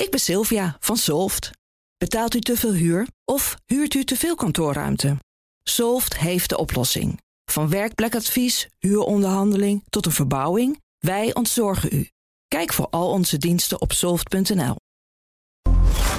[0.00, 1.50] Ik ben Sylvia van Solft.
[1.98, 5.16] Betaalt u te veel huur of huurt u te veel kantoorruimte?
[5.62, 7.20] Solft heeft de oplossing.
[7.44, 12.08] Van werkplekadvies, huuronderhandeling tot een verbouwing, wij ontzorgen u.
[12.48, 14.76] Kijk voor al onze diensten op soft.nl.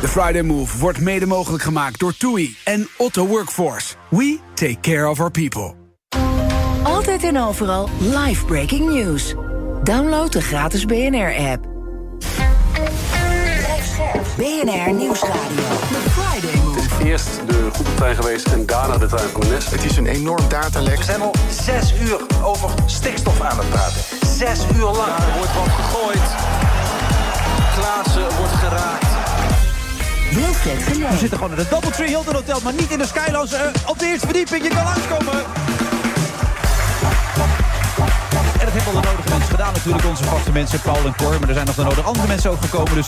[0.02, 3.96] De Friday Move wordt mede mogelijk gemaakt door TUI en Otto Workforce.
[4.10, 5.74] We take care of our people.
[6.84, 9.34] Altijd en overal live breaking news.
[9.84, 11.70] Download de gratis BNR-app.
[14.36, 15.68] BNR Nieuwsradio.
[15.92, 17.04] The Friday Move.
[17.06, 19.70] Eerst de goederentrein geweest en daarna de trein van de NS.
[19.70, 20.98] Het is een enorm datalek.
[20.98, 24.02] We zijn al zes uur over stikstof aan het praten.
[24.38, 25.18] Zes uur lang.
[25.18, 26.28] Er wordt wat gegooid.
[27.76, 29.10] Klaassen wordt geraakt.
[30.32, 33.54] Wilfred We zitten gewoon in het Doubletree Hilton Hotel, maar niet in de Skylands.
[33.54, 35.44] eh, op de eerste verdieping, je kan langskomen.
[38.74, 40.06] Dat hebben al de nodige mensen gedaan natuurlijk.
[40.06, 41.40] Onze vaste mensen, Paul en Cor.
[41.40, 42.94] Maar er zijn nog de nodige andere mensen ook gekomen.
[42.94, 43.08] Dus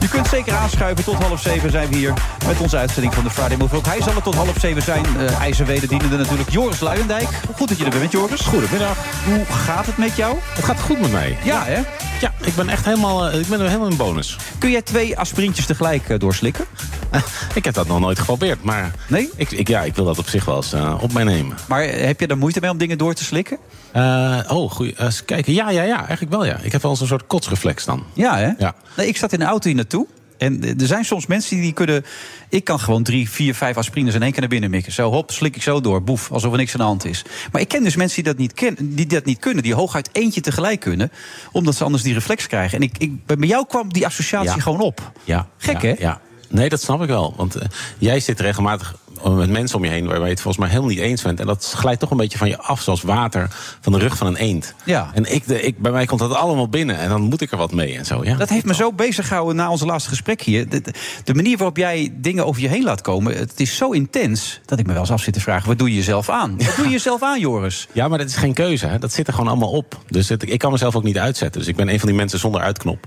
[0.00, 1.04] je kunt zeker aanschuiven.
[1.04, 2.12] Tot half zeven zijn we hier
[2.46, 3.76] met onze uitzending van de Friday Move.
[3.76, 5.04] Ook hij zal er tot half zeven zijn.
[5.18, 7.28] Uh, IJzerwederdienende natuurlijk Joris Luijendijk.
[7.56, 8.40] Goed dat je er bent, Joris.
[8.40, 8.96] Goedemiddag.
[9.24, 10.36] Hoe gaat het met jou?
[10.54, 11.36] Het gaat goed met mij.
[11.42, 11.80] Ja, hè?
[12.20, 14.36] Ja, ik ben echt helemaal, eh, ik ben helemaal in bonus.
[14.58, 16.64] Kun jij twee aspirintjes tegelijk eh, doorslikken?
[17.54, 19.30] Ik heb dat nog nooit geprobeerd, maar Nee?
[19.36, 21.56] ik, ik, ja, ik wil dat op zich wel eens op mij nemen.
[21.68, 23.58] Maar heb je er moeite mee om dingen door te slikken?
[23.94, 24.98] Eh, oh, goed.
[24.98, 25.52] Eens kijken.
[25.52, 26.58] Ja, ja, ja, eigenlijk wel ja.
[26.62, 28.04] Ik heb wel eens een soort kotsreflex dan.
[28.12, 28.50] Ja, hè?
[28.58, 28.74] Ja.
[28.96, 30.06] Nee, ik zat in de auto hier naartoe.
[30.38, 32.04] En eh, er zijn soms mensen die kunnen...
[32.48, 34.92] Ik kan gewoon drie, vier, vijf aspirines in één keer naar binnen mikken.
[34.92, 36.02] Zo, hop, slik ik zo door.
[36.02, 37.24] Boef, alsof er niks aan de hand is.
[37.52, 39.62] Maar ik ken dus mensen die dat niet, ken, die dat niet kunnen.
[39.62, 41.10] Die hooguit eentje tegelijk kunnen.
[41.52, 42.78] Omdat ze anders die reflex krijgen.
[42.78, 44.60] En ik, ik, bij jou kwam die associatie Ja.
[44.62, 45.12] gewoon op.
[45.24, 45.48] Ja.
[45.56, 45.94] Gek, ja, hè?
[45.98, 46.20] Ja.
[46.54, 47.34] Nee, dat snap ik wel.
[47.36, 48.94] Want eh, jij zit regelmatig
[49.36, 50.06] met mensen om je heen...
[50.06, 51.40] waar je het volgens mij helemaal niet eens bent.
[51.40, 53.48] En dat glijdt toch een beetje van je af, zoals water
[53.80, 54.74] van de rug van een eend.
[54.84, 55.10] Ja.
[55.14, 57.56] En ik, de, ik, bij mij komt dat allemaal binnen en dan moet ik er
[57.58, 58.24] wat mee en zo.
[58.24, 58.36] Ja.
[58.36, 60.68] Dat heeft me zo bezig gehouden na onze laatste gesprek hier.
[60.68, 60.92] De, de-
[61.24, 63.36] de manier waarop jij dingen over je heen laat komen...
[63.36, 65.68] het is zo intens dat ik me wel eens af zit te vragen...
[65.68, 66.56] wat doe je jezelf aan?
[66.66, 67.88] Wat doe je jezelf aan, Joris?
[67.92, 68.86] Ja, maar dat is geen keuze.
[68.86, 68.98] Hè.
[68.98, 69.98] Dat zit er gewoon allemaal op.
[70.08, 71.60] Dus het- ik kan mezelf ook niet uitzetten.
[71.60, 73.06] Dus ik ben een van die mensen zonder uitknop.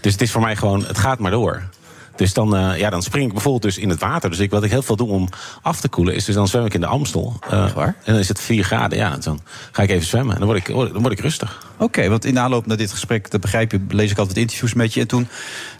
[0.00, 1.62] Dus het is voor mij gewoon, het gaat maar door.
[2.16, 4.30] Dus dan, eh, ja, dan spring ik bijvoorbeeld dus in het water.
[4.30, 5.28] Dus ik, wat ik heel veel doe om
[5.62, 7.36] af te koelen, is dus dan zwem ik in de Amstel.
[7.50, 7.96] Eh, waar?
[8.04, 8.98] En dan is het 4 graden.
[8.98, 9.40] Ja, dan
[9.72, 10.32] ga ik even zwemmen.
[10.32, 11.72] En dan word ik, dan word ik rustig.
[11.78, 14.74] Oké, want in de aanloop naar dit gesprek, dat begrijp je, lees ik altijd interviews
[14.74, 15.00] met je.
[15.00, 15.28] En toen,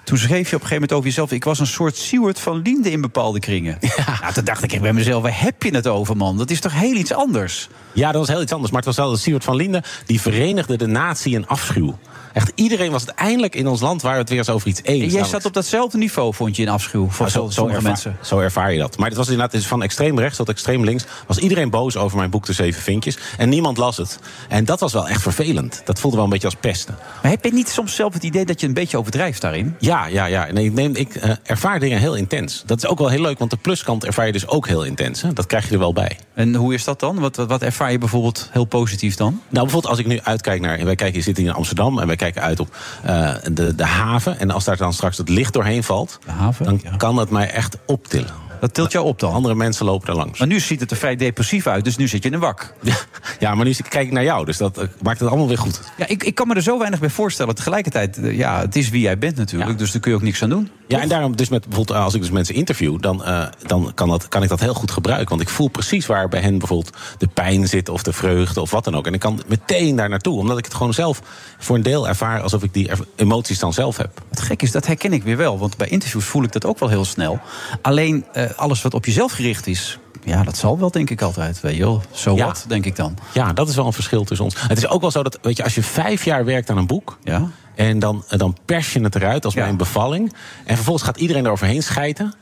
[0.04, 1.32] toen schreef je op een gegeven moment over jezelf...
[1.32, 3.78] ik was een soort Seward van Linde in bepaalde kringen.
[3.96, 4.18] Ja.
[4.20, 6.36] Nou, toen dacht ik bij mezelf, waar heb je het over, man?
[6.36, 7.68] Dat is toch heel iets anders?
[7.92, 8.72] Ja, dat was heel iets anders.
[8.72, 9.82] Maar het was wel Siewert van Linden...
[10.06, 11.98] die verenigde de natie in afschuw.
[12.34, 14.02] Echt iedereen was het eindelijk in ons land...
[14.02, 14.88] waar we het weer eens over iets eens.
[14.88, 17.82] En jij Namelijk- zat op datzelfde niveau, vond je, in afschuw voor Nou, sommige ervaar,
[17.82, 18.16] mensen.
[18.22, 18.98] Zo ervaar je dat.
[18.98, 21.04] Maar het was inderdaad van extreem rechts tot extreem links.
[21.26, 23.18] Was iedereen boos over mijn boek De Zeven Vinkjes.
[23.38, 24.18] En niemand las het.
[24.48, 25.82] En dat was wel echt vervelend.
[25.84, 26.96] Dat voelde wel een beetje als pesten.
[27.22, 29.76] Maar heb je niet soms zelf het idee dat je een beetje overdrijft daarin?
[29.78, 30.52] Ja, ja, ja.
[30.52, 32.62] Nee, ik, neem, ik eh, ervaar dingen heel intens.
[32.66, 35.22] Dat is ook wel heel leuk, want de pluskant ervaar je dus ook heel intens.
[35.22, 35.32] Hè?
[35.32, 36.18] Dat krijg je er wel bij.
[36.34, 37.18] En hoe is dat dan?
[37.18, 39.32] Wat, wat, wat ervaar je bijvoorbeeld heel positief dan?
[39.32, 40.84] Nou, bijvoorbeeld als ik nu uitkijk naar...
[40.84, 44.38] Wij kijken, zitten hier in Amsterdam en wij kijken uit op eh, de, de haven.
[44.38, 46.18] En als daar dan straks het licht doorheen valt...
[46.24, 46.96] De haven, dan ja.
[46.96, 48.42] kan dat mij echt optillen.
[48.64, 49.32] Dat tilt jou op dan?
[49.32, 50.38] Andere mensen lopen er langs.
[50.38, 52.74] Maar nu ziet het er vrij depressief uit, dus nu zit je in een wak.
[52.82, 52.94] Ja,
[53.38, 55.80] ja, maar nu kijk ik naar jou, dus dat eh, maakt het allemaal weer goed.
[55.96, 57.54] Ja, ik, ik kan me er zo weinig bij voorstellen.
[57.54, 59.76] Tegelijkertijd, eh, ja, het is wie jij bent natuurlijk, Ja.
[59.76, 60.70] dus daar kun je ook niks aan doen.
[60.88, 64.08] Ja, en daarom dus met bijvoorbeeld als ik dus mensen interview, dan, eh, dan kan,
[64.08, 65.28] dat, kan ik dat heel goed gebruiken.
[65.28, 68.70] Want ik voel precies waar bij hen bijvoorbeeld de pijn zit of de vreugde of
[68.70, 69.06] wat dan ook.
[69.06, 71.22] En ik kan meteen daar naartoe, omdat ik het gewoon zelf
[71.58, 74.22] voor een deel ervaar alsof ik die emoties dan zelf heb.
[74.30, 75.58] Het gek is, dat herken ik weer wel.
[75.58, 77.40] Want bij interviews voel ik dat ook wel heel snel.
[77.82, 81.60] Alleen eh, alles wat op jezelf gericht is, ja, dat zal wel, denk ik altijd.
[81.60, 82.46] Weet je wel, zo Ja.
[82.46, 83.16] wat, denk ik dan.
[83.34, 84.54] Ja, dat is wel een verschil tussen ons.
[84.68, 86.86] Het is ook wel zo dat, weet je, als je vijf jaar werkt aan een
[86.86, 87.18] boek.
[87.24, 87.48] Ja.
[87.74, 90.32] En dan, dan pers je het eruit als bij een bevalling.
[90.64, 92.34] En vervolgens gaat iedereen eroverheen schijten.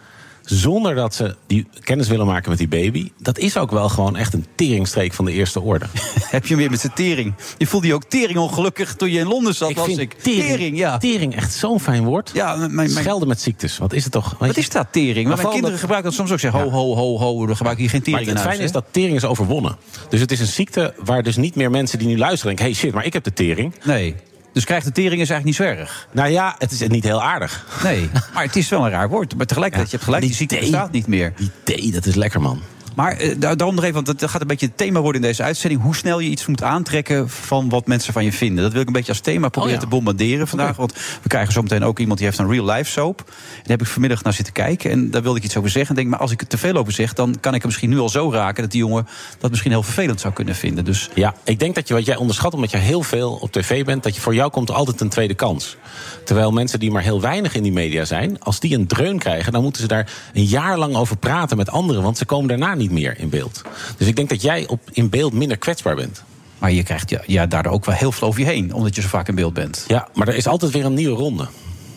[0.44, 3.10] Zonder dat ze die kennis willen maken met die baby.
[3.18, 5.86] Dat is ook wel gewoon echt een teringstreek van de eerste orde.
[6.30, 7.34] Heb je hem weer met zijn tering.
[7.58, 10.12] Je voelde je ook tering ongelukkig toen je in Londen zat, was ik.
[10.12, 10.98] tering, ja.
[10.98, 12.30] tering echt zo'n fijn woord.
[12.34, 14.36] Ja, mijn, mijn, Schelden met ziektes, wat is het toch?
[14.38, 15.26] Wat is dat, tering?
[15.28, 16.38] Maar mijn kinderen dat- gebruiken dat soms ook.
[16.38, 18.48] Zeggen, ho, ho, ho, ho, we gebruiken hier geen Maar tering het in huis.
[18.48, 19.76] fijne is dat tering is overwonnen.
[20.08, 22.64] Dus het is een ziekte waar dus niet meer mensen die nu luisteren denken...
[22.64, 23.74] hey shit, maar ik heb de tering.
[23.84, 24.14] Nee.
[24.52, 26.08] Dus krijgt de tering is eigenlijk niet zo erg.
[26.10, 27.66] Nou ja, het is niet heel aardig.
[27.82, 29.36] Nee, maar het is wel een raar woord.
[29.36, 30.70] Maar tegelijkertijd, je hebt gelijk, die ziekte thee.
[30.70, 31.32] bestaat niet meer.
[31.36, 32.62] Die thee, dat is lekker man.
[32.94, 35.42] Maar daar- daarom nog even, want dat gaat een beetje het thema worden in deze
[35.42, 35.82] uitzending.
[35.82, 38.62] Hoe snel je iets moet aantrekken van wat mensen van je vinden.
[38.64, 39.88] Dat wil ik een beetje als thema proberen Oh ja.
[39.88, 40.76] te bombarderen vandaag.
[40.76, 40.92] Want
[41.22, 43.18] we krijgen zo meteen ook iemand die heeft een real life soap.
[43.18, 43.24] En
[43.56, 44.90] daar heb ik vanmiddag naar zitten kijken.
[44.90, 45.90] En daar wilde ik iets over zeggen.
[45.90, 47.90] En denk, maar als ik er te veel over zeg, dan kan ik hem misschien
[47.90, 48.62] nu al zo raken...
[48.62, 49.06] dat die jongen
[49.38, 50.84] dat misschien heel vervelend zou kunnen vinden.
[50.84, 53.84] Dus Ja, ik denk dat je wat jij onderschat, omdat je heel veel op tv
[53.84, 55.76] bent, dat je voor jou komt altijd een tweede kans.
[56.24, 59.52] Terwijl mensen die maar heel weinig in die media zijn, als die een dreun krijgen,
[59.52, 62.74] dan moeten ze daar een jaar lang over praten met anderen, want ze komen daarna
[62.74, 63.62] niet meer in beeld.
[63.96, 66.22] Dus ik denk dat jij op, in beeld minder kwetsbaar bent.
[66.58, 69.02] Maar je krijgt ja, ja, daardoor ook wel heel veel over je heen, omdat je
[69.02, 69.84] zo vaak in beeld bent.
[69.88, 71.48] Ja, maar er is altijd weer een nieuwe ronde.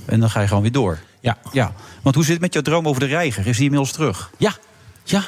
[0.05, 0.99] En dan ga je gewoon weer door.
[1.19, 3.47] Ja, Ja, want hoe zit het met jouw droom over de reiger?
[3.47, 4.31] Is die inmiddels terug?
[4.37, 4.53] ja,
[5.03, 5.23] ja.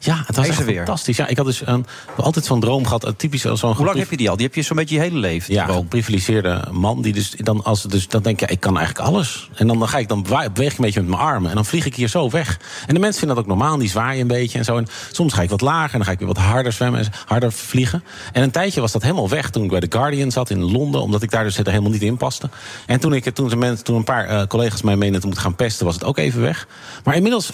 [0.00, 0.76] Ja, het was echt weer.
[0.76, 1.16] fantastisch.
[1.16, 1.86] Ja, ik had dus een,
[2.16, 4.36] altijd zo'n droom gehad, een typisch zo'n Hoe lang heb je die al?
[4.36, 5.54] Die heb je zo'n beetje je hele leven.
[5.54, 9.08] Ja, een geprivilegeerde man die dus dan als dus dan denk je, ik kan eigenlijk
[9.08, 9.50] alles.
[9.54, 11.64] En dan, dan ga ik dan beweeg ik een beetje met mijn armen en dan
[11.64, 12.58] vlieg ik hier zo weg.
[12.86, 14.76] En de mensen vinden dat ook normaal, die zwaaien een beetje en zo.
[14.76, 17.12] En soms ga ik wat lager en dan ga ik weer wat harder zwemmen, en
[17.26, 18.04] harder vliegen.
[18.32, 21.02] En een tijdje was dat helemaal weg toen ik bij The Guardian zat in Londen,
[21.02, 22.50] omdat ik daar dus helemaal niet in paste.
[22.86, 25.54] En toen ik toen, mensen, toen een paar eh, collega's mij menen te moeten gaan
[25.54, 26.66] pesten, was het ook even weg.
[27.04, 27.50] Maar inmiddels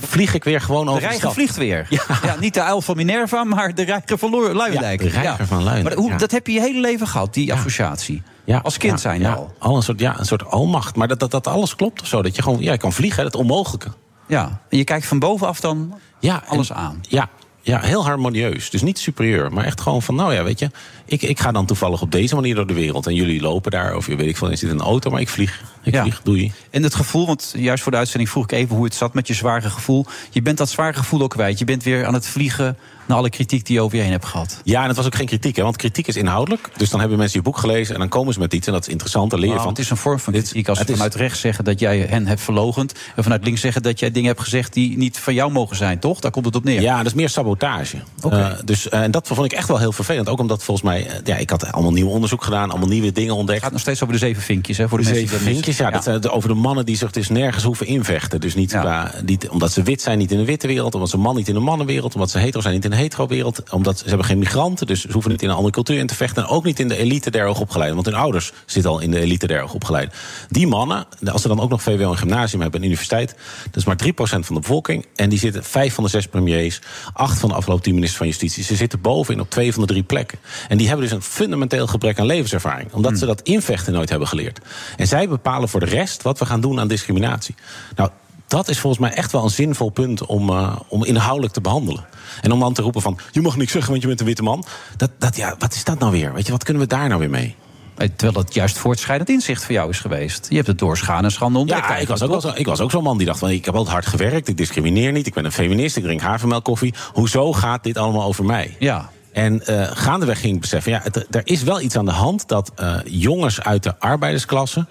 [0.00, 1.34] vlieg ik weer gewoon De over de reiger stad.
[1.34, 1.71] vliegt weer.
[1.88, 2.36] Ja.
[2.40, 5.02] niet de uil van Minerva, maar de reiger van Luijendijk.
[5.02, 7.52] Ja, de reiger van Luijendijk, Maar hoe, dat heb je je hele leven gehad, die
[7.52, 8.22] associatie.
[8.44, 9.54] Ja, Als kind zijn ja, al.
[9.58, 10.96] al een soort, ja, een soort almacht.
[10.96, 12.22] Maar dat, dat, dat alles klopt of zo.
[12.22, 13.88] Dat je gewoon ja, je kan vliegen, hè, het onmogelijke.
[14.26, 14.60] Ja.
[14.68, 17.00] En je kijkt van bovenaf dan Ja, alles en- aan.
[17.08, 17.28] Ja,
[17.62, 18.70] ja, heel harmonieus.
[18.70, 20.70] Dus niet superieur, maar echt gewoon van, nou ja, weet je...
[21.04, 23.06] Ik, ik ga dan toevallig op deze manier door de wereld.
[23.06, 25.28] En jullie lopen daar, of je weet ik veel, je zit een auto, maar ik
[25.28, 25.62] vlieg.
[25.82, 26.02] Ik Ja.
[26.02, 26.52] vlieg, doei.
[26.70, 29.26] En het gevoel, want juist voor de uitzending vroeg ik even hoe het zat met
[29.26, 30.06] je zware gevoel.
[30.30, 31.58] Je bent dat zware gevoel ook kwijt.
[31.58, 32.76] Je bent weer aan het vliegen
[33.06, 34.60] naar alle kritiek die je over je heen hebt gehad.
[34.64, 36.70] Ja, en het was ook geen kritiek, hè, want kritiek is inhoudelijk.
[36.76, 38.66] Dus dan hebben mensen je boek gelezen en dan komen ze met iets...
[38.66, 39.74] en dat is interessant, daar leer je Nou, van.
[39.74, 41.98] het is een vorm van kritiek als ze het is- vanuit rechts zeggen dat jij
[41.98, 42.94] hen hebt verlogend.
[43.16, 45.98] En vanuit links zeggen dat jij dingen hebt gezegd die niet van jou mogen zijn,
[45.98, 46.20] toch?
[46.20, 46.80] Daar komt het op neer.
[46.80, 47.96] Ja, dat is meer sabotage.
[48.22, 48.36] Oké.
[48.36, 50.28] Eh, dus, eh, en dat vond ik echt wel heel vervelend.
[50.28, 53.34] Ook omdat volgens mij, eh, ja, ik had allemaal nieuw onderzoek gedaan, allemaal nieuwe dingen
[53.34, 53.52] ontdekt.
[53.54, 54.88] Het gaat nog steeds over de zeven vinkjes, hè?
[54.88, 57.86] Voor de, De zeven vinkjes, ja, dat over de mannen die zich dus nergens hoeven
[57.86, 58.40] invechten.
[58.40, 58.80] Dus niet, Ja.
[58.80, 60.94] qua, niet omdat ze wit zijn, niet in de witte wereld.
[60.94, 62.14] Omdat ze man niet in de mannenwereld.
[62.14, 63.70] Omdat ze hetero zijn, niet in de hetero-wereld.
[63.70, 66.14] Omdat ze hebben geen migranten, dus ze hoeven niet in een andere cultuur in te
[66.14, 66.42] vechten.
[66.42, 67.94] En ook niet in de elite der hoogopgeleiden.
[67.94, 70.14] Want hun ouders zitten al in de elite der hoogopgeleiden.
[70.48, 73.34] Die mannen, als ze dan ook nog VWO en gymnasium hebben en universiteit.
[73.64, 75.06] Dat is maar 3% van de bevolking.
[75.14, 76.80] En die zitten vijf van de zes premiers.
[77.12, 78.64] Acht van de afgelopen tien ministers van Justitie.
[78.64, 80.38] Ze zitten bovenin op twee van de drie plekken.
[80.68, 82.92] En die hebben dus een fundamenteel gebrek aan levenservaring.
[82.92, 84.60] Omdat ze dat invechten nooit hebben geleerd.
[84.96, 87.54] En zij bepalen voor de rest wat we gaan doen aan discriminatie.
[87.96, 88.10] Nou,
[88.52, 92.04] dat is volgens mij echt wel een zinvol punt om, eh, om inhoudelijk te behandelen.
[92.40, 94.42] En om dan te roepen van, je mag niks zeggen, want je bent een witte
[94.42, 94.64] man.
[94.96, 96.32] Dat, dat, ja, wat is dat nou weer?
[96.32, 97.54] Weet je, wat kunnen we daar nou weer mee?
[97.96, 100.46] Terwijl dat juist voortschrijdend inzicht voor jou is geweest.
[100.48, 101.88] Je hebt het door schade en schande ontdekt.
[101.88, 103.50] Ja, ik was ook, zo, ik was ook zo'n man die dacht van...
[103.50, 105.26] ik heb altijd hard gewerkt, ik discrimineer niet...
[105.26, 106.94] ik ben een feminist, ik drink havermelkkoffie.
[107.12, 108.76] Hoezo gaat dit allemaal over mij?
[108.78, 109.10] Ja.
[109.32, 110.92] En eh, gaandeweg ging ik beseffen...
[110.92, 114.86] ja, het- er is wel iets aan de hand dat eh, jongens uit de arbeidersklasse...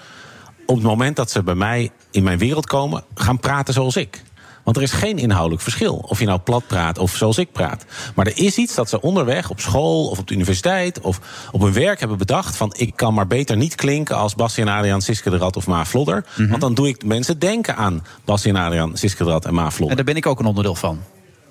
[0.66, 3.04] op het moment dat ze bij mij in mijn wereld komen...
[3.16, 4.24] gaan praten zoals ik.
[4.64, 6.06] Want er is geen inhoudelijk verschil.
[6.08, 7.86] Of je nou plat praat of zoals ik praat.
[8.16, 11.00] Maar er is iets dat ze onderweg op school of op de universiteit...
[11.00, 11.20] of
[11.52, 12.74] op hun werk hebben bedacht van...
[12.78, 16.26] ik kan maar beter niet klinken als Bastiaan Adriaan, Siske de Rad of Ma Vlodder.
[16.36, 19.90] Want dan doe ik mensen denken aan Bastiaan Adriaan, Siske de Rad en Ma Vlodder.
[19.90, 21.00] En daar ben ik ook een onderdeel van.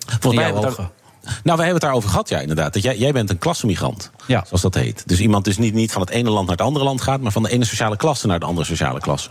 [0.07, 2.73] Volgens mij hebben we nou, we hebben het daarover gehad, ja, inderdaad.
[2.73, 4.43] Dat jij, jij bent een klassenmigrant, Ja.
[4.47, 5.03] zoals dat heet.
[5.07, 7.21] Dus iemand dus niet, niet van het ene land naar het andere land gaat...
[7.21, 9.29] maar van de ene sociale klasse naar de andere sociale klasse.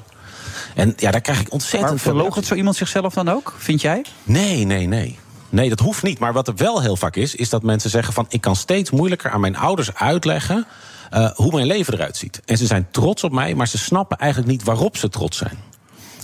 [0.75, 2.11] En ja, daar krijg ik ontzettend Maar veel...
[2.13, 4.05] verloochent zo iemand zichzelf dan ook, vind jij?
[4.23, 5.19] Nee, nee, nee.
[5.49, 6.19] Nee, dat hoeft niet.
[6.19, 8.25] Maar wat er wel heel vaak is, is dat mensen zeggen van...
[8.29, 10.65] ik kan steeds moeilijker aan mijn ouders uitleggen...
[11.09, 12.41] eh, hoe mijn leven eruit ziet.
[12.45, 15.57] En ze zijn trots op mij, maar ze snappen eigenlijk niet waarop ze trots zijn.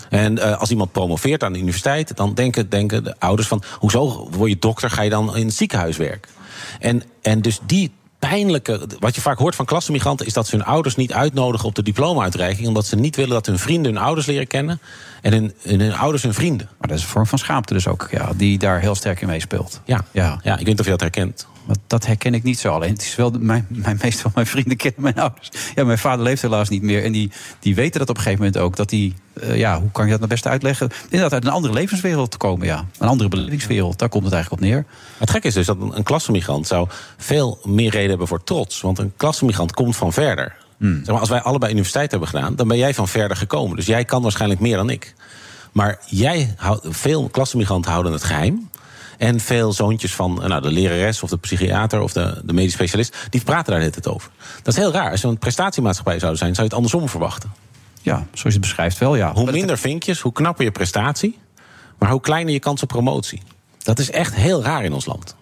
[0.10, 3.64] En eh, als iemand promoveert aan de universiteit, dan denken, denken de ouders van...
[3.80, 6.32] hoezo word je dokter, ga je dan in het ziekenhuis werken?
[6.80, 8.88] En, en dus die pijnlijke...
[9.00, 10.26] Wat je vaak hoort van klassenmigranten...
[10.26, 12.68] is dat ze hun ouders niet uitnodigen op de diploma-uitreiking...
[12.68, 14.80] omdat ze niet willen dat hun vrienden hun ouders leren kennen...
[15.22, 16.70] en hun, hun ouders hun vrienden.
[16.78, 19.28] Maar dat is een vorm van schaamte dus ook, ja, die daar heel sterk in
[19.28, 19.82] meespeelt.
[19.86, 20.06] Ja.
[20.12, 20.40] Ja.
[20.44, 21.48] ja, ik weet niet of je dat herkent.
[21.88, 22.74] Dat herken ik niet zo.
[22.74, 25.50] Alleen het is wel, de- mijn, mijn meeste van mijn vrienden kennen mijn ouders.
[25.76, 27.04] Ja, mijn vader leeft helaas niet meer.
[27.04, 28.76] En die, die weten dat op een gegeven moment ook.
[28.76, 30.90] Dat die, eh, ja, hoe kan je dat nou best uitleggen?
[31.04, 32.86] Inderdaad, uit een andere levenswereld te komen, ja.
[32.98, 34.86] Een andere belevingswereld, daar komt het eigenlijk op neer.
[35.18, 38.82] Het gekke is dus dat een, een klassenmigrant zou veel meer reden hebben voor trots.
[38.82, 40.56] Want een klassenmigrant komt van verder.
[40.80, 43.76] Zeg maar, als wij allebei universiteit hebben gedaan, dan ben jij van verder gekomen.
[43.76, 45.14] Dus jij kan waarschijnlijk meer dan ik.
[45.72, 48.70] Maar jij houdt, veel klassenmigranten houden het geheim.
[49.18, 52.74] En veel zoontjes van eh, nou, de lerares of de psychiater of de, de medisch
[52.74, 54.32] specialist, die praten daar net het over.
[54.64, 55.12] Dat is heel raar.
[55.12, 57.54] Als een prestatiemaatschappij zouden zijn, zou je het andersom verwachten.
[58.02, 59.34] Ja, zoals je het beschrijft wel, ja.
[59.34, 61.38] Hoe minder vinkjes, hoe knapper je prestatie,
[62.00, 63.42] maar hoe kleiner je kans op promotie.
[63.84, 65.36] Dat is echt heel raar in ons land.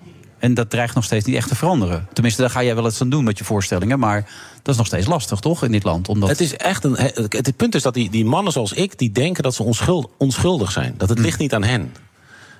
[0.43, 2.07] En dat dreigt nog steeds niet echt te veranderen.
[2.13, 3.99] Tenminste, daar ga jij wel eens aan doen met je voorstellingen.
[3.99, 4.29] Maar
[4.61, 6.07] dat is nog steeds lastig, toch, in dit land?
[6.07, 6.29] Omdat...
[6.29, 6.95] Het is echt een.
[6.95, 10.09] Het, het punt is dat die, die mannen zoals ik, die denken dat ze onschuld,
[10.17, 10.93] onschuldig zijn.
[10.97, 11.93] Dat het ligt niet aan hen.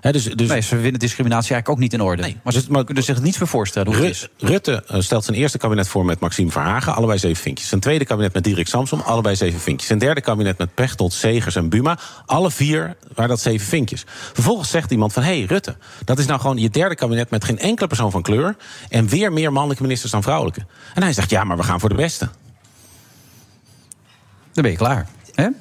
[0.03, 2.21] Hè, dus, dus Nee, ze vinden discriminatie eigenlijk ook niet in orde.
[2.21, 4.29] Nee, maar dus- ze maar, kunnen zich niets meer voorstellen hoe het.
[4.37, 7.67] Ru- Rutte eh, stelt zijn eerste kabinet voor met Maxime Verhagen, allebei zeven vinkjes.
[7.67, 9.87] Zijn tweede kabinet met Diederik Samsom, allebei zeven vinkjes.
[9.87, 14.03] Zijn derde kabinet met Pechtold, Segers en Buma, alle vier waren dat zeven vinkjes.
[14.33, 17.43] Vervolgens zegt iemand van, hé hey, Rutte, dat is nou gewoon je derde kabinet met
[17.43, 18.55] geen enkele persoon van kleur...
[18.89, 20.65] en weer meer mannelijke ministers dan vrouwelijke.
[20.93, 22.29] En hij zegt, ja, maar we gaan voor de beste.
[24.53, 25.07] Dan ben je klaar.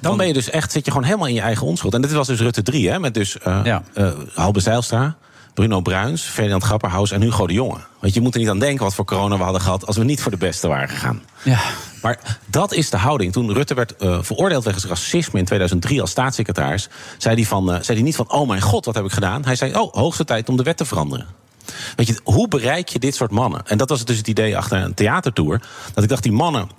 [0.01, 1.93] Dan ben je dus echt, zit je gewoon helemaal in je eigen onschuld.
[1.93, 3.83] En dit was dus Rutte 3, hè, met dus Ja.
[3.93, 5.15] eh, Halbe Zijlstra,
[5.53, 7.77] Bruno Bruins, Ferdinand Grapperhaus en Hugo de Jonge.
[7.99, 10.03] Want je moet er niet aan denken wat voor corona we hadden gehad als we
[10.03, 11.21] niet voor de beste waren gegaan.
[11.43, 11.59] Ja.
[12.01, 13.31] Maar dat is de houding.
[13.33, 17.83] Toen Rutte werd eh, veroordeeld wegens racisme in 2003 als staatssecretaris, zei hij, van, zei
[17.97, 19.45] hij niet van: Oh mijn god, wat heb ik gedaan?
[19.45, 21.25] Hij zei: Oh, hoogste tijd om de wet te veranderen.
[21.95, 23.61] Weet je, hoe bereik je dit soort mannen?
[23.65, 25.61] En dat was dus het idee achter een theatertour.
[25.93, 26.69] Dat ik dacht, die mannen.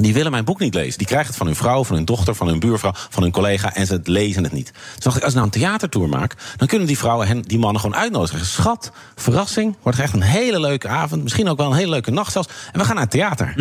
[0.00, 0.98] Die willen mijn boek niet lezen.
[0.98, 3.74] Die krijgen het van hun vrouw, van hun dochter, van hun buurvrouw, van hun collega.
[3.74, 4.72] En ze lezen het niet.
[4.98, 6.34] Dacht ik, als ik nou een theatertour maak.
[6.56, 8.46] dan kunnen die vrouwen hen, die mannen gewoon uitnodigen.
[8.46, 9.76] Schat, verrassing.
[9.82, 11.22] Wordt echt een hele leuke avond.
[11.22, 12.48] Misschien ook wel een hele leuke nacht zelfs.
[12.72, 13.52] En we gaan naar het theater.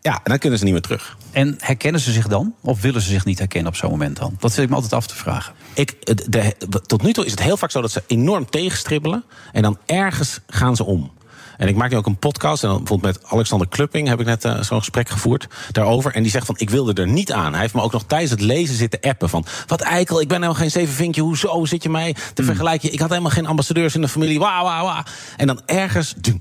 [0.00, 1.16] Ja, en dan kunnen ze niet meer terug.
[1.30, 2.54] En herkennen ze zich dan?
[2.60, 4.36] Of willen ze zich niet herkennen op zo'n moment dan?
[4.38, 5.54] Dat zit ik me altijd af te vragen.
[5.74, 9.24] Ik, de, de- tot nu toe is het heel vaak zo dat ze enorm tegenstribbelen.
[9.52, 11.10] En dan ergens gaan ze om.
[11.56, 12.62] En ik maak nu ook een podcast.
[12.62, 16.14] En dan bijvoorbeeld met Alexander Klupping heb ik net eh, zo'n gesprek gevoerd daarover.
[16.14, 17.52] En die zegt van, ik wilde er niet aan.
[17.52, 19.44] Hij heeft me ook nog tijdens het lezen zitten appen van...
[19.66, 21.22] wat eikel, ik ben helemaal geen zevenvinkje.
[21.22, 22.92] Hoezo zit je mij te vergelijken?
[22.92, 24.38] Ik had helemaal geen ambassadeurs in de familie.
[24.38, 25.02] Wauw, wauw, wauw.
[25.36, 26.14] En dan ergens...
[26.16, 26.40] ding.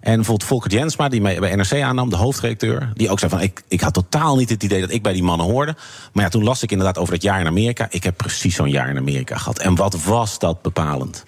[0.00, 2.90] En bijvoorbeeld Volker Jensma, die mij bij NRC aannam, de hoofdredacteur...
[2.94, 5.22] die ook zei van, ik, ik had totaal niet het idee dat ik bij die
[5.22, 5.76] mannen hoorde.
[6.12, 7.86] Maar ja, toen las ik inderdaad over dat jaar in Amerika.
[7.90, 9.58] Ik heb precies zo'n jaar in Amerika gehad.
[9.58, 11.24] En wat was dat bepalend?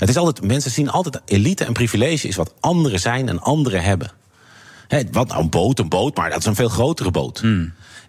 [0.00, 3.82] Het is altijd, mensen zien altijd elite en privilege is wat anderen zijn en anderen
[3.82, 4.10] hebben.
[4.88, 7.40] Hè, wat nou, een boot, een boot, maar dat is een veel grotere boot.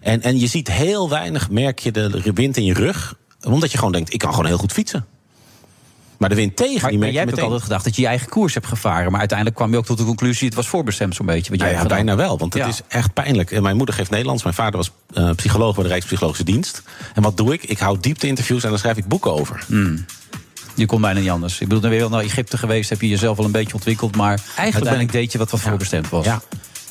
[0.00, 3.14] En, en je ziet heel weinig, merk je de wind in je rug...
[3.42, 5.06] omdat je gewoon denkt, ik kan gewoon heel goed fietsen.
[6.18, 7.44] Maar de wind tegen, Maar, die maar jij hebt ook meteen.
[7.50, 9.10] altijd gedacht dat je je eigen koers hebt gevaren.
[9.10, 10.46] Maar uiteindelijk kwam je ook tot de conclusie...
[10.46, 11.50] het was voorbestemd zo'n beetje.
[11.50, 12.68] Wat jij Nou ja, bijna wel, want het Ja.
[12.68, 13.60] is echt pijnlijk.
[13.60, 16.82] Mijn moeder geeft Nederlands, mijn vader was eh, psycholoog bij de Rijkspsychologische Dienst.
[17.14, 17.64] En wat doe ik?
[17.64, 19.64] Ik hou diepte-interviews en daar schrijf ik boeken over.
[20.74, 21.52] Je kon bijna niet anders.
[21.52, 23.74] Ik bedoel, dan ben je wel naar Egypte geweest, heb je jezelf wel een beetje
[23.74, 24.16] ontwikkeld.
[24.16, 26.24] Maar uiteindelijk deed je wat wat voorbestemd was.
[26.24, 26.42] Ja.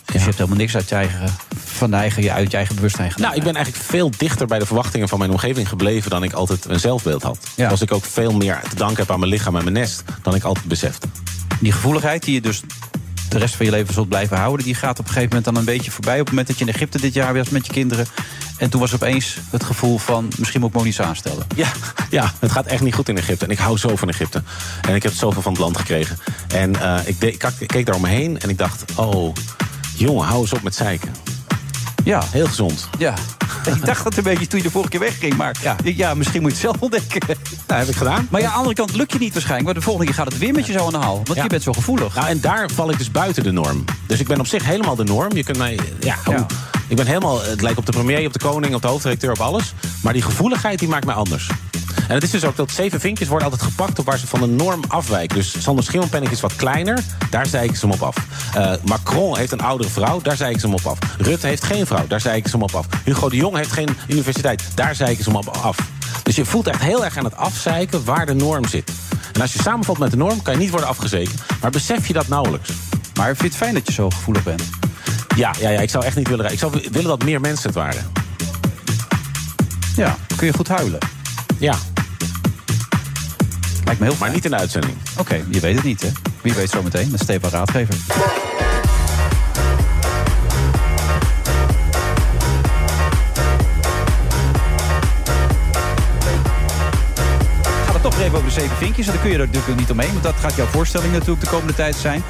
[0.06, 1.34] Dus je hebt helemaal niks uit je eigen,
[1.64, 3.28] van de eigen, uit je eigen bewustzijn gedaan.
[3.28, 6.34] Nou, ik ben eigenlijk veel dichter bij de verwachtingen van mijn omgeving gebleven dan ik
[6.34, 7.38] altijd een zelfbeeld had.
[7.56, 7.72] Ja.
[7.80, 10.44] Ik ook veel meer te danken heb aan mijn lichaam en mijn nest dan ik
[10.44, 11.08] altijd besefte.
[11.60, 12.62] Die gevoeligheid die je dus
[13.30, 14.66] de rest van je leven zult blijven houden...
[14.66, 16.14] die gaat op een gegeven moment dan een beetje voorbij.
[16.14, 18.06] Op het moment dat je in Egypte dit jaar was met je kinderen...
[18.62, 20.28] en toen was opeens het gevoel van...
[20.38, 21.46] misschien moet ik Moniz aanstellen.
[21.56, 21.68] Ja,
[22.10, 23.46] ja, het gaat echt niet goed in Egypte.
[23.46, 24.42] En ik hou zo van Egypte.
[24.88, 26.18] En ik heb zoveel van het land gekregen.
[26.48, 28.84] En eh, ik, de- ik kak- ik keek daar om me heen en ik dacht...
[28.96, 29.34] oh,
[29.96, 31.16] jongen, hou eens op met zeiken.
[32.04, 32.88] Ja, Heel gezond.
[32.98, 33.14] ja.
[33.76, 35.36] Ik dacht dat een beetje toen je de vorige keer wegging.
[35.36, 37.22] Maar ja, ja misschien moet je het zelf ontdekken.
[37.66, 38.28] Dat heb ik gedaan.
[38.32, 39.66] Maar ja, aan de andere kant lukt je niet waarschijnlijk.
[39.66, 41.16] Maar de volgende keer gaat het weer met je zo aan de haal.
[41.24, 41.44] Want Ja.
[41.44, 42.16] je bent zo gevoelig.
[42.16, 43.84] Nou, en daar val ik dus buiten de norm.
[44.08, 45.36] Dus ik ben op zich helemaal de norm.
[45.36, 45.80] Je kunt mij.
[46.00, 46.46] Ja, Ja.
[46.92, 47.42] Ik ben helemaal.
[47.44, 49.74] Het lijkt op de premier, op de koning, op de hoofdredacteur, op alles.
[50.04, 51.50] Maar die gevoeligheid die maakt mij anders.
[52.08, 54.40] En het is dus ook dat zeven vinkjes worden altijd gepakt op waar ze van
[54.40, 55.38] de norm afwijken.
[55.38, 58.16] Dus Sander Schimmelpenninck is wat kleiner, daar zeiken ze hem op af.
[58.56, 60.98] Eh, Macron heeft een oudere vrouw, daar zeiken ze hem op af.
[61.18, 62.86] Rutte heeft geen vrouw, daar zeiken ze hem op af.
[63.04, 65.78] Hugo de Jong heeft geen universiteit, daar zeiken ze hem op af.
[66.24, 68.92] Dus je voelt echt heel erg aan het afzeiken waar de norm zit.
[69.34, 71.34] En als je samenvalt met de norm, kan je niet worden afgezeken.
[71.62, 72.70] Maar besef je dat nauwelijks.
[73.14, 74.64] Maar vind je het fijn dat je zo gevoelig bent?
[75.36, 76.68] Ja, ja, ja ik zou echt niet willen rijden.
[76.68, 78.12] Ik zou willen dat meer mensen het waren.
[79.96, 81.00] Ja, kun je goed huilen.
[81.60, 81.76] Ja,
[83.86, 84.34] Lijkt me heel maar fijn.
[84.34, 84.94] niet in de uitzending.
[85.18, 86.10] Oké, je weet het niet, hè?
[86.42, 87.12] Wie weet zo meteen.
[87.12, 87.96] Met Stefan Raadgever.
[98.32, 99.06] Even over de zeven vinkjes.
[99.06, 100.12] En dan kun je er natuurlijk niet omheen.
[100.12, 102.24] Want dat gaat jouw voorstelling natuurlijk de komende tijd zijn.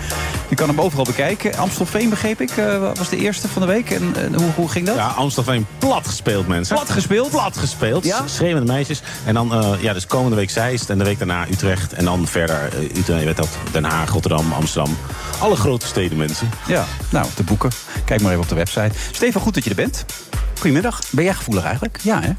[0.50, 1.58] Je kan hem overal bekijken.
[1.58, 3.92] Amstelveen, begreep ik, eh, was de eerste van de week.
[3.92, 4.96] En, en hoe, hoe ging dat?
[4.96, 6.76] Ja, Amstelveen plat gespeeld, mensen.
[6.76, 7.30] Plat gespeeld?
[7.30, 8.06] Plat gespeeld.
[8.06, 8.28] Ja?
[8.28, 9.02] Schreeuwende meisjes.
[9.26, 10.90] En dan, eh, ja, dus komende week Zeist.
[10.90, 11.94] En de week daarna Utrecht.
[11.94, 14.98] En dan verder uh, Utrecht, je weet dat, Den Haag, Rotterdam, Amsterdam.
[15.40, 16.50] Alle grote steden, mensen.
[16.68, 17.72] Ja, nou, te boeken.
[18.06, 18.92] Kijk maar even op de website.
[19.12, 20.06] Stefan, goed dat je er bent.
[20.54, 21.00] Goedemiddag.
[21.12, 22.00] Ben jij gevoelig eigenlijk?
[22.02, 22.32] Ja, hè?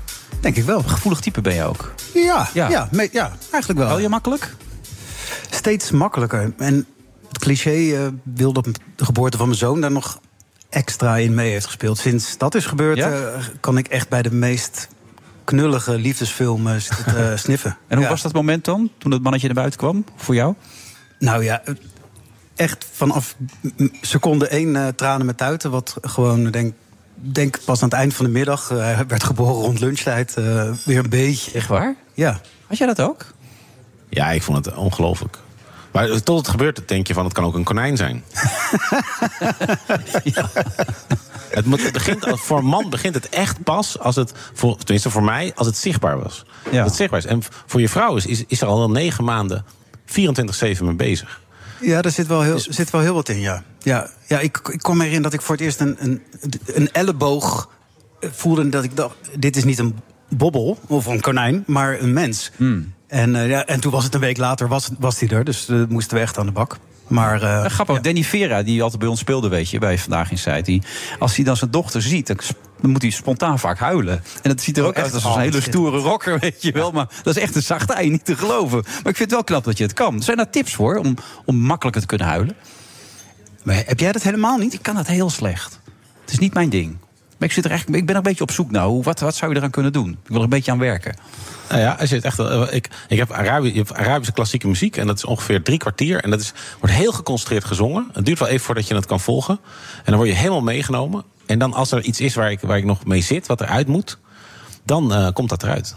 [0.43, 0.83] Denk ik wel.
[0.83, 1.95] Gevoelig type ben je ook.
[2.15, 2.49] Ja, Ja.
[2.55, 2.69] ja.
[2.71, 3.89] Ja, me- ja eigenlijk wel.
[3.89, 4.55] Wel je makkelijk?
[5.51, 6.53] Steeds makkelijker.
[6.59, 6.87] En
[7.29, 10.21] het cliché wil dat de geboorte van mijn zoon daar nog
[10.69, 11.99] extra in mee heeft gespeeld.
[11.99, 13.11] Sinds dat is gebeurd, Ja?
[13.11, 14.89] eh, kan ik echt bij de meest
[15.45, 16.75] knullige liefdesfilm eh,
[17.35, 17.77] sniffen.
[17.89, 18.11] En hoe Ja.
[18.11, 20.55] was dat moment dan, toen het mannetje naar buiten kwam, voor jou?
[21.19, 21.63] Nou ja,
[22.57, 23.37] echt vanaf
[24.01, 25.71] seconde één tranen met tuiten.
[25.71, 26.75] Wat gewoon, denk,
[27.23, 28.71] denk pas aan het eind van de middag.
[28.71, 30.35] eh, hij werd geboren rond lunchtijd.
[30.37, 31.51] eh, weer een beetje.
[31.53, 31.95] Echt waar?
[32.15, 32.41] Ja.
[32.67, 33.27] Had jij dat ook?
[34.09, 35.39] Ja, ik vond het ongelooflijk.
[35.93, 38.25] Maar tot het gebeurt, denk je van het kan ook een konijn zijn.
[41.51, 45.11] Het moet- het begint, voor een man begint het echt pas als het, voor, tenminste
[45.11, 46.45] voor mij, als het zichtbaar was.
[46.65, 46.77] Ja.
[46.77, 47.27] Dat het zichtbaar is.
[47.27, 49.65] En voor je vrouw is, is, is er al wel negen maanden
[50.07, 50.13] 24-7
[50.81, 51.41] mee bezig.
[51.83, 53.63] Ja, er zit wel heel, zit wel heel wat in, ja.
[53.79, 56.23] Ja, ja ik, ik kwam me erin dat ik voor het eerst een, een,
[56.67, 57.71] een elleboog
[58.21, 58.69] voelde...
[58.69, 59.95] dat ik dacht, dit is niet een
[60.29, 62.51] bobbel of een konijn, maar een mens.
[63.07, 65.45] En, eh, ja, en toen was het een week later, was, was hij er.
[65.45, 66.79] Dus uh, moesten we echt aan de bak.
[67.07, 70.63] Maar, uh, grappig, Danny Vera, die altijd bij ons speelde, weet je, bij Vandaag in.
[70.63, 70.83] Die,
[71.19, 72.39] als hij dan zijn dochter ziet, dan,
[72.81, 74.25] dan moet hij spontaan vaak huilen.
[74.43, 76.73] En dat ziet er ook Oh, uit als een Oh, hele stoere rocker, weet je
[76.73, 76.91] wel.
[76.91, 78.79] Maar dat is echt een zachte ei, niet te geloven.
[78.83, 80.23] Maar ik vind het wel knap dat je het kan.
[80.23, 82.57] Zijn daar tips voor om, om makkelijker te kunnen huilen?
[83.63, 84.75] Maar heb jij dat helemaal niet?
[84.75, 85.81] Ik kan dat heel slecht.
[86.21, 86.97] Het is niet mijn ding.
[87.43, 88.85] Maar ik, zit er echt, ik ben er een beetje op zoek naar.
[88.85, 90.11] Hoe, wat, wat zou je eraan kunnen doen?
[90.11, 91.17] Ik wil er een beetje aan werken.
[91.69, 94.97] Nou ja, je het echt, wel- ik, ik heb Arabi, je hebt Arabische klassieke muziek
[94.97, 96.25] en dat is ongeveer drie kwartier.
[96.25, 98.09] En dat is, wordt heel geconcentreerd gezongen.
[98.13, 99.59] Het duurt wel even voordat je het kan volgen.
[99.97, 101.25] En dan word je helemaal meegenomen.
[101.47, 103.87] En dan als er iets is waar ik, waar ik nog mee zit, wat eruit
[103.87, 104.19] moet,
[104.85, 105.95] dan eh, komt dat eruit.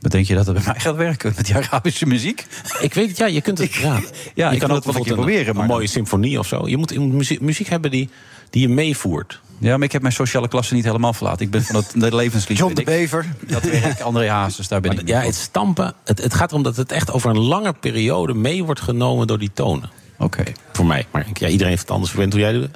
[0.00, 2.46] Wat denk je dat het bij mij gaat werken met die Arabische muziek?
[2.80, 3.74] Ik weet het, ja, je kunt het.
[3.82, 4.00] Ja,
[4.34, 5.86] ja, je ik wil het wel een keer bijvoorbeeld proberen, Een, maar een dan- mooie
[5.88, 6.68] symfonie of zo.
[6.68, 8.10] Je moet muziek, muziek hebben die,
[8.50, 9.40] die je meevoert.
[9.58, 11.44] Ja, maar ik heb mijn sociale klasse niet helemaal verlaten.
[11.44, 12.58] Ik ben van het de levenslied.
[12.58, 12.82] John de.
[12.82, 13.26] Bever.
[13.46, 15.08] Dat werk André Hazes, daar ben Maar ik.
[15.08, 15.94] ja, het stampen.
[16.04, 19.38] Het, het gaat erom dat het echt over een lange periode mee wordt genomen door
[19.38, 19.90] die tonen.
[20.18, 20.42] Oké.
[20.72, 21.06] Voor mij.
[21.10, 22.68] Maar ja, iedereen heeft het anders verwend hoe jij doet.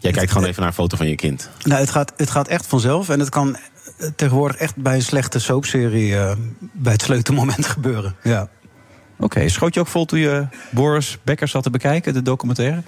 [0.00, 1.48] Jij kijkt gewoon even naar een foto van je kind.
[1.62, 3.08] Nou, het gaat, het gaat echt vanzelf.
[3.08, 3.56] En het kan
[4.16, 6.16] tegenwoordig echt bij een slechte soapserie...
[6.18, 6.32] eh,
[6.72, 8.14] bij het sleutelmoment gebeuren.
[8.22, 8.48] Ja.
[9.18, 12.82] Oké, schoot je ook vol toen je Boris Becker zat te bekijken, de documentaire?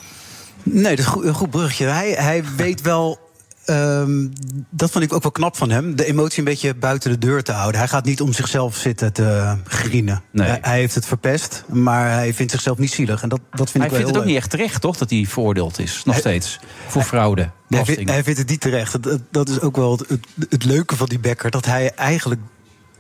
[0.64, 1.87] Nee, dat is goed, een goed bruggetje.
[1.87, 3.18] Hij, hij weet wel.
[3.64, 4.28] ehm,
[4.71, 5.97] dat vond ik ook wel knap van hem.
[5.97, 7.78] De emotie een beetje buiten de deur te houden.
[7.80, 10.23] Hij gaat niet om zichzelf zitten te grienen.
[10.30, 10.49] Nee.
[10.49, 13.23] Hij, hij heeft het verpest, maar hij vindt zichzelf niet zielig.
[13.23, 14.97] En dat, dat vind Hij ik wel vindt het ook niet echt terecht, toch?
[14.97, 16.61] Dat hij veroordeeld is, nog Hij- steeds.
[16.87, 18.97] Voor fraude, Hij vindt, hij vindt het niet terecht.
[19.30, 21.50] Dat is ook wel het, het, het leuke van die Becker.
[21.50, 22.40] Dat hij eigenlijk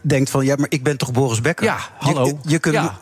[0.06, 0.44] denkt van...
[0.44, 1.64] ja, maar ik ben toch Boris Becker?
[1.64, 2.26] Ja, hallo.
[2.26, 2.98] Je, je kunt, Ja.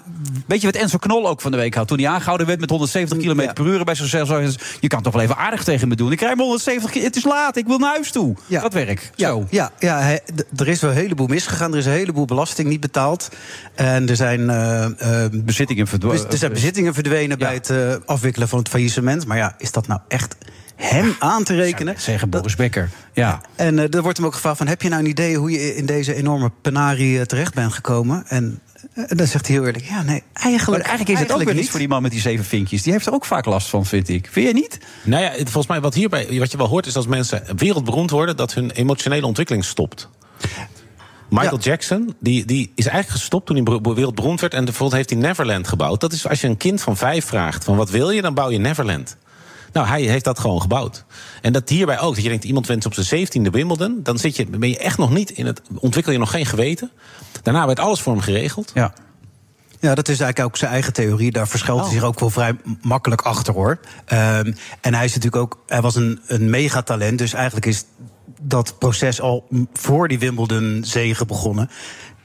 [0.46, 1.88] Weet je wat Enzo Knol ook van de week had?
[1.88, 3.52] Toen hij aangehouden werd met 170 km Ja.
[3.52, 4.28] per uur bij zichzelf.
[4.28, 6.12] hij, Je kan toch wel even aardig tegen me doen.
[6.12, 7.02] Ik rij me 170 km.
[7.04, 8.34] Het is laat, ik wil naar huis toe.
[8.46, 8.60] Ja.
[8.60, 9.10] Dat werk.
[9.14, 9.46] Ja, Zo.
[9.50, 10.18] ja, ja
[10.56, 11.72] er is wel een heleboel misgegaan.
[11.72, 13.28] Er is een heleboel belasting niet betaald.
[13.74, 14.84] En er zijn, eh,
[15.24, 16.30] eh, Bezittingen verdwenen.
[16.30, 19.26] er zijn bezittingen verdwenen bij het eh, afwikkelen van het faillissement.
[19.26, 20.36] Maar ja, is dat nou echt
[20.82, 21.94] hem aan te rekenen?
[22.00, 22.90] Zeggen Boris Becker.
[23.12, 23.40] Ja.
[23.56, 24.66] En eh, er wordt hem ook gevraagd van...
[24.66, 28.24] heb je nou een idee hoe je in deze enorme penarie eh, terecht bent gekomen?
[28.26, 28.60] En
[28.94, 29.84] eh, dan zegt hij heel eerlijk...
[29.84, 31.56] ja, nee, Maar eigenlijk, eigenlijk is het ook weer niet.
[31.56, 32.82] niets voor die man met die zeven vinkjes.
[32.82, 34.28] Die heeft er ook vaak last van, vind ik.
[34.30, 34.78] Vind je niet?
[35.04, 38.10] Nou ja, het- volgens mij wat hierbij, wat je wel hoort, is als mensen wereldberoemd
[38.10, 40.08] worden, dat hun emotionele ontwikkeling stopt.
[41.30, 41.70] Michael Ja.
[41.70, 44.54] Jackson, die, die is eigenlijk gestopt toen hij bero- wereldberoemd werd.
[44.54, 46.00] En bijvoorbeeld heeft hij Neverland gebouwd.
[46.00, 48.50] Dat is als je een kind van vijf vraagt: van wat wil je, dan bouw
[48.50, 49.16] je Neverland.
[49.72, 51.04] Nou, hij heeft dat gewoon gebouwd.
[51.40, 52.14] En dat hierbij ook.
[52.14, 54.00] Dat je denkt, iemand wint op zijn zeventiende Wimbledon.
[54.02, 55.62] Dan zit je, ben je echt nog niet in het.
[55.78, 56.90] Ontwikkel je nog geen geweten.
[57.42, 58.70] Daarna werd alles voor hem geregeld.
[58.74, 58.92] Ja.
[59.80, 61.32] Ja, dat is eigenlijk ook zijn eigen theorie.
[61.32, 63.78] Daar verschuilt hij zich ook wel vrij makkelijk achter hoor.
[64.04, 65.62] Ehm, en hij is natuurlijk ook.
[65.66, 67.18] Hij was een, een megatalent.
[67.18, 67.84] Dus eigenlijk is
[68.40, 71.70] dat proces al voor die Wimbledon zegen begonnen.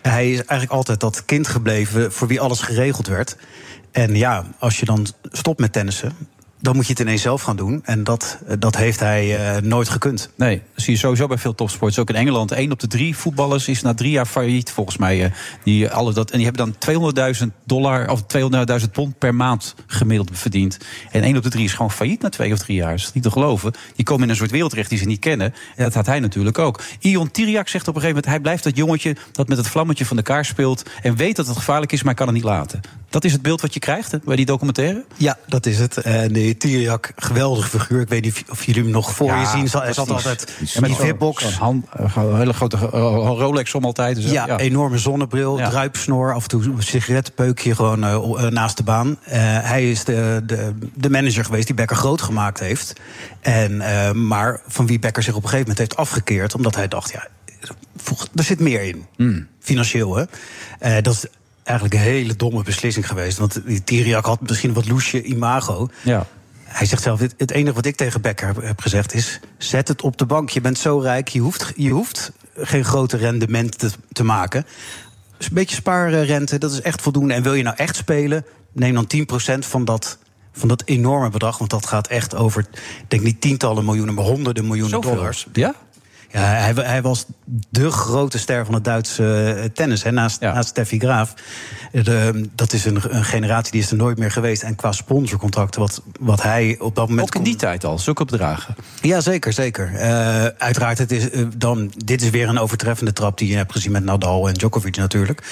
[0.02, 3.38] Hij is eigenlijk altijd dat kind gebleven voor wie alles geregeld werd.
[3.92, 6.14] En ja, als je dan stopt met tennissen.
[6.60, 7.82] Dan moet je het ineens zelf gaan doen.
[7.86, 10.30] En dat, dat heeft hij eh, nooit gekund.
[10.36, 12.00] Nee, dat zie je sowieso bij veel topsports.
[12.00, 12.52] Ook in Engeland.
[12.52, 15.24] één op de drie voetballers is na drie jaar failliet, volgens mij.
[15.24, 15.32] eh,
[15.64, 18.24] Die, alle dat, en die hebben dan 200.000 dollar of
[18.82, 20.78] 200.000 pond per maand gemiddeld verdiend.
[21.12, 22.92] En één op de drie is gewoon failliet na twee of drie jaar.
[22.92, 23.74] Dat is niet te geloven.
[23.96, 25.54] Die komen in een soort wereld terecht die ze niet kennen.
[25.76, 26.82] En dat had hij natuurlijk ook.
[27.00, 28.26] Ion Tiriak zegt op een gegeven moment...
[28.26, 30.84] hij blijft dat jongetje dat met het vlammetje van de kaar speelt...
[31.02, 32.82] en weet dat het gevaarlijk is, maar kan het niet laten.
[33.10, 35.06] Dat is het beeld wat je krijgt hè, bij die documentaire?
[35.16, 35.98] Ja, dat is het.
[35.98, 38.02] En die Tiriak, geweldige figuur.
[38.02, 39.82] Ik weet niet of- jullie hem nog voor Ja, je zien.
[39.82, 41.44] Hij zat altijd Ja, in met die VIP-box.
[41.44, 41.68] eh,
[42.16, 42.90] Een hele grote eh,
[43.38, 44.16] Rolex om altijd.
[44.16, 44.58] Dus, Ja, ja.
[44.58, 45.70] enorme zonnebril, Ja.
[45.70, 49.18] druipsnor, af en toe een sigarettenpeukje gewoon eh, eh, naast de baan.
[49.24, 52.94] Eh, hij is de, de, de manager geweest die Becker groot gemaakt heeft.
[53.42, 56.88] En, eh, maar van wie Becker zich op een gegeven moment heeft afgekeerd, omdat hij
[56.88, 57.28] dacht, ja,
[58.36, 59.06] er zit meer in.
[59.16, 59.48] Hmm.
[59.60, 60.24] Financieel, hè.
[60.80, 61.26] Eh, dat is
[61.68, 63.38] eigenlijk een hele domme beslissing geweest.
[63.38, 65.90] Want die Tiriak had misschien wat loesje imago.
[66.04, 66.26] Ja.
[66.64, 69.40] Hij zegt zelf, het, het enige wat ik tegen Becker heb, gezegd is...
[69.58, 73.18] zet het op de bank, je bent zo rijk, je hoeft, je hoeft geen grote
[73.18, 74.66] rendement te, te maken.
[75.38, 77.34] Dus een beetje spaarrente, dat is echt voldoende.
[77.34, 79.08] En wil je nou echt spelen, neem dan
[79.56, 80.18] 10% van dat,
[80.52, 81.58] van dat enorme bedrag.
[81.58, 82.66] Want dat gaat echt over,
[83.08, 85.16] denk niet tientallen miljoenen, maar honderden miljoenen Zoveel?
[85.16, 85.48] dollars.
[85.54, 85.76] Ja?
[86.32, 87.26] Ja, hij, hij was
[87.70, 90.04] de grote ster van het Duitse eh, tennis.
[90.04, 91.34] Hè, naast, naast Steffi Graaf.
[91.92, 94.64] De, dat is een, een generatie die is er nooit meer geweest.
[94.64, 97.28] En qua sponsorcontracten, wat, wat hij op dat moment.
[97.28, 98.76] Ook in die tijd al, zulke bedragen.
[99.02, 99.96] Ja, zeker, zeker.
[99.96, 103.72] Eh, uiteraard, het is, eh, dan, dit is weer een overtreffende trap die je hebt
[103.72, 105.44] gezien met Nadal en Djokovic natuurlijk.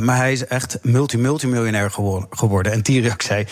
[0.00, 2.28] Maar hij is echt multi-multimiljonair geworden.
[2.30, 2.72] geworden.
[2.72, 3.46] En Tiriak zei,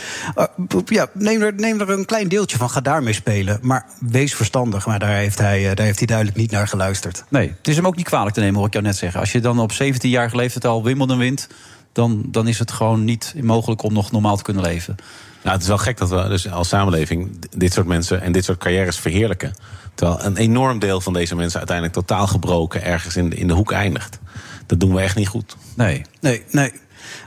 [0.85, 3.59] ja, neem, er, neem er een klein deeltje van, ga daarmee spelen.
[3.62, 4.87] Maar wees verstandig.
[4.87, 7.24] Maar daar heeft hij, daar heeft hij duidelijk niet naar geluisterd.
[7.28, 9.20] Nee, het is hem ook niet kwalijk te nemen, hoor ik jou net zeggen.
[9.20, 11.48] Als je dan op 17-jarige leeftijd al Wimbledon wint...
[11.92, 14.96] Dan, dan is het gewoon niet mogelijk om nog normaal te kunnen leven.
[15.42, 18.44] Nou, het is wel gek dat we dus als samenleving dit soort mensen en dit
[18.44, 19.55] soort carrières verheerlijken.
[19.94, 23.52] Terwijl een enorm deel van deze mensen uiteindelijk totaal gebroken ergens in de, in de
[23.52, 24.18] hoek eindigt.
[24.66, 25.57] Dat doen we echt niet goed.
[25.76, 26.05] Nee.
[26.20, 26.72] Nee, nee.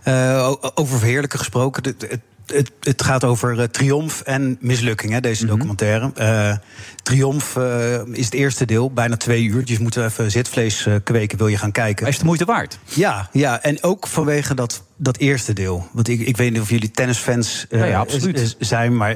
[0.08, 1.84] Uh, over verheerlijken gesproken.
[1.84, 6.12] Het, het, het, gaat over uh, triomf en mislukking, hè, deze documentaire.
[6.20, 6.56] Uh,
[7.04, 9.66] triomf uh, is het eerste deel, bijna twee uur.
[9.66, 12.04] Dus je moet even zitvlees kweken, wil je gaan kijken.
[12.04, 12.80] Hij is de moeite waard.
[12.84, 15.88] Ja, ja en ook vanwege dat, dat eerste deel.
[15.92, 18.56] Want ik, ik weet niet of jullie tennisfans ja, ja, absoluut.
[18.60, 19.16] zijn, maar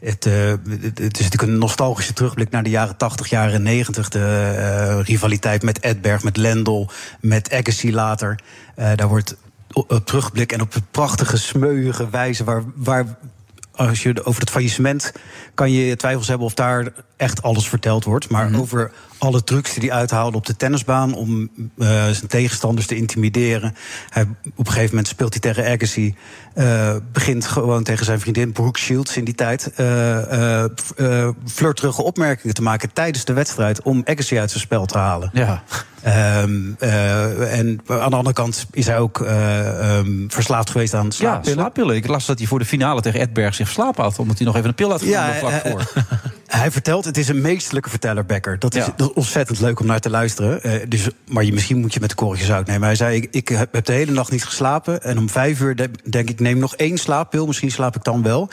[0.00, 4.08] het, het, is natuurlijk een nostalgische terugblik naar de jaren 80, jaren 90.
[4.08, 6.86] De rivaliteit met Edberg, met Lendl,
[7.20, 8.38] met Agassi later.
[8.74, 9.36] daar wordt
[10.04, 12.44] terugblik en op een prachtige, smeuïge wijze.
[12.44, 13.18] Waar, waar
[13.74, 15.12] als je over het faillissement
[15.54, 18.28] kan je twijfels hebben of daar echt alles verteld wordt.
[18.30, 18.60] Maar mm-hmm.
[18.60, 23.74] over alle trucs die hij uithaalde op de tennisbaan om uh, zijn tegenstanders te intimideren.
[24.08, 24.22] Hij,
[24.54, 26.14] op een gegeven moment speelt hij tegen Agassi.
[26.54, 29.72] Uh, begint gewoon tegen zijn vriendin Brooke Shields in die tijd.
[29.76, 30.64] Uh,
[31.46, 35.30] flirterige opmerkingen te maken tijdens de wedstrijd om Agassi uit zijn spel te halen.
[35.32, 35.62] Ja.
[36.06, 41.56] Um, en aan de andere kant is hij ook um, verslaafd geweest aan slaappillen.
[41.56, 41.96] Ja, slaappillen.
[41.96, 44.18] Ik las dat hij voor de finale tegen Edberg zich verslapen had.
[44.18, 45.92] Omdat hij nog even een pil had genomen ja, vlak voor.
[46.48, 48.58] hij vertelt, het is een meestelijke verteller, Becker.
[48.58, 48.92] Dat is, ja.
[48.96, 50.60] dat is ontzettend leuk om naar te luisteren.
[50.66, 52.86] Uh, dus, maar je, misschien moet je met de korreltjes uitnemen.
[52.86, 55.02] Hij zei, ik, ik, heb de hele nacht niet geslapen.
[55.02, 57.46] En om vijf uur de, denk ik, neem nog één slaappil.
[57.46, 58.48] Misschien slaap ik dan wel.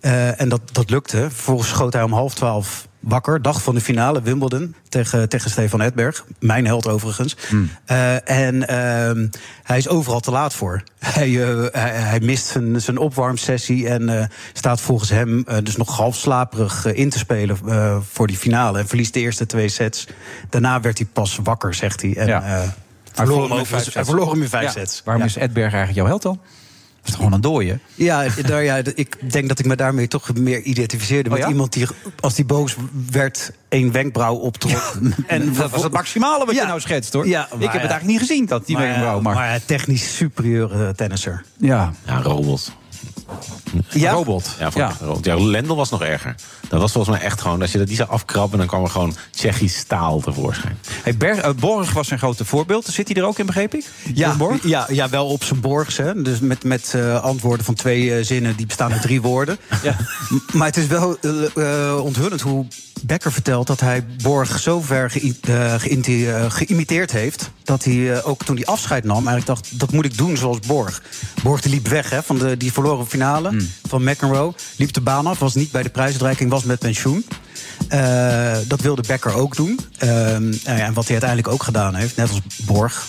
[0.00, 1.16] Uh, en dat, dat lukte.
[1.16, 3.42] Vervolgens schoot hij om half twaalf wakker.
[3.42, 6.24] Dag van de finale, Wimbledon, tegen, tegen Stefan Edberg.
[6.38, 7.36] Mijn held overigens.
[7.48, 7.70] Hmm.
[7.90, 9.28] Uh, en uh,
[9.62, 10.82] hij is overal te laat voor.
[10.98, 16.16] Hij, uh, hij, hij, mist zijn, zijn opwarmsessie en staat volgens hem dus nog half
[16.16, 17.58] slaperig in te spelen
[18.12, 18.78] voor die finale.
[18.78, 20.06] En verliest de eerste twee sets.
[20.48, 22.16] Daarna werd hij pas wakker, zegt hij.
[22.16, 22.74] En, ja.
[23.12, 25.02] verloor hem, hij verloor hem in vijf sets.
[25.04, 25.28] Waarom Ja.
[25.28, 26.40] is Edberg eigenlijk jouw held dan?
[27.00, 27.78] Dat is toch gewoon een dooie?
[27.94, 31.50] Ja, daar, ja, ik denk dat ik me daarmee toch meer identificeerde met Oh ja?
[31.50, 31.86] iemand die,
[32.20, 32.76] als die boos
[33.10, 34.92] werd, één wenkbrauw optrok.
[35.26, 36.60] En dat was het maximale wat Ja.
[36.60, 37.26] je nou schetst, hoor.
[37.26, 39.20] Ja, ik heb het eigenlijk niet gezien, dat die maar, wenkbrauw.
[39.20, 41.44] Maar, maar technisch superieure tennisser.
[41.58, 42.72] ja, Ja, robot.
[43.88, 44.12] Ja?
[44.12, 44.56] robot.
[44.58, 45.24] Ja, echt een robot.
[45.24, 46.34] ja, Lendl was nog erger.
[46.68, 48.58] Dat was volgens mij echt gewoon, als je dat die zou afkrabben...
[48.58, 50.78] dan kwam er gewoon Tsjechisch staal tevoorschijn.
[51.02, 52.86] Hey, Ber- eh, Borg was zijn grote voorbeeld.
[52.86, 53.84] Zit hij er ook in, begreep ik?
[54.14, 55.96] Ja, ja, ja, wel op zijn borgs.
[55.96, 56.22] Hè.
[56.22, 59.58] Dus met, met eh, antwoorden van twee eh, zinnen die bestaan uit drie woorden.
[59.82, 59.96] Ja.
[60.52, 61.18] Maar het is wel
[62.02, 62.66] onthullend hoe
[63.02, 67.50] Becker vertelt dat hij Borg zo ver geïnti- eh, geïmiteerd heeft.
[67.64, 70.58] dat hij eh, ook toen hij afscheid nam, eigenlijk dacht: dat moet ik doen zoals
[70.60, 71.02] Borg.
[71.42, 74.54] Borg die liep weg hè, van de, die verloren finale van McEnroe.
[74.76, 77.26] Liep de baan af, was niet bij de prijsuitreiking, was met pensioen.
[77.88, 79.78] Eh, dat wilde Becker ook doen.
[79.98, 83.06] Ehm, en wat hij uiteindelijk ook gedaan heeft, net als Borg,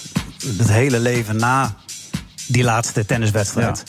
[0.57, 1.75] het hele leven na
[2.47, 3.83] die laatste tenniswedstrijd.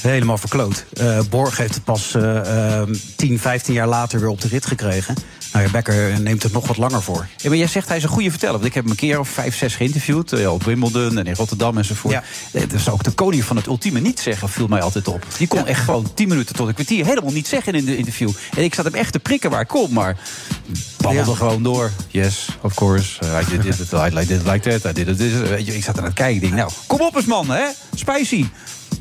[0.00, 0.84] Helemaal verkloot.
[0.92, 4.66] Eh, Borg heeft het pas eh, eh, 10, 15 jaar later weer op de rit
[4.66, 5.14] gekregen.
[5.52, 7.26] Nou ja, Becker neemt het nog wat langer voor.
[7.36, 8.52] Ja, maar jij zegt hij is een goede verteller.
[8.54, 10.32] Want ik heb hem een keer of vijf, zes geïnterviewd.
[10.32, 12.14] eh, op Wimbledon en in Rotterdam enzovoort.
[12.14, 12.22] Ja.
[12.52, 15.26] Eh, Dat is ook de koning van het ultieme niet zeggen, viel mij altijd op.
[15.38, 18.30] Die kon echt gewoon tien minuten tot een kwartier helemaal niet zeggen in de interview.
[18.56, 20.16] En ik zat hem echt te prikken waar ik kon, maar
[21.00, 21.36] babbelde Ja.
[21.36, 21.90] gewoon door.
[22.08, 23.24] Yes, of course.
[23.24, 24.90] Uh, I did it, I like it like that.
[24.90, 25.48] I did it this.
[25.48, 26.34] Weet je, ik zat er aan het kijken.
[26.34, 27.62] Ik denk, nou, kom op eens man, hè?
[27.94, 28.46] Spicy.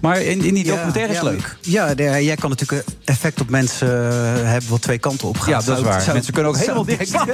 [0.01, 1.57] Maar in, in die documentaire is ja, leuk.
[1.61, 5.47] Ja, de- jij kan natuurlijk effect op mensen eh, hebben wat twee kanten op gaat.
[5.47, 6.01] Ja, dat is Zou- waar.
[6.01, 6.86] zou- Mensen kunnen ook helemaal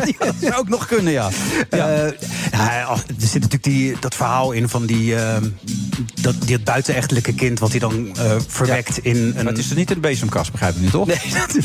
[0.03, 1.29] dicht dat zou ook nog kunnen, ja.
[1.69, 1.89] ja.
[1.89, 2.11] Eh,
[2.51, 5.35] ja, er zit natuurlijk die, dat verhaal in van die, eh,
[6.21, 7.59] dat, die het buitenechtelijke kind...
[7.59, 9.33] wat hij dan eh, verwekt in een...
[9.35, 11.07] Maar het is er niet in de bezemkast, begrijp ik nu, toch?
[11.07, 11.17] Nee,
[11.47, 11.55] dat,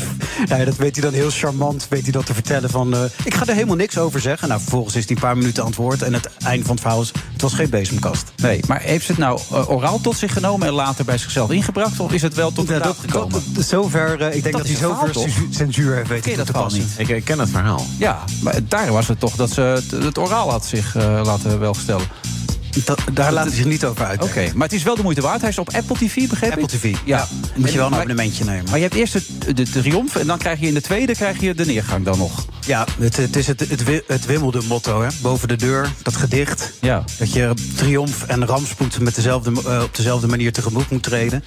[0.49, 1.87] nou, dat weet hij dan heel charmant.
[1.89, 2.93] Weet hij dat te vertellen van...
[2.93, 4.47] eh, ik ga er helemaal niks over zeggen.
[4.47, 6.01] Nou, vervolgens is hij een paar minuten antwoord.
[6.01, 7.11] En het einde van het verhaal is...
[7.33, 8.31] het was geen bezemkast.
[8.35, 11.99] Nee, maar heeft ze het nou oraal tot zich genomen en later bij zichzelf ingebracht?
[11.99, 13.43] Of is het wel tot Ja, dat, gekomen?
[13.53, 15.15] dat- zover, ik denk Dat hij zover
[15.49, 16.81] censuur heeft weten te passen.
[16.81, 16.93] niet?
[16.97, 17.85] Ik, ik ken het verhaal.
[17.97, 21.59] Ja, maar daar was het toch dat ze het, het oraal had zich eh, laten
[21.59, 22.05] welstellen.
[22.85, 24.23] Da- daar laat hij zich niet over uit.
[24.23, 25.41] Oké, maar het is wel de moeite waard.
[25.41, 26.69] Hij is op Apple TV, begreep Apple ik?
[26.69, 26.95] TV.
[27.05, 27.27] Ja.
[27.55, 28.63] Moet je wel een maar- abonnementje nemen.
[28.69, 29.13] Maar je hebt eerst
[29.45, 32.17] de, de triomf en dan krijg je in de tweede krijg je de neergang dan
[32.17, 32.45] nog.
[32.65, 35.07] Ja, het, het is het, het, het wimmelde motto, hè?
[35.21, 36.71] Boven de deur, dat gedicht.
[36.81, 37.03] Ja.
[37.17, 41.43] Dat je triomf en rampspoed met dezelfde, eh, op dezelfde manier tegemoet moet treden.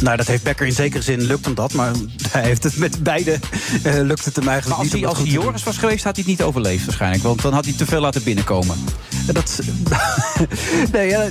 [0.00, 1.72] Nou, dat heeft Becker in zekere zin lukt hem dat.
[1.72, 1.92] Maar
[2.32, 3.38] hij heeft het met beide
[3.82, 5.02] eh, lukt het hem Maar eigenlijk als niet.
[5.02, 7.22] hij, om als Joris was geweest, had hij het niet overleefd waarschijnlijk.
[7.22, 8.76] Want dan had hij te veel laten binnenkomen.
[9.32, 9.60] Dat,
[10.92, 11.28] nee, ja,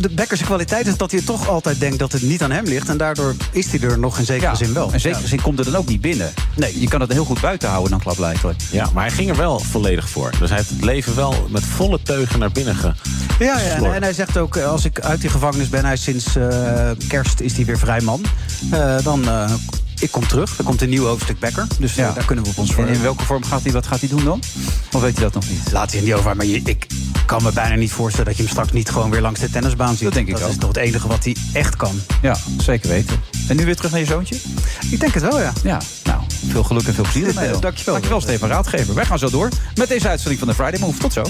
[0.00, 2.88] de Becker's kwaliteit is dat hij toch altijd denkt dat het niet aan hem ligt.
[2.88, 4.92] En daardoor is hij er nog in zekere zin wel.
[4.92, 6.32] In zekere zin komt er dan ook niet binnen.
[6.56, 8.60] Nee, je kan het heel goed buiten houden dan klaarblijkelijk.
[8.70, 10.30] Ja, maar hij ging er wel volledig voor.
[10.38, 12.92] Dus hij heeft het leven wel met volle teugen naar binnen ge...
[13.38, 16.02] Ja, ja en, hij zegt ook, eh, als ik uit die gevangenis ben, hij is
[16.02, 18.22] sinds eh, kerst is hij weer vrij man.
[18.70, 19.52] Eh, dan, eh,
[19.98, 20.58] ik kom terug.
[20.58, 21.66] Er komt een nieuw hoofdstuk Becker.
[21.78, 22.86] Dus daar kunnen we op ons voor.
[22.86, 24.40] En in welke vorm gaat hij, wat gaat hij doen dan?
[24.92, 25.72] Of weet hij dat nog niet?
[25.72, 26.86] Laat hij er niet over, maar je, ik
[27.32, 29.94] kan me bijna niet voorstellen dat je hem straks niet gewoon weer langs de tennisbaan
[29.94, 30.04] ziet.
[30.04, 30.50] Dat denk ik Dat ook.
[30.50, 32.00] is toch het enige wat hij echt kan.
[32.22, 33.20] Ja, zeker weten.
[33.48, 34.34] En nu weer terug naar je zoontje?
[34.90, 35.52] Ik denk het wel, ja.
[35.62, 37.50] Ja, nou, veel geluk en veel plezier ermee.
[37.52, 37.60] dan.
[37.60, 37.94] Dankjewel.
[37.94, 38.94] Dankjewel, Stefan Raadgever.
[38.94, 40.98] Wij gaan zo door met deze uitzending van de Friday Move.
[40.98, 41.22] Tot zo.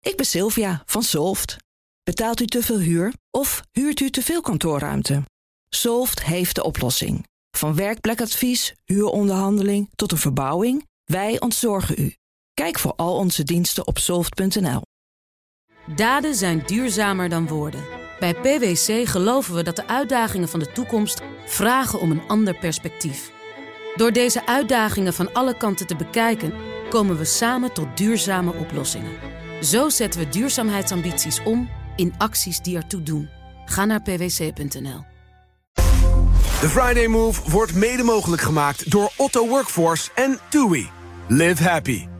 [0.00, 1.56] Ik ben Sylvia van Solft.
[2.02, 5.22] Betaalt u te veel huur of huurt u te veel kantoorruimte?
[5.68, 7.26] Solft heeft de oplossing.
[7.56, 12.14] Van werkplekadvies, huuronderhandeling tot een verbouwing, wij ontzorgen u.
[12.58, 14.82] Kijk voor al onze diensten op soft.nl.
[15.96, 17.84] Daden zijn duurzamer dan woorden.
[18.20, 23.30] Bij PwC geloven we dat de uitdagingen van de toekomst vragen om een ander perspectief.
[23.94, 26.52] Door deze uitdagingen van alle kanten te bekijken,
[26.90, 29.12] komen we samen tot duurzame oplossingen.
[29.62, 33.28] Zo zetten we duurzaamheidsambities om in acties die ertoe doen.
[33.64, 35.04] Ga naar pwc.nl.
[36.60, 40.90] De Friday Move wordt mede mogelijk gemaakt door Otto Workforce en TUI.
[41.28, 42.17] Live happy.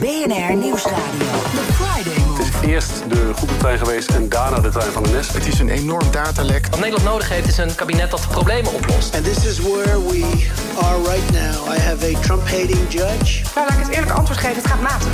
[0.00, 1.28] BNR Nieuwsradio.
[1.54, 2.42] The Friday Move.
[2.42, 5.32] Het is eerst de goederentrein geweest en daarna de trein van de NS.
[5.32, 6.66] Het is een enorm datalek.
[6.70, 9.14] Wat Nederland nodig heeft is een kabinet dat problemen oplost.
[9.14, 10.48] And this is where we
[10.82, 11.74] are right now.
[11.76, 13.42] I have a Trump-hating judge.
[13.54, 14.56] Nou, laat ik het eerlijk antwoord geven.
[14.56, 15.08] Het gaat matig.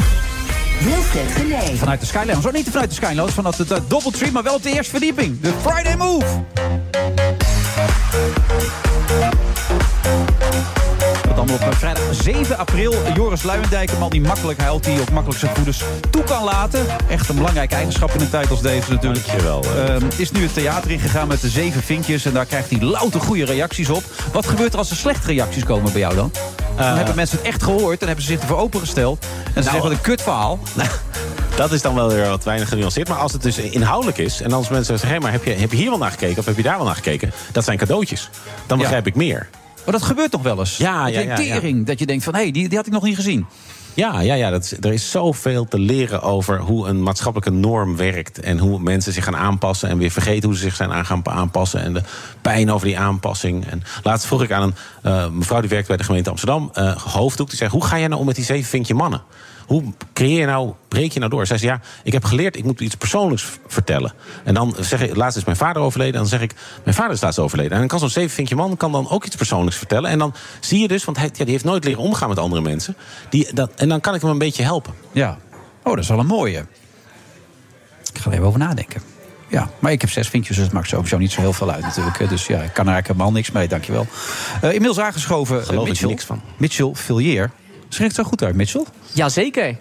[0.81, 1.77] Wilfred Genee.
[1.77, 2.41] Vanuit de Skylounge.
[2.41, 5.41] Zo niet vanuit de Skylounge, vanuit de uh, Doubletree, maar wel op de eerste verdieping.
[5.41, 6.45] De Friday Move.
[11.37, 12.95] Allemaal op eh, vrijdag 7 april.
[13.15, 16.87] Joris Luijendijk, een man die makkelijk huilt, die ook makkelijk zijn voeders toe kan laten.
[17.09, 19.27] Echt een belangrijke eigenschap in een tijd als deze natuurlijk.
[19.27, 19.95] Dankjewel, eh.
[19.95, 23.21] Ehm, is nu het theater ingegaan met de zeven vinkjes en daar krijgt hij louter
[23.21, 24.03] goede reacties op.
[24.33, 26.31] Wat gebeurt er als er slechte reacties komen bij jou dan?
[26.77, 26.95] Dan Eh.
[26.97, 29.27] hebben mensen het echt gehoord en hebben ze zich ervoor opengesteld.
[29.55, 30.59] En ze zeggen wat een kut verhaal.
[31.57, 33.09] Dat is dan wel weer wat weinig genuanceerd.
[33.09, 34.41] Maar als het dus inhoudelijk is...
[34.41, 36.39] en als mensen zeggen, hé, maar heb je, heb je hier wel naar gekeken...
[36.39, 37.33] of heb je daar wel naar gekeken?
[37.53, 38.31] Dat zijn cadeautjes.
[38.67, 38.83] Dan Ja.
[38.83, 39.49] begrijp ik meer.
[39.87, 40.77] Maar dat gebeurt nog wel eens.
[40.77, 41.73] Ja, ja, ja, ja.
[41.85, 43.47] Dat je denkt van, hé, die, die had ik nog niet gezien.
[43.95, 47.97] Ja, ja, ja dat is, er is zoveel te leren over hoe een maatschappelijke norm
[47.97, 48.41] werkt.
[48.41, 49.89] En hoe mensen zich gaan aanpassen.
[49.89, 51.83] En weer vergeten hoe ze zich zijn aan gaan aanpassen.
[51.83, 52.03] En de
[52.43, 53.67] pijn over die aanpassing.
[53.67, 56.71] En laatst vroeg ik aan een eh, mevrouw die werkt bij de gemeente Amsterdam.
[56.75, 57.49] eh hoofddoek.
[57.49, 59.23] Die zei: Hoe ga jij nou om met die zeven vinkje mannen?
[59.67, 61.47] Hoe creëer je nou, breek je nou door?
[61.47, 64.13] Zij zei: Ja, ik heb geleerd, ik moet iets persoonlijks vertellen.
[64.45, 66.15] En dan zeg ik: Laatst is mijn vader overleden.
[66.15, 67.73] En dan zeg ik: Mijn vader is laatst overleden.
[67.73, 70.11] En dan kan zo'n zeven vinkje man kan dan ook iets persoonlijks vertellen.
[70.11, 72.63] En dan zie je dus, want hij ja, die heeft nooit leren omgaan met andere
[72.63, 72.97] mensen.
[73.31, 74.95] Die, dat, en dan kan ik hem een beetje helpen.
[75.13, 75.39] Ja.
[75.83, 76.67] Oh, dat is wel een mooie.
[78.13, 79.03] Ik ga er even over nadenken.
[79.49, 81.83] Ja, maar ik heb zes vinkjes, dus het maakt sowieso niet zo heel veel uit
[81.83, 82.29] natuurlijk.
[82.29, 84.07] Dus ja, ik kan er eigenlijk helemaal niks mee, dankjewel.
[84.61, 86.09] Eh inmiddels aangeschoven eh, Geloof Mitchell.
[86.09, 86.43] niks van.
[86.57, 87.51] Mitchell Villiers.
[87.89, 88.85] Schrijft het zo goed uit, Mitchell?
[89.13, 89.79] Jazeker.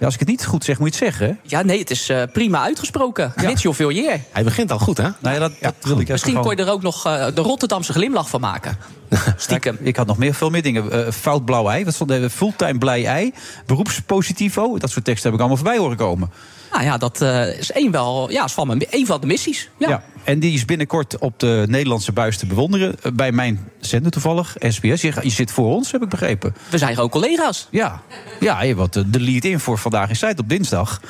[0.00, 1.26] Ja, als ik het niet goed zeg, moet je het zeggen.
[1.26, 1.48] hè?
[1.56, 3.32] Ja, nee, het is eh, prima uitgesproken.
[3.36, 4.20] Mitchell Villiers.
[4.32, 5.08] Hij begint al goed, hè?
[5.18, 6.46] Nou ja, dat, dat wil ik Misschien gewoon...
[6.46, 8.78] kon je er ook nog eh, de Rotterdamse glimlach van maken.
[9.36, 9.78] Stiekem.
[9.80, 11.06] Ik had nog meer, veel meer dingen.
[11.06, 12.30] Eh, fout blauw ei, wat stond er?
[12.30, 13.32] Fulltime blij ei.
[13.66, 14.78] Beroepspositivo.
[14.78, 16.30] Dat soort teksten heb ik allemaal voorbij horen komen.
[16.72, 19.68] Nou ja, dat eh, is één, wel, ja, is van, mijn, één van de missies.
[19.78, 19.88] Ja.
[19.88, 20.02] Ja.
[20.24, 22.96] En die is binnenkort op de Nederlandse buis te bewonderen.
[23.02, 25.00] Eh, Bij mijn zender toevallig, SBS.
[25.02, 26.54] Je, je zit voor ons, heb ik begrepen.
[26.70, 27.68] We zijn gewoon collega's.
[27.70, 28.02] Ja,
[28.40, 31.00] ja je wat de lead-in voor vandaag is tijd op dinsdag.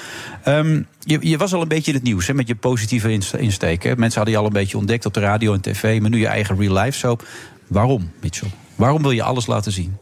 [0.45, 3.35] Ehm, je, je was al een beetje in het nieuws hè, met je positieve inst-
[3.35, 3.83] insteek.
[3.83, 3.97] Hè.
[3.97, 6.01] Mensen hadden je al een beetje ontdekt op de radio en tv.
[6.01, 7.27] Maar nu je eigen real life soap.
[7.67, 8.51] Waarom, Mitchell?
[8.75, 9.97] Waarom wil je alles laten zien?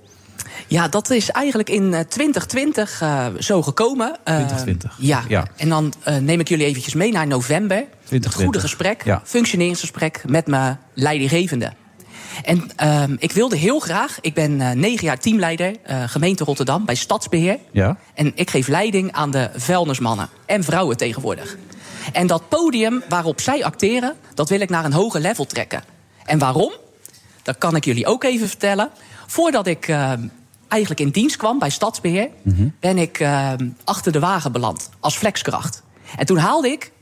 [0.68, 4.16] Ja, dat is eigenlijk in eh, 2020 eh, zo gekomen.
[4.24, 4.96] Eh, 2020.
[4.98, 5.22] Ja.
[5.28, 5.46] Ja.
[5.57, 7.76] en dan eh, neem ik jullie eventjes mee naar november.
[7.76, 8.42] Het 2020.
[8.42, 9.22] goede gesprek, Ja.
[9.24, 11.72] functioneringsgesprek met mijn leidinggevende.
[12.44, 16.85] En ehm, ik wilde heel graag, ik ben eh, negen jaar teamleider eh, gemeente Rotterdam
[16.85, 17.59] bij Stadsbeheer.
[17.70, 17.96] Ja?
[18.14, 21.57] En ik geef leiding aan de vuilnismannen en vrouwen tegenwoordig.
[22.12, 25.83] En dat podium waarop zij acteren, dat wil ik naar een hoger level trekken.
[26.24, 26.72] En waarom?
[27.42, 28.90] Dat kan ik jullie ook even vertellen.
[29.26, 30.12] Voordat ik eh,
[30.68, 32.28] eigenlijk in dienst kwam bij Stadsbeheer,
[32.81, 33.52] ben ik eh,
[33.85, 35.83] achter de wagen beland als flexkracht.
[36.16, 36.92] En toen haalde ik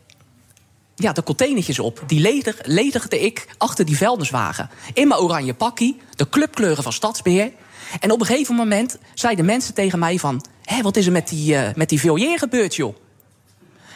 [0.95, 2.03] ja, de containertjes op.
[2.07, 4.71] Die ledig, ledigde ik achter die vuilniswagen.
[4.93, 7.53] In mijn oranje pakkie, de clubkleuren van Stadsbeheer.
[8.01, 10.45] En op een gegeven moment zeiden mensen tegen mij van...
[10.63, 12.97] Hé, wat is er met die, eh met die gebeurd, joh?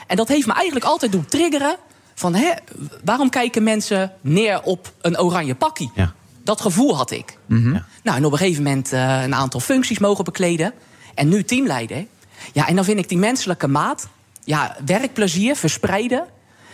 [0.06, 1.76] En dat heeft me eigenlijk altijd doen triggeren...
[2.14, 2.50] van hè,
[3.04, 5.90] waarom kijken mensen neer op een oranje pakkie?
[6.50, 7.36] Dat gevoel had ik.
[8.02, 10.72] Nou, en op een gegeven moment eh, een aantal functies mogen bekleden.
[11.14, 12.06] En nu teamleider.
[12.52, 14.08] Ja, en dan vind ik die menselijke maat...
[14.44, 16.26] ja, werkplezier, verspreiden...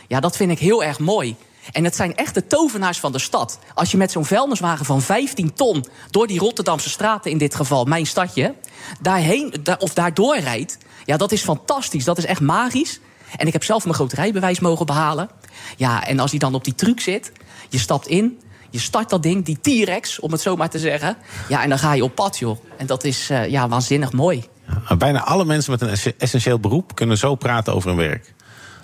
[0.09, 1.37] ja, dat vind ik heel erg mooi.
[1.73, 3.59] En het zijn echt de tovenaars van de stad.
[3.75, 5.85] Als je met zo'n vuilniswagen van 15 ton...
[6.11, 8.55] door die Rotterdamse straten, in dit geval mijn stadje...
[9.01, 10.79] daarheen da- of daardoor rijdt...
[11.05, 12.05] ja, dat is fantastisch.
[12.05, 13.01] Dat is echt magisch.
[13.37, 15.29] En ik heb zelf mijn groot rijbewijs mogen behalen.
[15.77, 17.33] Ja, en als hij dan op die truck zit...
[17.69, 18.39] je stapt in,
[18.71, 21.17] je start dat ding, die T-Rex, om het zo maar te zeggen.
[21.49, 22.59] Ja, en dan ga je op pad, joh.
[22.79, 24.45] En dat is eh, ja, waanzinnig mooi.
[24.89, 28.35] Maar Bijna alle mensen met een ess- essentieel beroep kunnen zo praten over hun werk.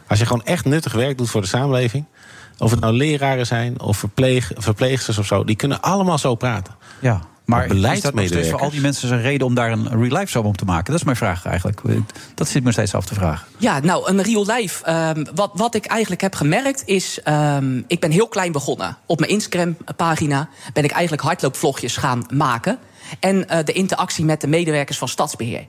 [0.09, 2.05] Als je gewoon echt nuttig werk doet voor de samenleving.
[2.59, 5.45] Of het nou leraren zijn of verpleeg, verpleegsters of zo.
[5.45, 6.75] Die kunnen allemaal zo praten.
[7.01, 9.89] Ja, maar is dat nog steeds voor al die mensen een reden om daar een
[9.89, 10.85] real life show om te maken?
[10.85, 11.81] Dat is mijn vraag eigenlijk.
[12.35, 13.47] Dat zit me steeds af te vragen.
[13.59, 14.85] Ja, nou, een real life.
[14.85, 17.21] ehm, wat, wat ik eigenlijk heb gemerkt is...
[17.23, 18.97] ehm, ik ben heel klein begonnen.
[19.07, 22.79] Op mijn Instagram-pagina ben ik eigenlijk hardloopvlogjes gaan maken.
[23.21, 25.67] En eh, de interactie met de medewerkers van Stadsbeheer.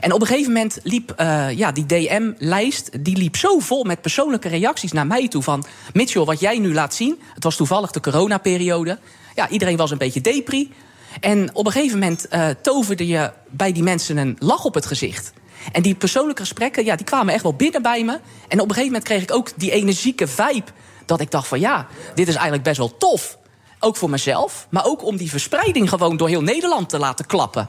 [0.00, 3.04] En op een gegeven moment liep eh, ja, die DM-lijst...
[3.04, 5.42] die liep zo vol met persoonlijke reacties naar mij toe.
[5.42, 7.20] Van, Mitchell, wat jij nu laat zien...
[7.34, 8.98] het was toevallig de coronaperiode.
[9.34, 10.72] Ja, iedereen was een beetje depri.
[11.20, 14.86] En op een gegeven moment eh, toverde je bij die mensen een lach op het
[14.86, 15.32] gezicht.
[15.72, 18.12] En die persoonlijke gesprekken, ja, die kwamen echt wel binnen bij me.
[18.48, 20.70] En op een gegeven moment kreeg ik ook die energieke vibe...
[21.06, 23.38] dat ik dacht van ja, dit is eigenlijk best wel tof.
[23.78, 27.68] Ook voor mezelf, maar ook om die verspreiding gewoon door heel Nederland te laten klappen.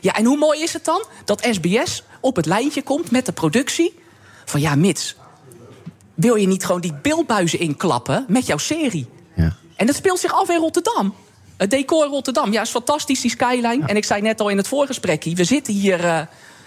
[0.00, 3.32] Ja, en hoe mooi is het dan dat SBS op het lijntje komt met de
[3.32, 3.98] productie...
[4.44, 5.16] van ja, Mits,
[6.14, 9.08] wil je niet gewoon die beeldbuizen inklappen met jouw serie?
[9.76, 11.14] En dat speelt zich af in Rotterdam.
[11.60, 13.86] Het decor Rotterdam, ja, is fantastisch, die skyline.
[13.86, 16.20] En ik zei net al in het voorgesprekje, we zitten hier eh,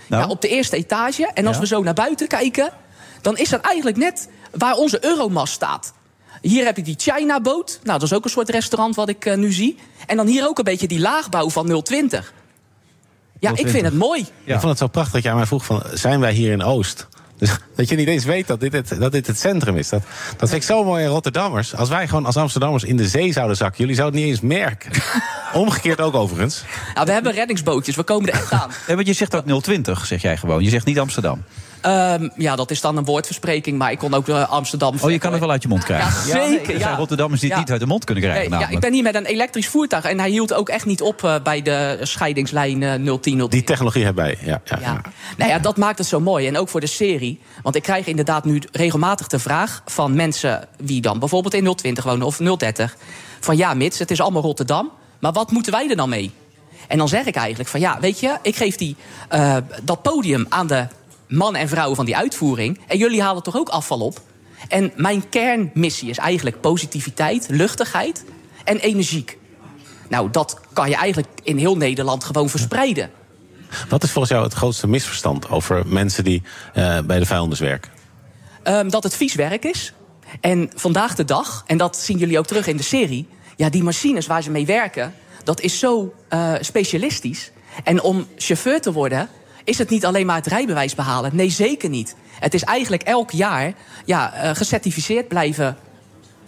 [0.09, 1.31] ja, op de eerste etage.
[1.33, 1.61] En als Ja.
[1.61, 2.71] we zo naar buiten kijken,
[3.21, 5.93] dan is dat eigenlijk net waar onze Euromast staat.
[6.41, 7.79] Hier heb je die China-boot.
[7.83, 9.77] Nou, dat is ook een soort restaurant wat ik eh, nu zie.
[10.07, 12.33] En dan hier ook een beetje die laagbouw van 020.
[13.39, 14.21] Ja, ik vind het mooi.
[14.43, 17.07] Ik vond het zo prachtig dat jij mij vroeg van, zijn wij hier in Oost?
[17.43, 19.89] Dus dat je niet eens weet dat dit het, dat dit het centrum is.
[19.89, 20.03] Dat,
[20.37, 21.75] dat vind ik zo mooi in Rotterdammers.
[21.75, 23.79] Als wij gewoon als Amsterdammers in de zee zouden zakken...
[23.79, 24.91] jullie zouden het niet eens merken.
[25.61, 26.63] Omgekeerd ook overigens.
[26.93, 28.71] Nou, we hebben reddingsbootjes, we komen er echt aan.
[28.87, 30.63] Ja, want je zegt ook 020, zeg jij gewoon.
[30.63, 31.43] Je zegt niet Amsterdam.
[31.83, 34.95] Ehm, ja, dat is dan een woordverspreking, maar ik kon ook eh, Amsterdam...
[35.01, 36.27] Oh, je kan het wel uit je mond krijgen.
[36.27, 36.85] Ja, zeker, Er ja.
[36.85, 37.63] zijn Rotterdammers die het Ja.
[37.63, 38.51] niet uit de mond kunnen krijgen.
[38.51, 40.03] Nee, ja, ik ben hier met een elektrisch voertuig.
[40.03, 43.47] En hij hield ook echt niet op eh, bij de scheidingslijn eh 010.
[43.49, 44.37] Die technologie hebben wij.
[44.41, 45.01] Ja, ja, Ja.
[45.37, 46.47] Nou ja, dat maakt het zo mooi.
[46.47, 47.39] En ook voor de serie.
[47.63, 50.67] Want ik krijg inderdaad nu regelmatig de vraag van mensen...
[50.77, 52.95] wie dan bijvoorbeeld in 020 wonen of 030...
[53.39, 54.91] van ja, Mits, het is allemaal Rotterdam.
[55.19, 56.31] Maar wat moeten wij er dan mee?
[56.87, 58.37] En dan zeg ik eigenlijk van ja, weet je...
[58.41, 58.95] ik geef die,
[59.29, 60.87] eh, dat podium aan de
[61.33, 62.79] mannen en vrouwen van die uitvoering...
[62.87, 64.21] en jullie halen toch ook afval op?
[64.67, 68.25] En mijn kernmissie is eigenlijk positiviteit, luchtigheid
[68.63, 69.37] en energiek.
[70.09, 73.11] Nou, dat kan je eigenlijk in heel Nederland gewoon verspreiden.
[73.89, 76.43] Wat is volgens jou het grootste misverstand over mensen die
[76.73, 77.91] eh, bij de vuilnis werken?
[78.63, 79.93] Ehm, dat het vies werk is.
[80.41, 83.27] En vandaag de dag, en dat zien jullie ook terug in de serie...
[83.55, 87.51] ja, die machines waar ze mee werken, dat is zo eh, specialistisch.
[87.83, 89.29] En om chauffeur te worden,
[89.63, 91.35] is het niet alleen maar het rijbewijs behalen.
[91.35, 92.15] Nee, zeker niet.
[92.39, 93.73] Het is eigenlijk elk jaar
[94.05, 95.77] ja, eh, gecertificeerd blijven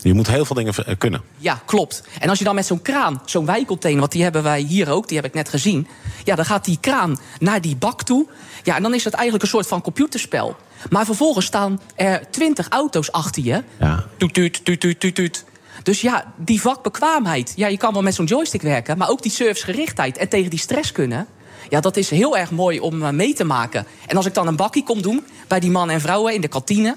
[0.02, 1.22] Je moet heel veel dingen eh, kunnen.
[1.38, 2.04] ja, klopt.
[2.20, 5.08] En als je dan met zo'n kraan, zo'n wijcontainer, want die hebben wij hier ook,
[5.08, 5.88] die heb ik net gezien.
[6.24, 8.28] Ja, dan gaat die kraan naar die bak toe.
[8.64, 10.56] Ja, en dan is het eigenlijk een soort van computerspel.
[10.90, 13.64] Maar vervolgens staan er twintig auto's achter je.
[13.80, 14.06] Ja.
[14.18, 15.46] Toet, tuut, tuut, tuut, tuut, tuut.
[15.84, 17.54] Dus ja, die vakbekwaamheid.
[17.56, 20.60] Ja, je kan wel met zo'n joystick werken, maar ook die servicegerichtheid en tegen die
[20.60, 21.28] stress kunnen.
[21.70, 23.86] Ja, dat is heel erg mooi om eh, mee te maken.
[24.08, 26.48] En als ik dan een bakkie kom doen bij die mannen en vrouwen in de
[26.48, 26.96] kantine.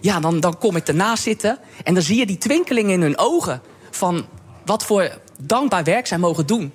[0.00, 3.18] Ja, dan, dan kom ik ernaast zitten en dan zie je die twinkeling in hun
[3.18, 3.62] ogen.
[3.90, 4.26] Van
[4.64, 6.72] wat voor dankbaar werk zij mogen doen.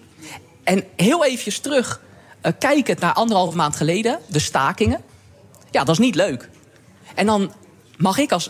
[0.63, 2.01] En heel eventjes terug,
[2.41, 5.01] eh, kijkend naar anderhalf maand geleden, de stakingen.
[5.71, 6.49] Ja, dat is niet leuk.
[7.15, 7.51] En dan
[7.97, 8.49] mag ik als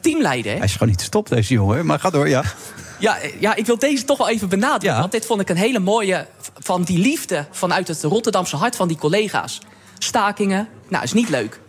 [0.00, 0.52] teamleider.
[0.52, 1.86] Hij is gewoon niet stop, deze jongen.
[1.86, 2.44] Maar ga door, ja.
[2.98, 5.00] Ja, ja, ik wil deze toch wel even benadrukken.
[5.00, 6.26] Want dit vond ik een hele mooie
[6.58, 9.60] van die liefde vanuit het Rotterdamse hart van die collega's.
[9.98, 11.60] Stakingen, nou, is niet leuk.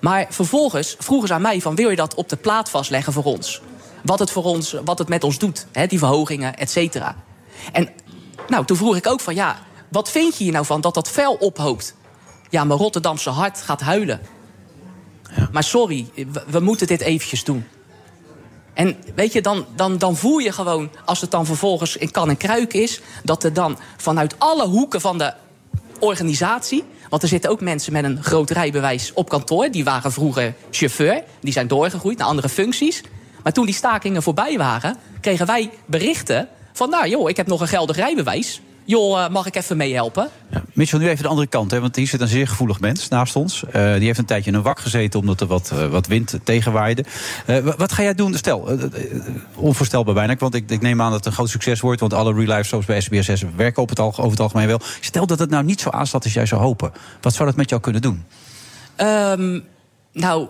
[0.00, 1.74] Maar vervolgens vroegen ze aan mij van...
[1.74, 3.60] wil je dat op de plaat vastleggen voor ons?
[4.04, 7.16] Wat het, voor ons, wat het met ons doet, hè, die verhogingen, et cetera.
[7.72, 7.88] En
[8.48, 9.34] nou, toen vroeg ik ook van...
[9.34, 9.58] ja,
[9.88, 11.94] wat vind je hier nou van dat dat vuil ophoopt?
[12.50, 14.20] Ja, mijn Rotterdamse hart gaat huilen.
[15.52, 17.66] Maar sorry, we, we moeten dit eventjes doen.
[18.80, 22.28] En weet je, dan, dan, dan voel je gewoon, als het dan vervolgens in kan
[22.28, 23.00] en kruik is...
[23.24, 25.32] dat er dan vanuit alle hoeken van de
[25.98, 26.84] organisatie...
[27.08, 29.70] want er zitten ook mensen met een groot rijbewijs op kantoor...
[29.70, 33.02] die waren vroeger chauffeur, die zijn doorgegroeid naar andere functies.
[33.42, 36.48] Maar toen die stakingen voorbij waren, kregen wij berichten...
[36.72, 38.60] van nou joh, ik heb nog een geldig rijbewijs...
[38.90, 40.28] joh, eh, mag ik even meehelpen?
[40.72, 41.70] Mitchell, nu even de andere kant.
[41.70, 43.64] Hè, want hier zit een zeer gevoelig mens naast ons.
[43.64, 46.38] Eh, die heeft een tijdje in een wak gezeten omdat er wat, eh, wat wind
[46.44, 47.04] tegenwaaide.
[47.46, 48.34] Wa- wat ga jij doen?
[48.34, 48.68] Stel,
[49.56, 50.36] onvoorstelbaar bijna.
[50.36, 52.00] Want ik, ik neem aan dat het een groot succes wordt.
[52.00, 54.80] Want alle real life soaps bij SBS6 werken op het, al- over het algemeen wel.
[55.00, 56.92] Stel dat het nou niet zo aanstaat als jij zou hopen.
[57.20, 58.24] Wat zou dat met jou kunnen doen?
[58.96, 59.60] Ehm,
[60.12, 60.48] nou,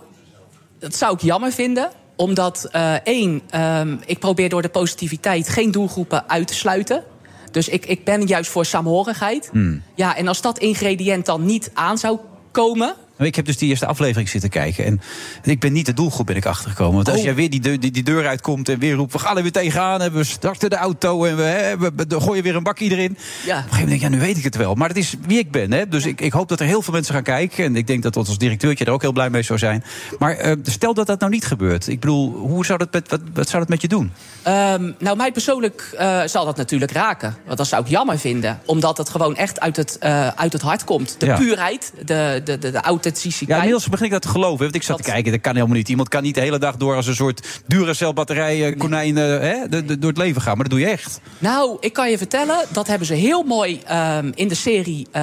[0.78, 1.90] dat zou ik jammer vinden.
[2.16, 2.68] Omdat,
[3.04, 7.04] één, ehm, ik probeer door de positiviteit geen doelgroepen uit te sluiten.
[7.50, 9.48] Dus ik, ik ben juist voor saamhorigheid.
[9.52, 9.82] Hmm.
[9.94, 12.18] Ja, en als dat ingrediënt dan niet aan zou
[12.50, 12.94] komen...
[13.20, 14.84] Ik heb dus die eerste aflevering zitten kijken.
[14.84, 15.00] En
[15.42, 16.94] ik ben niet de doelgroep ben ik achtergekomen.
[16.94, 17.24] Want als Oh.
[17.24, 19.12] jij weer die deur, die, die deur uitkomt en weer roept...
[19.12, 21.24] we gaan er weer tegenaan en we starten de auto...
[21.24, 23.10] en we, hè, we, we gooien weer een bakje erin.
[23.10, 23.10] Ja.
[23.10, 24.74] Op een gegeven moment denk ik, ja, nu weet ik het wel.
[24.74, 25.72] Maar het is wie ik ben.
[25.72, 25.88] Hè?
[25.88, 27.64] Dus ik, ik hoop dat er heel veel mensen gaan kijken.
[27.64, 29.84] En ik denk dat ons directeurtje er ook heel blij mee zou zijn.
[30.18, 31.88] Maar eh, stel dat dat nou niet gebeurt.
[31.88, 34.12] Ik bedoel, hoe zou dat met, wat, wat zou dat met je doen?
[34.42, 37.36] Ehm, nou, mij persoonlijk eh, zal dat natuurlijk raken.
[37.46, 38.60] Want dat zou ik jammer vinden.
[38.64, 41.14] Omdat het gewoon echt uit het, eh, uit het hart komt.
[41.18, 41.36] De Ja.
[41.36, 43.48] puurheid, de, de, de, de authenticiteit.
[43.48, 44.58] Ja, inmiddels begin ik dat te geloven.
[44.62, 45.88] Want ik zat te kijken, dat kan helemaal niet.
[45.88, 48.66] Iemand kan niet de hele dag door als een soort Duracell-batterij...
[48.66, 50.54] eh, konijn eh, hè, de- de- door het leven gaan.
[50.56, 51.20] Maar dat doe je echt.
[51.38, 55.06] Nou, ik kan je vertellen, dat hebben ze heel mooi ehm, in de serie...
[55.12, 55.22] eh,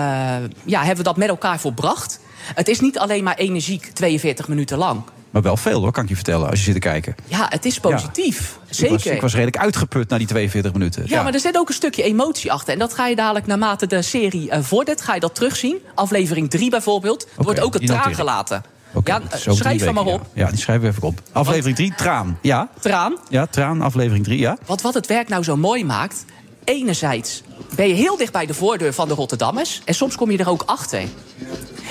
[0.65, 2.19] ja, hebben we dat met elkaar volbracht.
[2.55, 5.01] Het is niet alleen maar energiek 42 minuten lang.
[5.29, 7.15] Maar wel veel hoor, kan ik je vertellen, als je zit te kijken.
[7.25, 8.57] Ja, het is positief.
[8.69, 8.93] Zeker.
[8.93, 11.03] was, ik was redelijk uitgeput na die 42 minuten.
[11.05, 12.73] Ja, maar er zit ook een stukje emotie achter.
[12.73, 15.77] En dat ga je dadelijk naarmate de serie eh, vordert, ga je dat terugzien.
[15.95, 17.27] Aflevering 3 bijvoorbeeld.
[17.37, 18.63] Er wordt ook noteer traan gelaten.
[18.93, 20.25] Oké, ja, eh, schrijf hem maar op.
[20.33, 20.43] Ja.
[20.45, 21.21] Ja, die schrijven we even op.
[21.31, 22.37] Aflevering 3, Traan.
[22.41, 23.17] Ja, Traan.
[23.29, 24.57] ja, Traan, aflevering 3, ja.
[24.65, 26.25] Want wat het werk nou zo mooi maakt...
[26.63, 27.43] enerzijds
[27.75, 29.81] ben je heel dicht bij de voordeur van de Rotterdammers...
[29.85, 31.01] en soms kom je er ook achter.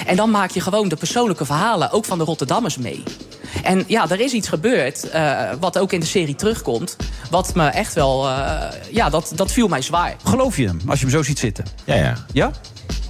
[0.07, 1.91] En dan maak je gewoon de persoonlijke verhalen...
[1.91, 3.03] ook van de Rotterdammers mee.
[3.63, 6.97] En ja, er is iets gebeurd, eh, wat ook in de serie terugkomt...
[7.31, 8.29] wat me echt wel...
[8.29, 10.17] eh, ja, dat, dat viel mij zwaar.
[10.25, 11.65] Geloof je hem, als je hem zo ziet zitten?
[11.85, 12.15] Ja, ja.
[12.33, 12.51] Ja?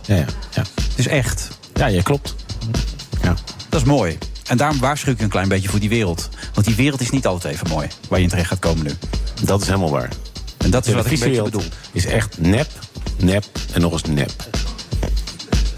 [0.02, 0.26] Ja, ja.
[0.50, 0.62] ja.
[0.74, 1.48] Het is echt.
[1.74, 2.34] Ja, ja, klopt.
[3.22, 3.34] Ja.
[3.68, 4.18] Dat is mooi.
[4.46, 6.28] En daarom waarschuw ik een klein beetje voor die wereld.
[6.54, 8.92] Want die wereld is niet altijd even mooi, waar je in terecht gaat komen nu.
[9.44, 10.08] Dat is helemaal waar.
[10.66, 11.62] En dat is wat ik een beetje bedoel.
[11.92, 12.68] is echt nep,
[13.16, 14.32] nep en nog eens nep.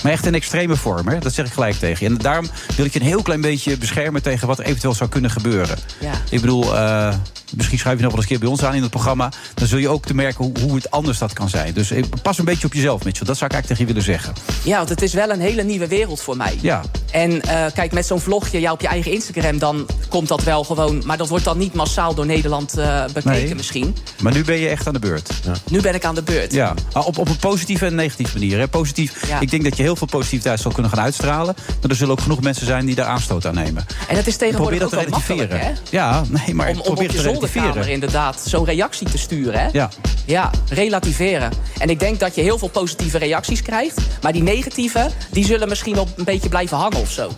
[0.02, 1.18] Maar echt in extreme vorm, hè?
[1.18, 2.14] dat zeg ik gelijk tegen je.
[2.14, 5.10] En daarom wil ik je een heel klein beetje beschermen tegen wat er eventueel zou
[5.10, 5.78] kunnen gebeuren.
[6.00, 6.12] Ja.
[6.30, 7.14] Ik bedoel, eh,
[7.56, 9.32] misschien schrijf je nog wel eens een keer bij ons aan in het programma.
[9.54, 11.72] Dan zul je ook te merken hoe, hoe het anders dat kan zijn.
[11.74, 13.26] Dus eh, pas een beetje op jezelf, Mitchell.
[13.26, 14.34] Dat zou ik eigenlijk tegen je willen zeggen.
[14.64, 16.58] Ja, want het is wel een hele nieuwe wereld voor mij.
[16.60, 16.82] Ja.
[17.10, 19.58] En eh, kijk, met zo'n vlogje ja, op je eigen Instagram...
[19.58, 21.02] dan komt dat wel gewoon...
[21.06, 23.54] maar dat wordt dan niet massaal door Nederland eh, bekeken Nee.
[23.54, 23.96] misschien.
[24.22, 25.30] Maar nu ben je echt aan de beurt.
[25.44, 25.52] Ja.
[25.70, 26.52] Nu ben ik aan de beurt.
[26.52, 28.58] Ja, maar op, op een positieve en negatieve manier.
[28.58, 28.68] Hè.
[28.68, 29.40] Positief, Ja.
[29.40, 31.54] Ik denk dat je heel veel positiviteit zal kunnen gaan uitstralen.
[31.80, 33.86] Maar er zullen ook genoeg mensen zijn die daar aanstoot aan nemen.
[34.08, 35.60] En het is tegenwoordig Probeer dat ook te relativeren.
[35.60, 35.72] hè?
[35.90, 37.92] Ja, nee, maar om, om op probeer je het te zolderkamer relativeren.
[37.92, 39.60] inderdaad zo'n reactie te sturen.
[39.60, 39.68] Hè?
[39.72, 39.90] Ja.
[40.24, 41.52] ja, relativeren.
[41.78, 44.00] En ik denk dat je heel veel positieve reacties krijgt.
[44.22, 47.30] Maar die negatieve, die zullen misschien wel een beetje blijven hangen of zo.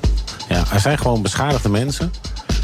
[0.48, 2.12] Ja, er zijn gewoon beschadigde mensen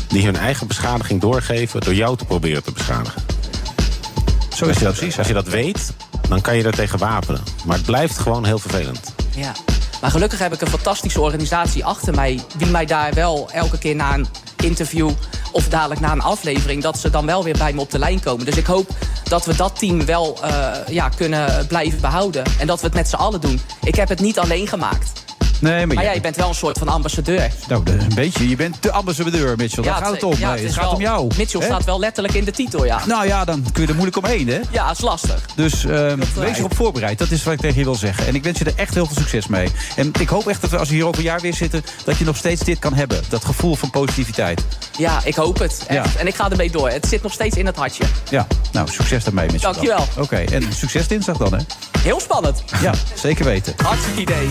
[0.08, 3.22] die hun eigen beschadiging doorgeven door jou te proberen te beschadigen.
[3.22, 5.18] Zo als is je het dat, precies.
[5.18, 5.92] Als je dat weet,
[6.28, 7.40] dan kan je daar tegen wapenen.
[7.64, 9.14] Maar het blijft gewoon heel vervelend.
[9.36, 9.52] Ja.
[10.00, 12.40] Maar gelukkig heb ik een fantastische organisatie achter mij...
[12.56, 14.26] die mij daar wel elke keer na een
[14.56, 15.10] interview...
[15.52, 16.82] of dadelijk na een aflevering...
[16.82, 18.44] dat ze dan wel weer bij me op de lijn komen.
[18.44, 18.88] Dus ik hoop
[19.24, 22.44] dat we dat team wel eh, ja, kunnen blijven behouden.
[22.58, 23.60] En dat we het met z'n allen doen.
[23.82, 25.12] Ik heb het niet alleen gemaakt.
[25.60, 27.50] Nee, maar, Maar jij- jij bent wel een soort van ambassadeur.
[27.68, 28.48] Nou, dat een beetje.
[28.48, 29.82] Je bent de ambassadeur, Mitchell.
[29.84, 30.34] Daar gaat het om.
[30.38, 31.30] ja, het gaat wel- om jou.
[31.36, 31.66] Mitchell hè?
[31.66, 33.00] staat wel letterlijk in de titel, ja.
[33.06, 34.60] Nou ja, dan kun je er moeilijk omheen, hè?
[34.70, 35.44] Ja, is lastig.
[35.54, 37.18] Dus ehm, eh, wees erop voorbereid.
[37.18, 38.26] Dat is wat ik tegen je wil zeggen.
[38.26, 39.68] En ik wens je er echt heel veel succes mee.
[39.96, 41.84] En ik hoop echt dat we, als we hier over een jaar weer zitten...
[42.04, 43.20] dat je nog steeds dit kan hebben.
[43.28, 44.64] Dat gevoel van positiviteit.
[44.98, 45.84] Ja, ik hoop het.
[45.86, 46.12] Echt.
[46.12, 46.20] Ja.
[46.20, 46.90] En ik ga ermee door.
[46.90, 48.04] Het zit nog steeds in het hartje.
[48.30, 49.72] Ja, nou, succes daarmee, Mitchell.
[49.72, 49.84] dan.
[49.84, 50.24] Dankjewel.
[50.24, 51.58] Oké, en succes dinsdag dan, hè?
[51.98, 52.62] Heel spannend.
[52.82, 53.74] Ja, zeker weten.
[53.84, 54.48] Hartstikke idee.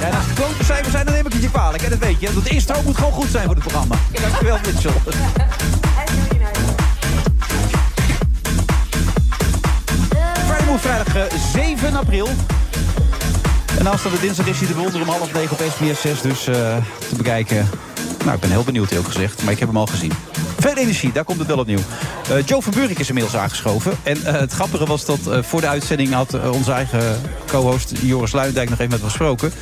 [0.00, 1.82] Ja, het klote cijfers zijn, dan neem ik het je kwalijk.
[1.82, 2.32] En dat weet je.
[2.34, 3.94] Dat intro moet gewoon goed zijn voor het programma.
[4.12, 4.92] Dankjewel, Mitchell.
[10.46, 12.28] Friday Move, vrijdag 7 eh, april.
[13.78, 16.20] En aanstaande dinsdag is hij de wonder om half negen op SBS 6.
[16.20, 16.54] Dus uh,
[17.08, 17.68] te bekijken
[18.26, 19.42] nou, ik ben heel benieuwd, heel gezegd.
[19.42, 20.12] Maar ik heb hem al gezien.
[20.58, 21.78] Veel energie, daar komt het wel opnieuw.
[22.30, 23.92] Uh, Joe van Buurik is inmiddels aangeschoven.
[24.02, 28.32] En uh, het grappige was dat uh, voor de uitzending had onze eigen co-host Joris
[28.32, 29.52] Luijendijk nog even met hem gesproken.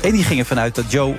[0.00, 1.14] En die ging ervan uit dat Joe...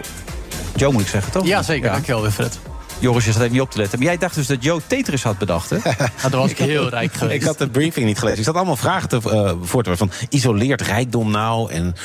[0.76, 1.45] Joe moet ik zeggen, toch?
[1.45, 1.86] Ja, zeker.
[1.86, 1.91] Ja.
[1.91, 2.60] Dankjewel, Wilfred.
[3.02, 3.99] Joris, je zat even niet op te letten.
[3.99, 5.78] Maar jij dacht dus dat Joe Tetris had bedacht, hè?
[6.22, 7.41] Ja, dat was ik heel rijk geweest.
[7.41, 8.39] Ik had de briefing niet gelezen.
[8.39, 10.12] Ik zat allemaal vragen te, uh, voor te van...
[10.30, 11.72] isoleert rijkdom nou?
[11.72, 11.95] En...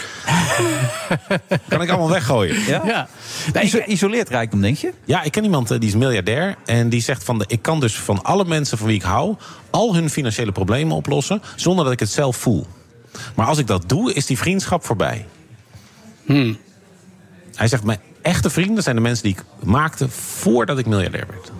[1.69, 2.61] kan ik allemaal weggooien.
[2.67, 2.83] Ja?
[2.85, 3.09] ja.
[3.53, 4.93] Nee, Iso isoleert rijkdom, denk je?
[5.05, 6.57] Ja, ik ken iemand die is miljardair.
[6.65, 7.39] En die zegt van...
[7.39, 9.37] De, ik kan dus van alle mensen van wie ik hou...
[9.71, 11.43] al hun financiële problemen oplossen...
[11.57, 12.67] zonder dat ik het zelf voel.
[13.35, 15.27] Maar als ik dat doe, is die vriendschap voorbij.
[16.25, 16.59] Hmm.
[17.55, 21.51] Hij zegt, mijn echte vrienden zijn de mensen die ik maakte voordat ik miljardair werd.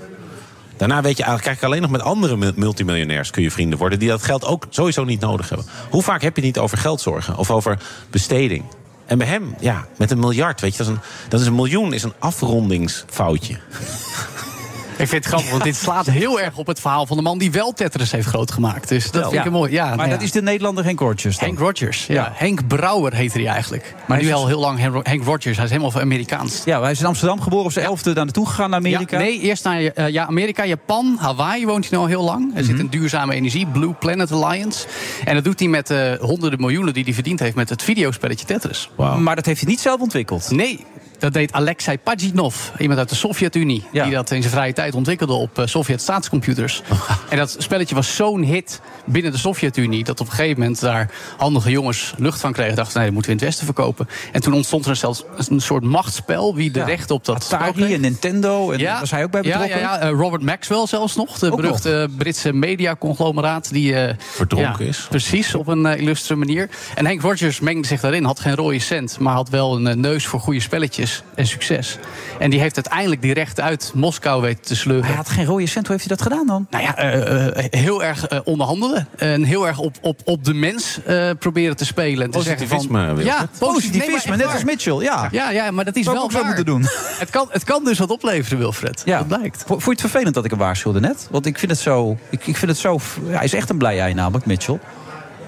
[0.77, 3.99] Daarna weet je eigenlijk, alleen nog met andere multimiljonairs kun je vrienden worden.
[3.99, 5.67] die dat geld ook sowieso niet nodig hebben.
[5.91, 7.79] Hoe vaak heb je niet over geld zorgen of over
[8.11, 8.65] besteding?
[9.07, 11.55] En bij hem, ja, met een miljard, weet je, dat is een, dat is een
[11.55, 13.57] miljoen, is een afrondingsfoutje.
[14.99, 17.39] Ik vind het grappig, want dit slaat heel erg op het verhaal van de man
[17.39, 18.89] die wel Tetris heeft groot gemaakt.
[18.89, 19.73] Dus dat vind ik mooi.
[19.73, 21.41] Ja, maar dat is de Nederlander Henk Rogers.
[21.41, 22.33] Henk Rogers, ja.
[22.35, 23.95] Henk Brouwer heette hij eigenlijk.
[24.07, 25.57] Maar nu al heel lang Henk Rogers.
[25.57, 26.63] Hij is helemaal Amerikaans.
[26.65, 29.19] Ja, hij is in Amsterdam geboren op zijn elfde daar naartoe gegaan naar Amerika.
[29.19, 32.53] nee, eerst naar uh, ja, Amerika, Japan, Hawaii woont hij nu al heel lang.
[32.55, 32.81] Hij zit Mhm.
[32.81, 34.87] in duurzame energie, Blue Planet Alliance.
[35.25, 38.47] En dat doet hij met uh, honderden miljoenen die hij verdiend heeft met het videospelletje
[38.47, 38.91] Tetris.
[38.97, 39.19] Wow.
[39.19, 40.51] Maar dat heeft hij niet zelf ontwikkeld.
[40.51, 40.85] Nee,
[41.19, 43.85] dat deed Alexei Pajitnov, iemand uit de Sovjet-Unie.
[43.93, 44.05] Ja.
[44.05, 46.83] Die dat in zijn vrije tijd ontwikkelde op uh, Sovjet-staatscomputers.
[47.31, 50.05] en dat spelletje was zo'n hit binnen de Sovjet-Unie...
[50.05, 52.77] dat op een gegeven moment daar handige jongens lucht van kregen.
[52.77, 54.09] dachten, nee, dat moeten we in het Westen verkopen.
[54.33, 56.55] En toen ontstond er zelfs een soort machtsspel...
[56.55, 56.85] wie de ja.
[56.85, 59.01] rechten op dat Atari en Nintendo, en ja.
[59.01, 59.69] was hij ook bij betrokken?
[59.69, 60.11] Ja, ja, ja.
[60.11, 61.39] Uh, Robert Maxwell zelfs nog.
[61.39, 62.09] De beruchte.
[62.17, 63.73] Britse mediaconglomeraat.
[63.73, 65.07] Die uh, verdronken is.
[65.09, 66.69] Precies, op een uh, illustre manier.
[66.95, 68.25] En Hank Rogers mengde zich daarin.
[68.25, 71.99] Had geen rode cent, maar had wel een neus voor goede spelletjes en succes.
[72.39, 75.07] En die heeft uiteindelijk die rechten uit Moskou weten te sleuren.
[75.07, 75.87] Hij had geen rode cent.
[75.87, 76.67] Hoe heeft hij dat gedaan dan?
[76.71, 79.09] Nou ja, uh, uh, heel erg uh, onderhandelen.
[79.17, 81.01] En heel erg op, op, op de mens
[81.39, 82.25] proberen te spelen.
[82.25, 83.07] En te positivisme.
[83.15, 84.37] Van, ja, positivisme.
[84.37, 84.99] Nee, net als Mitchell.
[85.03, 85.29] Ja.
[85.31, 86.47] Ja, ja, maar dat is wel ook zo waar.
[86.47, 86.87] moeten doen.
[87.19, 89.03] Het kan, het kan dus wat opleveren, Wilfred.
[89.05, 89.19] Ja.
[89.19, 89.65] Dat blijkt.
[89.67, 91.29] Vond je het vervelend dat ik hem waarschuwde net?
[91.31, 92.17] Want ik vind het zo...
[92.31, 94.79] Ik, ik vind het zo ja, hij is echt een blij ei namelijk, Mitchell.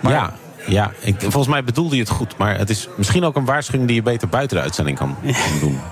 [0.01, 0.33] Maar ja.
[0.69, 2.37] Ja, ik, volgens mij bedoelde je het goed.
[2.37, 5.17] Maar het is misschien ook een waarschuwing die je beter buiten de uitzending kan,
[5.61, 5.79] doen.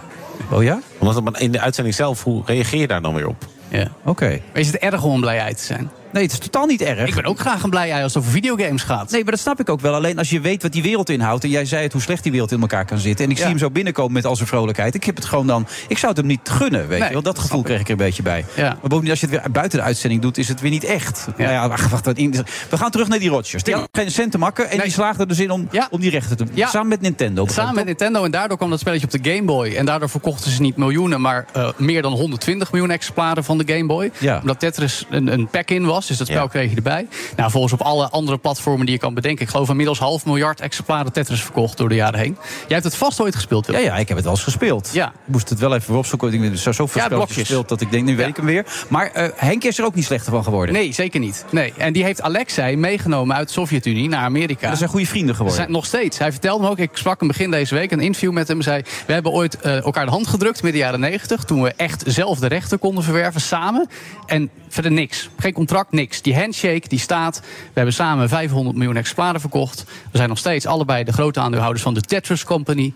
[0.50, 0.80] Oh ja?
[0.98, 3.44] Omdat in de uitzending zelf, hoe reageer je daar dan weer op?
[3.68, 3.80] Ja.
[3.80, 4.10] Oké.
[4.10, 4.42] Okay.
[4.52, 5.90] Is het erg om blij ei te zijn?
[6.16, 7.08] Nee, het is totaal niet erg.
[7.08, 9.10] Ik ben ook graag een blij ei als het over videogames gaat.
[9.10, 9.94] Nee, maar dat snap ik ook wel.
[9.94, 11.44] Alleen als je weet wat die wereld inhoudt...
[11.44, 13.24] en jij zei het hoe slecht die wereld in elkaar kan zitten...
[13.24, 13.42] en ik ja.
[13.42, 14.94] zie hem zo binnenkomen met al zijn vrolijkheid...
[14.94, 15.66] ik heb het gewoon dan...
[15.88, 17.22] Ik zou het hem niet gunnen, weet Nee, je wel.
[17.22, 18.44] Dat gevoel kreeg ik er een beetje bij.
[18.54, 18.62] Ja.
[18.62, 20.38] Maar bovendien, als je het weer buiten de uitzending doet...
[20.38, 21.26] is het weer niet echt.
[21.36, 23.62] Nou ja, wacht, wacht, we gaan terug naar die Rogers.
[23.62, 26.10] Die had geen cent te makken en die slaagde er dus in om, om die
[26.10, 26.44] rechten te...
[26.52, 26.68] Ja.
[26.68, 27.46] Samen met Nintendo.
[27.46, 29.74] Samen met Nintendo en daardoor kwam dat spelletje op de Game Boy.
[29.74, 33.72] En daardoor verkochten ze niet miljoenen, maar uh, meer dan 120 miljoen exemplaren van de
[33.72, 34.10] Game Boy.
[34.18, 34.38] Ja.
[34.40, 36.48] Omdat Tetris een, een pack-in was, dus dat spel Ja.
[36.48, 37.06] kreeg je erbij.
[37.36, 39.44] Nou, volgens op alle andere platformen die je kan bedenken.
[39.44, 42.36] Ik geloof inmiddels half miljard exemplaren Tetris verkocht door de jaren heen.
[42.40, 43.76] Jij hebt het vast ooit gespeeld, Wil.
[43.78, 44.90] Ja, ja, ik heb het wel eens gespeeld.
[44.92, 45.06] Ja.
[45.08, 46.32] Ik moest het wel even opzoeken.
[46.32, 47.36] Ik heb zo zoveel Ja, blokjes.
[47.36, 48.66] gespeeld dat ik denk, nu weet ik hem weer.
[48.88, 50.74] Maar eh, Henk is er ook niet slechter van geworden.
[50.74, 51.44] Nee, zeker niet.
[51.50, 51.72] Nee.
[51.76, 54.68] En die heeft Alexei meegenomen uit de Sovjet-Unie naar Amerika.
[54.68, 55.60] Dat zijn goede vrienden geworden.
[55.60, 56.18] Zijn, nog steeds.
[56.18, 58.62] Hij vertelde me ook, ik sprak hem begin deze week, een interview met hem.
[58.62, 61.44] Zei, we hebben ooit eh, elkaar de hand gedrukt midden jaren 90.
[61.44, 63.88] Toen we echt zelf de rechten konden verwerven samen.
[64.26, 65.28] En verder niks.
[65.38, 66.22] Geen contract, niks.
[66.22, 67.40] Die handshake, die staat.
[67.40, 69.84] We hebben samen 500 miljoen exemplaren verkocht.
[70.10, 72.92] We zijn nog steeds allebei de grote aandeelhouders van de Tetris Company.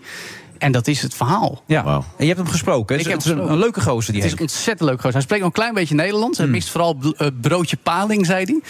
[0.61, 1.61] En dat is het verhaal.
[1.65, 1.85] Ja.
[1.85, 2.81] En je hebt hem gesproken.
[2.81, 3.53] Ik Het is- heb het is een, gesproken.
[3.53, 4.51] een leuke gozer die Het is Henk.
[4.51, 5.13] ontzettend leuk gozer.
[5.13, 6.37] Hij spreekt nog een klein beetje Nederlands.
[6.37, 8.61] Hij mist vooral eh, broodje paling, zei hij.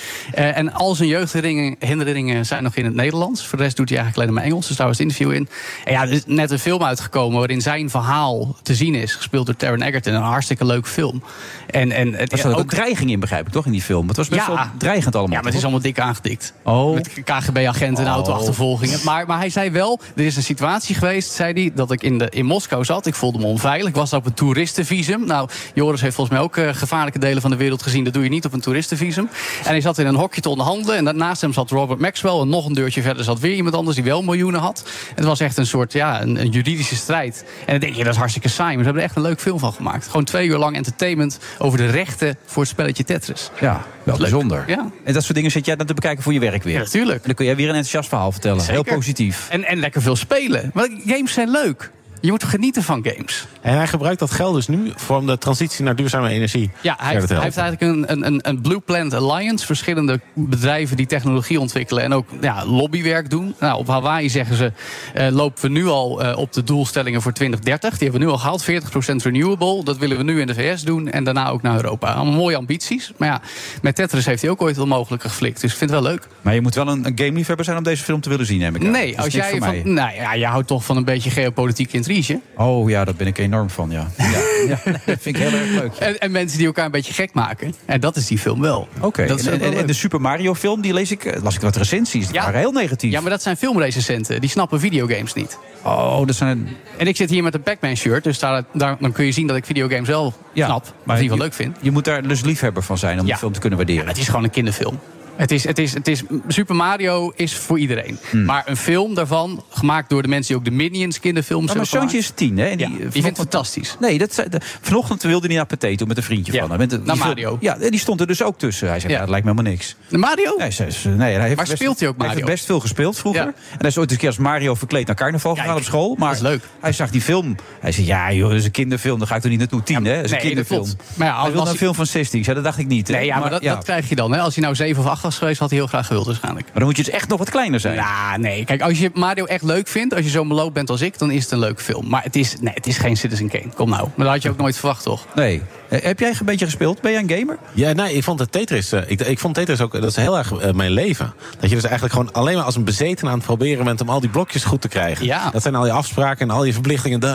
[0.52, 3.48] Eh, en al zijn jeugdherinneringen zijn nog in het Nederlands.
[3.48, 4.68] Voor de rest doet hij eigenlijk alleen maar Engels.
[4.68, 5.48] Dus daar was het interview in.
[5.86, 9.16] En ja, er is net een film uitgekomen waarin zijn verhaal te zien is.
[9.16, 10.14] Gespeeld door Taron Egerton.
[10.14, 11.24] Een hartstikke leuk film.
[11.70, 14.08] En, en het Er zat ook dreiging in, begrijp ik, toch, in die film?
[14.08, 15.34] Het was best wel dreigend allemaal.
[15.36, 16.54] Ja, maar het is allemaal dik aangedikt.
[16.64, 16.94] Oh.
[16.94, 18.16] Met KGB-agenten en Oh.
[18.16, 19.00] autoachtervolgingen.
[19.04, 22.18] Maar, maar hij zei wel, er is een situatie geweest, zei hij, dat ik in,
[22.18, 23.06] de, in Moskou zat.
[23.06, 23.88] Ik voelde me onveilig.
[23.88, 25.26] Ik was op een toeristenvisum.
[25.26, 28.04] Nou, Joris heeft volgens mij ook eh, gevaarlijke delen van de wereld gezien.
[28.04, 29.30] Dat doe je niet op een toeristenvisum.
[29.64, 31.08] En hij zat in een hokje te onderhandelen.
[31.08, 32.40] En naast hem zat Robert Maxwell.
[32.40, 34.90] En nog een deurtje verder zat weer iemand anders die wel miljoenen had.
[35.16, 37.46] Het was echt een soort, ja, een, een juridische strijd.
[37.60, 38.70] En dan denk je, dat is hartstikke saai.
[38.76, 40.06] Maar ze hebben er echt een leuk film van gemaakt.
[40.06, 43.50] Gewoon twee uur lang entertainment over de rechten voor het spelletje Tetris.
[43.60, 44.30] Ja, wel Leuk.
[44.30, 44.64] bijzonder.
[44.68, 44.90] Ja.
[45.04, 46.74] En dat soort dingen zit jij dan te bekijken voor je werk weer.
[46.74, 47.18] Ja, natuurlijk.
[47.20, 48.62] En dan kun jij weer een enthousiast verhaal vertellen.
[48.62, 48.74] Zeker.
[48.84, 49.48] Heel positief.
[49.50, 50.72] En, en lekker veel spelen.
[50.74, 51.92] Want games zijn leuk.
[52.22, 53.48] Je moet genieten van games.
[53.62, 56.72] En hij gebruikt dat geld dus nu voor de transitie naar duurzame energie.
[56.82, 59.66] Ja, hij heeft, hij heeft eigenlijk een, een, een Blue Planet Alliance.
[59.66, 63.56] Verschillende bedrijven die technologie ontwikkelen en ook ja, lobbywerk doen.
[63.60, 64.72] Nou, op Hawaii zeggen ze,
[65.14, 67.90] eh, lopen we nu al eh, op de doelstellingen voor 2030.
[67.90, 69.84] Die hebben we nu al gehaald, 40% renewable.
[69.84, 72.14] Dat willen we nu in de VS doen en daarna ook naar Europa.
[72.14, 73.12] Allemaal mooie ambities.
[73.18, 73.42] Maar ja,
[73.82, 75.62] met Tetris heeft hij ook ooit wel mogelijk geflikt.
[75.62, 76.28] Dus ik vind het wel leuk.
[76.42, 78.76] Maar je moet wel een, een gameliefhebber zijn om deze film te willen zien, neem
[78.76, 78.92] ik aan.
[78.92, 82.40] Nee, als jij van, nou ja, je houdt toch van een beetje geopolitieke intrige.
[82.56, 84.08] Oh ja, daar ben ik enorm van, ja.
[84.18, 84.26] ja,
[84.68, 85.94] ja dat vind ik heel erg leuk.
[85.96, 87.74] En, en mensen die elkaar een beetje gek maken.
[87.86, 88.88] En dat is die film wel.
[89.00, 92.28] Oké, en, wel de Super Mario film, die lees ik, eh, las ik wat recensies.
[92.28, 93.12] Die waren heel negatief.
[93.12, 94.42] Ja, maar dat zijn filmrecensenten.
[94.42, 95.58] Die snappen videogames niet.
[95.84, 96.68] Oh, dat zijn...
[96.98, 98.24] En ik zit hier met een Pac-Man shirt.
[98.24, 100.86] Dus daar, daar, dan kun je zien dat ik videogames wel snap.
[100.86, 101.78] Ieder geval je- leuk vind.
[101.82, 104.08] Je moet daar dus liefhebber van zijn om de film te kunnen waarderen.
[104.08, 105.00] Het is gewoon een kinderfilm.
[105.42, 108.18] Het is, het is, het is, Super Mario is voor iedereen.
[108.30, 108.46] Hmm.
[108.46, 111.88] Maar een film daarvan, gemaakt door de mensen die ook de Minions kinderfilms Maar mijn
[111.90, 112.66] hebben zoontje is tien, hè?
[112.66, 113.96] En die, Ja, die vanochtend- vindt het fantastisch.
[114.00, 116.78] Nee, dat, de- vanochtend wilde hij naar Potato met een vriendje van hem.
[116.80, 117.58] Met de- naar film- Mario.
[117.60, 118.88] Ja, die stond er dus ook tussen.
[118.88, 119.20] Hij zei, ja.
[119.20, 119.96] dat lijkt me helemaal niks.
[120.08, 120.56] De Mario?
[120.58, 122.42] Nee, ze, ze- nee, hij heeft Maar best, speelt hij ook Hij Mario?
[122.42, 123.42] heeft best veel gespeeld vroeger.
[123.46, 126.16] En hij is ooit eens een keer als Mario verkleed naar carnaval gegaan op school.
[126.20, 126.62] Maar dat is leuk.
[126.82, 127.56] hij zag die film.
[127.80, 129.20] Hij zei, ja joh, dat is een kinderfilm.
[129.20, 129.84] Daar ga ik toch niet naartoe.
[129.84, 130.16] Tien, hè?
[130.16, 130.88] Dat is een nee, kinderfilm.
[131.14, 132.38] Maar ja, hij als- wil als een hij- film van 16.
[132.40, 133.08] Ik zei, dat dacht ik niet.
[133.08, 134.32] Nee, ja, maar, dat, krijg je dan.
[134.32, 134.40] Hè.
[134.40, 136.66] Als hij nou 7 of 8 was geweest, had hij heel graag gewild waarschijnlijk.
[136.66, 137.96] Maar dan moet je dus echt nog wat kleiner zijn.
[137.96, 138.66] Ja, nee.
[138.66, 141.32] Kijk, als je Mario echt leuk vindt, als je zo meloop bent als ik, dan
[141.32, 142.08] is het een leuke film.
[142.10, 143.70] Maar het is, nee, het is geen Citizen Kane.
[143.76, 144.02] Kom nou.
[144.16, 145.26] Maar dat had je ook nooit verwacht, toch?
[145.36, 145.62] Nee.
[145.90, 147.02] Eh, Heb jij een beetje gespeeld?
[147.02, 147.58] Ben jij een gamer?
[147.74, 148.92] Ja, nee, ik vond het Tetris.
[148.92, 149.92] eh, ik, ik vond Tetris ook.
[149.94, 151.34] Dat is heel erg eh, mijn leven.
[151.60, 154.10] Dat je dus eigenlijk gewoon alleen maar als een bezeten aan het proberen bent om
[154.10, 155.26] al die blokjes goed te krijgen.
[155.26, 155.50] Ja.
[155.50, 157.20] Dat zijn al je afspraken en al je verplichtingen.
[157.20, 157.30] duh.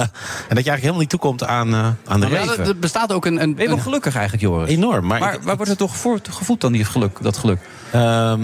[0.00, 0.08] en
[0.54, 2.64] dat je eigenlijk helemaal niet toekomt aan, eh, aan de Ja, leven.
[2.66, 3.42] er- bestaat ook een...
[3.42, 4.68] een, Ben je wel gelukkig eigenlijk, Joris?
[4.70, 5.06] Enorm.
[5.06, 7.58] Maar, Maar ik- waar wordt het toch voor gevoed dan, die geluk, dat geluk?
[7.90, 8.42] Ehm,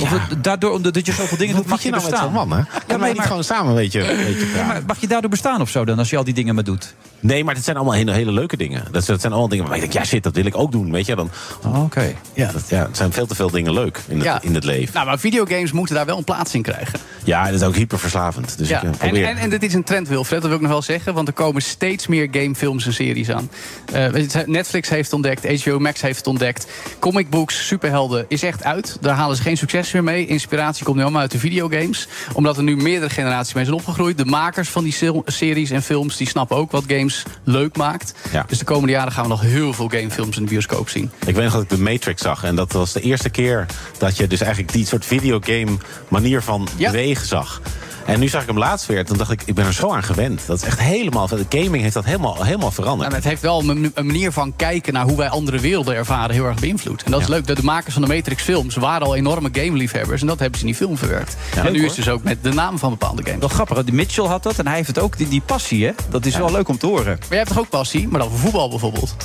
[0.00, 2.12] Of het- daardoor, omdat dat je zoveel dingen doet, Wat mag je je nou met
[2.12, 2.34] bestaan.
[2.34, 2.64] zo'n man, hè?
[2.86, 4.66] Kan wij niet gewoon samen een beetje, een beetje Ja, praten?
[4.66, 6.94] maar mag je daardoor bestaan of zo dan, als je al die dingen maar doet?
[7.20, 8.82] Nee, maar het zijn allemaal hele, hele leuke dingen.
[8.90, 10.90] Dat, dat zijn allemaal dingen waar ik denk, ja shit, dat wil ik ook doen.
[10.92, 11.30] Weet je, dan,
[11.64, 12.14] Oh, Oké.
[12.34, 14.42] ja, dat, ja, het zijn veel te veel dingen leuk in het, Ja.
[14.42, 14.94] in het leven.
[14.94, 16.98] Nou, maar videogames moeten daar wel een plaats in krijgen.
[17.24, 18.58] Ja, dat is ook hyperverslavend.
[18.58, 18.82] Dus Ja.
[18.82, 20.82] ik eh, En, en, en dit is een trend, Wilfred, dat wil ik nog wel
[20.82, 21.14] zeggen.
[21.14, 23.50] Want er komen steeds meer gamefilms en series aan.
[23.92, 24.06] Eh,
[24.46, 26.66] Netflix heeft ontdekt, HBO Max heeft het ontdekt.
[26.98, 28.96] Comic books, superhelden is echt uit.
[29.00, 30.26] Daar halen ze geen succes meer mee.
[30.26, 32.08] Inspiratie komt nu allemaal uit de videogames.
[32.32, 34.18] Omdat er nu meerdere generaties mee zijn opgegroeid.
[34.18, 34.94] De makers van die
[35.26, 38.14] series en films die snappen ook wat games leuk maakt.
[38.32, 38.44] Ja.
[38.48, 41.10] Dus de komende jaren gaan we nog heel veel gamefilms in de bioscoop zien.
[41.26, 42.44] Ik weet nog dat ik de Matrix zag.
[42.44, 43.66] En dat was de eerste keer
[43.98, 45.76] dat je dus eigenlijk die soort videogame
[46.08, 46.90] manier van Ja.
[46.90, 47.60] bewegen zag.
[48.06, 49.04] En nu zag ik hem laatst weer.
[49.04, 50.42] Toen dacht ik, ik ben er zo aan gewend.
[50.46, 51.26] Dat is echt helemaal...
[51.28, 53.08] De gaming heeft dat helemaal, helemaal veranderd.
[53.10, 56.44] En het heeft wel een manier van kijken naar hoe wij andere werelden ervaren heel
[56.44, 57.02] erg beïnvloed.
[57.02, 57.46] En dat is leuk.
[57.46, 60.20] De, de makers van de Matrix films waren al enorme gameliefhebbers.
[60.20, 61.36] En dat hebben ze in die film verwerkt.
[61.50, 61.88] Ja, en leuk, nu hoor.
[61.90, 63.38] is het dus ook met de naam van bepaalde games.
[63.40, 65.92] Wel grappig, die Mitchell had dat en hij heeft het ook, die, die passie, hè?
[66.10, 67.04] Dat is wel leuk om te horen.
[67.04, 69.16] Maar jij hebt toch ook passie, maar dan voor voetbal bijvoorbeeld?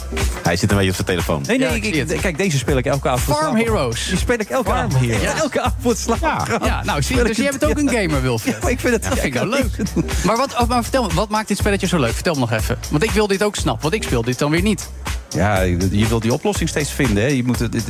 [0.44, 1.44] Hij zit een beetje op zijn telefoon.
[1.48, 3.38] Nee, nee, Ja, ik, kijk, deze speel ik elke avond.
[3.38, 3.56] Farm.
[3.56, 4.08] Heroes.
[4.08, 5.12] Die speel ik elke avond.
[5.40, 6.66] Elke avond slapen.
[6.66, 8.58] Ja, nou zie je, dus jij bent ook een gamer, Wilfred.
[8.62, 9.78] Ja, ik vind het Dat vind ik nou leuk.
[10.24, 12.14] Maar, wat, oh, maar vertel me, wat maakt dit spelletje zo leuk?
[12.14, 12.78] Vertel me nog even.
[12.90, 14.90] Want ik wil dit ook snappen, want ik speel dit dan weer niet.
[15.30, 17.30] Ja, je je wilt die oplossing steeds vinden, hè?
[17.30, 17.88] Je, moet het, het-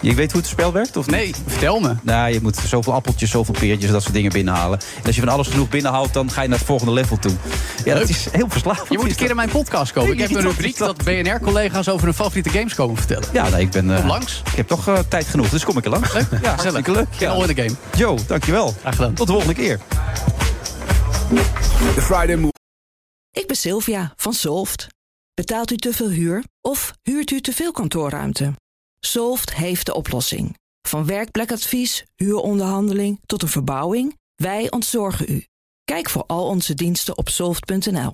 [0.00, 1.14] je weet hoe het spel werkt, of niet?
[1.16, 1.94] Nee, vertel me.
[2.02, 4.78] Nou, je moet zoveel appeltjes, zoveel peertjes, dat soort dingen binnenhalen.
[4.98, 7.32] En als je van alles genoeg binnenhaalt, dan ga je naar het volgende level toe.
[7.84, 8.08] Ja, dat Leuk.
[8.08, 8.88] is heel verslavend.
[8.88, 9.36] Je moet een keer in dat.
[9.36, 10.12] mijn podcast komen.
[10.12, 13.28] Ik heb een rubriek dat BNR-collega's over hun favoriete games komen vertellen.
[13.32, 13.96] Ja, nee, ik ben...
[13.96, 14.42] eh, langs.
[14.50, 16.12] Ik heb toch eh, tijd genoeg, dus kom ik er langs.
[16.12, 16.26] Leuk?
[16.42, 17.06] Ja, hartstikke leuk.
[17.18, 17.30] Ja.
[17.30, 17.74] All in the game.
[17.96, 18.74] Joe, dankjewel.
[18.80, 19.14] Graag gedaan.
[19.14, 19.80] Tot de volgende keer.
[21.94, 22.52] The Friday Move.
[23.32, 24.86] Ik ben Sylvia van Solft.
[25.34, 28.52] Betaalt u te veel huur of huurt u te veel kantoorruimte?
[29.00, 30.56] Solft heeft de oplossing.
[30.88, 35.46] Van werkplekadvies, huuronderhandeling tot een verbouwing, wij ontzorgen u.
[35.84, 38.12] Kijk voor al onze diensten op soft.nl.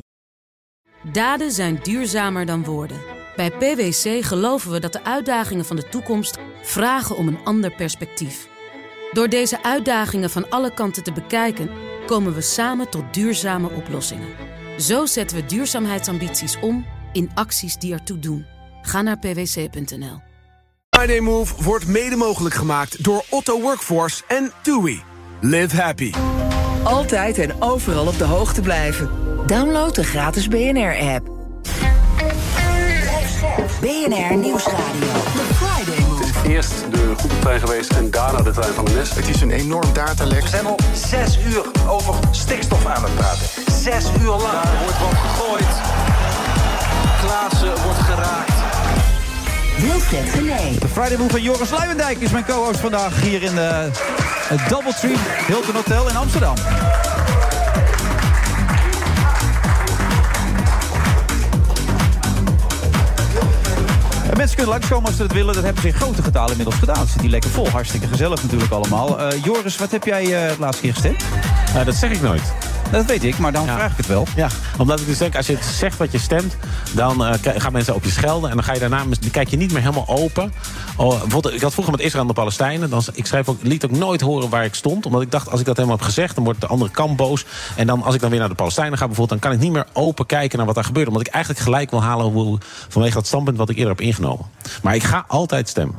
[1.12, 3.00] Daden zijn duurzamer dan woorden.
[3.36, 8.48] Bij PwC geloven we dat de uitdagingen van de toekomst vragen om een ander perspectief.
[9.12, 11.70] Door deze uitdagingen van alle kanten te bekijken,
[12.06, 14.28] komen we samen tot duurzame oplossingen.
[14.78, 18.46] Zo zetten we duurzaamheidsambities om in acties die ertoe doen.
[18.82, 20.31] Ga naar pwc.nl.
[21.02, 25.02] Friday Move wordt mede mogelijk gemaakt door Otto Workforce en TUI.
[25.40, 26.12] Live happy.
[26.82, 29.10] Altijd en overal op de hoogte blijven.
[29.46, 31.26] Download de gratis BNR-app.
[33.80, 35.12] BNR Nieuwsradio.
[35.36, 36.48] The Friday Move.
[36.48, 39.14] Eerst de goede trein geweest en daarna de trein van de NS.
[39.14, 40.42] Het is een enorm datalek.
[40.42, 43.46] We zijn al zes uur over stikstof aan het praten.
[43.72, 44.62] Zes uur lang.
[44.62, 45.80] Daar wordt wat gegooid.
[47.20, 48.51] Klaassen wordt geraakt.
[50.80, 53.84] De Friday Move van Joris Luijendijk is mijn co-host vandaag hier in eh,
[54.48, 55.16] de Doubletree
[55.46, 56.54] Hilton Hotel in Amsterdam.
[64.36, 65.54] Mensen kunnen langskomen als ze dat willen.
[65.54, 67.06] Dat hebben ze in grote getalen inmiddels gedaan.
[67.06, 67.68] Ze zit die lekker vol.
[67.68, 69.20] Hartstikke gezellig natuurlijk allemaal.
[69.20, 71.24] Eh, Joris, wat heb jij eh, uh, de laatste keer gestemd?
[71.72, 72.71] Nou, dat zeg ik nooit.
[72.92, 74.26] Dat weet ik, maar dan vraag ik het wel.
[74.36, 76.56] Ja, omdat ik dus denk, als je het zegt wat je stemt...
[76.94, 78.50] dan uh, gaan mensen op je schelden.
[78.50, 80.52] En dan ga je daarna, dan kijk je niet meer helemaal open.
[80.96, 82.90] Oh, bijvoorbeeld, ik had vroeger met Israël en de Palestijnen.
[82.90, 85.06] Dan, ik schreef ook, liet ook nooit horen waar ik stond.
[85.06, 86.34] Omdat ik dacht, als ik dat helemaal heb gezegd...
[86.34, 87.44] dan wordt de andere kant boos.
[87.76, 89.40] En dan, als ik dan weer naar de Palestijnen ga bijvoorbeeld...
[89.40, 91.08] dan kan ik niet meer open kijken naar wat daar gebeurt.
[91.08, 93.56] Omdat ik eigenlijk gelijk wil halen hoe, vanwege dat standpunt...
[93.56, 94.46] wat ik eerder heb ingenomen.
[94.82, 95.96] Maar ik ga altijd stemmen.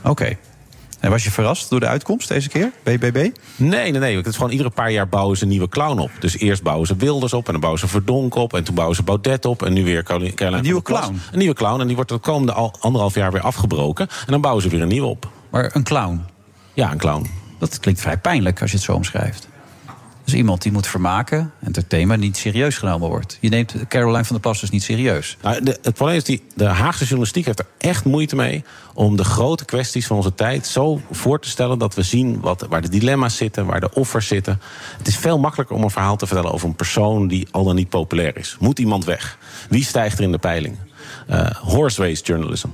[0.00, 0.10] Oké.
[0.10, 0.38] Okay.
[1.00, 3.30] En was je verrast door de uitkomst deze keer, BBB?
[3.56, 4.16] Nee, nee, nee.
[4.16, 6.10] Het is gewoon iedere paar jaar bouwen ze een nieuwe clown op.
[6.18, 8.54] Dus eerst bouwen ze Wilders op en dan bouwen ze Verdonk op...
[8.54, 11.20] en toen bouwen ze Baudet op en nu weer Caroline Een nieuwe clown?
[11.32, 14.08] Een nieuwe clown en die wordt de komende al anderhalf jaar weer afgebroken.
[14.08, 15.30] En dan bouwen ze weer een nieuwe op.
[15.50, 16.24] Maar een clown?
[16.74, 17.30] Ja, een clown.
[17.58, 19.48] Dat klinkt vrij pijnlijk als je het zo omschrijft.
[20.30, 23.38] Dus iemand die moet vermaken, entertainen, niet serieus genomen wordt.
[23.40, 25.36] Je neemt Caroline van der Plas dus niet serieus.
[25.42, 28.64] Nou, het probleem is, die, de Haagse journalistiek heeft er echt moeite mee...
[28.94, 31.78] om de grote kwesties van onze tijd zo voor te stellen...
[31.78, 34.60] dat we zien wat, waar de dilemma's zitten, waar de offers zitten.
[34.98, 37.28] Het is veel makkelijker om een verhaal te vertellen over een persoon...
[37.28, 38.56] die al dan niet populair is.
[38.60, 39.38] Moet iemand weg?
[39.68, 40.78] Wie stijgt er in de peilingen?
[41.30, 42.68] Uh, horse race journalism.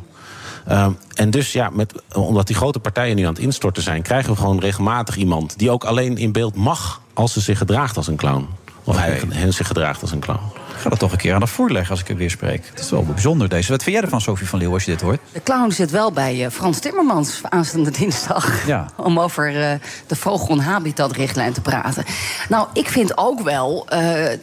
[0.70, 4.30] Um, en dus ja, met, omdat die grote partijen nu aan het instorten zijn, krijgen
[4.32, 8.06] we gewoon regelmatig iemand die ook alleen in beeld mag als ze zich gedraagt als
[8.06, 8.48] een clown.
[8.84, 10.40] Of hij hen zich gedraagt als een clown.
[10.76, 12.66] Ik ga dat toch een keer aan de voorleggen als ik er weer spreek.
[12.70, 13.70] Het is wel bijzonder deze.
[13.70, 15.20] Wat vind jij ervan, Sophie van Leeuw, als je dit hoort?
[15.32, 18.66] De clown zit wel bij uh, Frans Timmermans aanstaande dinsdag.
[18.66, 18.86] Ja.
[18.96, 19.72] Om over uh,
[20.06, 22.04] de vogel-habitat-richtlijn te praten.
[22.48, 23.86] Nou, ik vind ook wel...
[23.92, 23.98] Uh,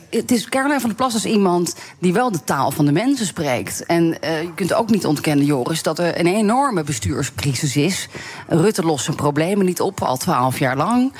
[0.09, 3.25] het is Caroline van der Plas is iemand die wel de taal van de mensen
[3.25, 3.85] spreekt.
[3.85, 8.07] En je kunt ook niet ontkennen, Joris, dat er een enorme bestuurscrisis is.
[8.47, 11.13] Rutte lost zijn problemen niet op, al twaalf jaar lang.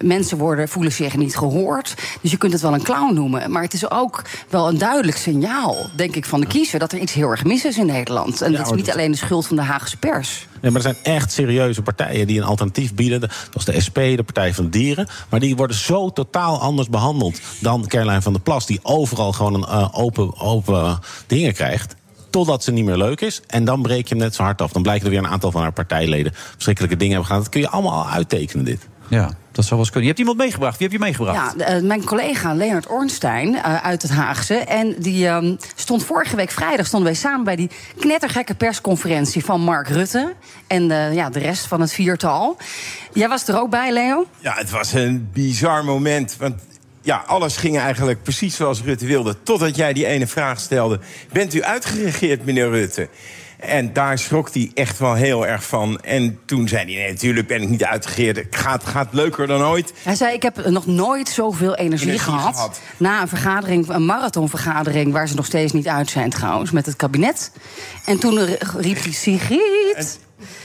[0.00, 1.94] Mensen worden, voelen zich niet gehoord.
[2.20, 3.50] Dus je kunt het wel een clown noemen.
[3.50, 6.78] Maar het is ook wel een duidelijk signaal, denk ik, van de kiezer...
[6.78, 8.42] dat er iets heel erg mis is in Nederland.
[8.42, 10.46] En ja, dat is niet alleen de schuld van de Haagse pers.
[10.60, 13.30] Nee, maar er zijn echt serieuze partijen die een alternatief bieden.
[13.50, 15.08] Zoals de SP, de Partij van de Dieren.
[15.28, 18.66] Maar die worden zo totaal anders behandeld dan Caroline van der Plas...
[18.66, 21.98] die overal gewoon een uh, open, open dingen krijgt
[22.30, 23.42] totdat ze niet meer leuk is.
[23.46, 24.72] En dan breek je hem net zo hard af.
[24.72, 27.42] Dan blijkt er weer een aantal van haar partijleden verschrikkelijke dingen hebben gedaan.
[27.42, 28.88] Dat kun je allemaal al uittekenen, dit.
[29.08, 30.02] Ja, dat zou wel eens kunnen.
[30.02, 30.78] Je hebt iemand meegebracht.
[30.78, 31.54] Wie heb je meegebracht?
[31.58, 34.54] Ja, uh, mijn collega Leonard Ornstein uh, uit het Haagse.
[34.54, 39.60] En die um, stond vorige week vrijdag stonden wij samen bij die knettergekke persconferentie van
[39.60, 40.34] Mark Rutte.
[40.66, 42.56] En uh, ja, de rest van het viertal.
[43.12, 44.26] Jij was er ook bij, Leo?
[44.38, 46.36] Ja, het was een bizar moment.
[46.38, 46.54] Want
[47.02, 49.36] ja, alles ging eigenlijk precies zoals Rutte wilde.
[49.42, 51.00] Totdat jij die ene vraag stelde.
[51.32, 53.08] Bent u uitgeregeerd, meneer Rutte?
[53.60, 56.00] En daar schrok hij echt wel heel erg van.
[56.00, 58.36] En toen zei hij, nee, natuurlijk ben ik niet uitgegeerd.
[58.36, 59.92] Het gaat, gaat leuker dan ooit.
[60.02, 64.04] Hij zei, ik heb nog nooit zoveel energie, energie gehad, gehad, Na een vergadering, een
[64.04, 65.12] marathonvergadering...
[65.12, 67.52] waar ze nog steeds niet uit zijn trouwens, met het kabinet.
[68.04, 68.38] En toen
[68.76, 70.18] riep hij, Sigrid...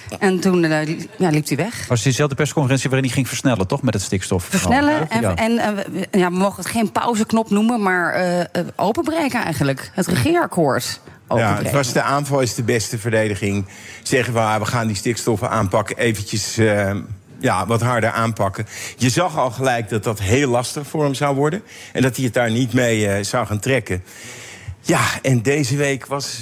[0.10, 1.88] En, en toen uh, ja, liep hij weg.
[1.88, 3.82] Was diezelfde persconferentie waarin hij ging versnellen, toch?
[3.82, 4.44] Met het stikstof.
[4.44, 5.10] Versnellen.
[5.10, 5.36] En, ja.
[5.36, 9.92] en uh, ja, we mogen het geen pauzeknop noemen, maar uh, openbreken eigenlijk.
[9.94, 11.00] Het regeerakkoord.
[11.30, 13.66] Ja, het was de aanval is de beste verdediging.
[14.04, 16.92] Zeggen we, ah, we gaan die stikstoffen aanpakken, eventjes uh,
[17.40, 18.66] ja, wat harder aanpakken.
[18.98, 21.62] Je zag al gelijk dat dat heel lastig voor hem zou worden.
[21.94, 24.04] En dat hij het daar niet mee uh, zou gaan trekken.
[24.82, 26.40] Ja, en deze week was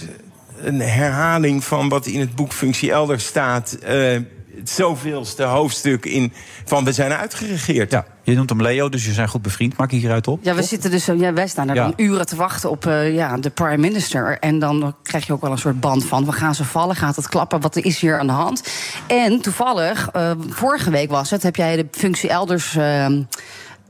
[0.64, 3.78] een herhaling van wat in het boek Functie Elders staat.
[3.84, 4.18] Uh,
[4.56, 6.34] het zoveelste hoofdstuk in
[6.66, 7.92] van we zijn uitgeregeerd.
[7.92, 9.78] Ja, je noemt hem Leo, dus je zijn goed bevriend.
[9.78, 10.40] Maak je hieruit op?
[10.44, 11.84] Ja, we zitten dus, ja, wij staan er ja.
[11.84, 14.40] dan uren te wachten op uh, ja, de prime minister.
[14.40, 16.26] En dan krijg je ook wel een soort band van...
[16.26, 18.64] we gaan ze vallen, gaat het klappen, wat is hier aan de hand?
[19.08, 22.76] En toevallig, uh, vorige week was het, heb jij de functie elders...
[22.76, 23.08] Uh,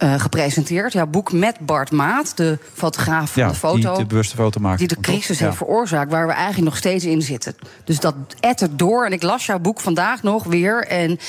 [0.03, 0.93] uh, gepresenteerd.
[0.93, 3.93] Jouw boek met Bart Maat, de fotograaf van ja, de foto.
[3.93, 4.79] Die de bewuste foto maakt.
[4.79, 7.55] Die de crisis heeft veroorzaakt, waar we eigenlijk nog steeds in zitten.
[7.83, 9.05] Dus dat ettert door.
[9.05, 10.87] En ik las jouw boek vandaag nog weer.
[10.87, 11.19] En,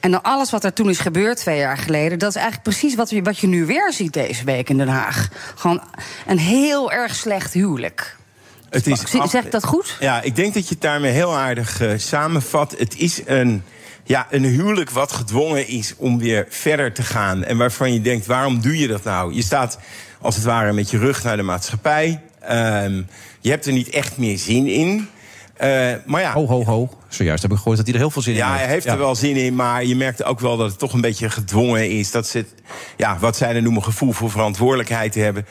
[0.00, 2.18] en dan alles wat er toen is gebeurd twee jaar geleden.
[2.18, 4.88] Dat is eigenlijk precies wat je, wat je nu weer ziet deze week in Den
[4.88, 5.28] Haag.
[5.54, 5.82] Gewoon
[6.26, 8.16] een heel erg slecht huwelijk.
[8.70, 9.96] Het is zeg ik dat goed?
[10.00, 12.74] Ja, ik denk dat je het daarmee heel aardig uh, samenvat.
[12.78, 13.62] Het is een
[14.04, 17.44] ja, een huwelijk wat gedwongen is om weer verder te gaan.
[17.44, 19.34] En waarvan je denkt, waarom doe je dat nou?
[19.34, 19.78] Je staat
[20.20, 22.20] als het ware met je rug naar de maatschappij.
[22.50, 23.06] Um,
[23.40, 25.08] je hebt er niet echt meer zin in.
[25.62, 26.32] Uh, maar ja.
[26.32, 26.98] Ho, ho, ho.
[27.08, 28.60] Zojuist heb ik gehoord dat hij er heel veel zin ja, in heeft.
[28.60, 30.92] Ja, hij heeft er wel zin in, maar je merkt ook wel dat het toch
[30.92, 32.10] een beetje gedwongen is.
[32.10, 32.54] Dat ze, het,
[32.96, 35.46] ja, wat zij dan noemen, gevoel voor verantwoordelijkheid hebben.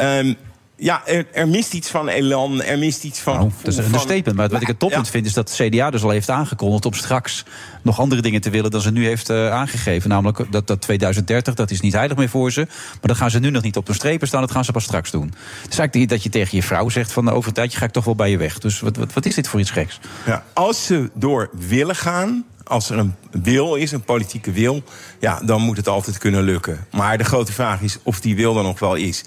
[0.00, 0.36] Um,
[0.84, 3.36] ja, er, er mist iets van elan, er mist iets van...
[3.36, 4.36] Nou, dat is een understatement.
[4.36, 5.12] Maar wat ik het toppunt Ja.
[5.12, 6.86] vind, is dat de CDA dus al heeft aangekondigd...
[6.86, 7.44] om straks
[7.82, 10.08] nog andere dingen te willen dan ze nu heeft eh, aangegeven.
[10.08, 12.60] Namelijk dat, dat 2030, dat is niet heilig meer voor ze.
[12.66, 14.84] Maar dat gaan ze nu nog niet op de strepen staan, dat gaan ze pas
[14.84, 15.26] straks doen.
[15.26, 17.12] Het is eigenlijk niet dat je tegen je vrouw zegt...
[17.12, 18.58] van over een tijdje ga ik toch wel bij je weg.
[18.58, 20.00] Dus wat, wat, wat is dit voor iets geks?
[20.26, 24.82] Ja, als ze door willen gaan, als er een wil is, een politieke wil,
[25.20, 26.86] ja, dan moet het altijd kunnen lukken.
[26.92, 29.24] Maar de grote vraag is of die wil er nog wel is.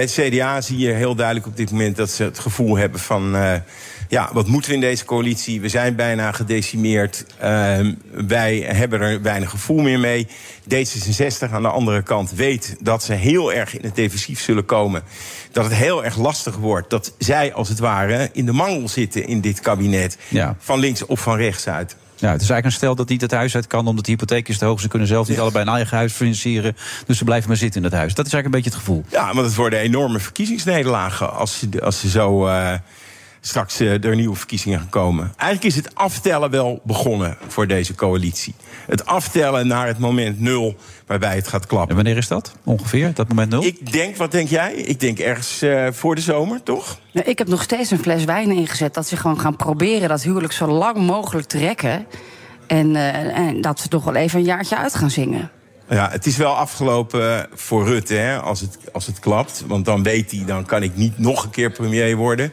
[0.00, 3.36] Het CDA zie je heel duidelijk op dit moment dat ze het gevoel hebben van.
[3.36, 3.54] eh,
[4.08, 5.60] ja, wat moeten we in deze coalitie?
[5.60, 7.24] We zijn bijna gedecimeerd.
[7.38, 10.26] Ehm, wij hebben er weinig gevoel meer mee.
[10.68, 15.02] D66 aan de andere kant weet dat ze heel erg in het defensief zullen komen.
[15.52, 16.90] Dat het heel erg lastig wordt.
[16.90, 20.16] Dat zij als het ware in de mangel zitten in dit kabinet.
[20.28, 20.56] Ja.
[20.58, 21.96] Van links of van rechts uit.
[22.16, 23.86] Ja, het is eigenlijk een stel dat niet het huis uit kan...
[23.86, 24.80] omdat de hypotheek is te hoog.
[24.80, 26.76] Ze kunnen zelf niet allebei een eigen huis financieren.
[27.06, 28.14] Dus ze blijven maar zitten in het huis.
[28.14, 29.04] Dat is eigenlijk een beetje het gevoel.
[29.20, 32.72] Ja, want het worden enorme verkiezingsnederlagen als ze, als ze zo eh,
[33.46, 35.32] straks eh, er nieuwe verkiezingen gaan komen.
[35.36, 38.54] Eigenlijk is het aftellen wel begonnen voor deze coalitie.
[38.86, 40.76] Het aftellen naar het moment nul
[41.06, 41.88] waarbij het gaat klappen.
[41.88, 43.64] En wanneer is dat ongeveer, dat moment nul?
[43.64, 44.72] Ik denk, wat denk jij?
[44.72, 46.98] Ik denk ergens eh, voor de zomer, toch?
[47.12, 48.94] Nou, Ik heb nog steeds een fles wijn ingezet.
[48.94, 52.06] Dat ze gewoon gaan proberen dat huwelijk zo lang mogelijk te rekken.
[52.66, 55.50] En, eh, en dat ze toch wel even een jaartje uit gaan zingen.
[55.88, 59.64] Ja, het is wel afgelopen voor Rutte, hè, als, het, als het klapt.
[59.66, 62.52] Want dan weet hij, dan kan ik niet nog een keer premier worden.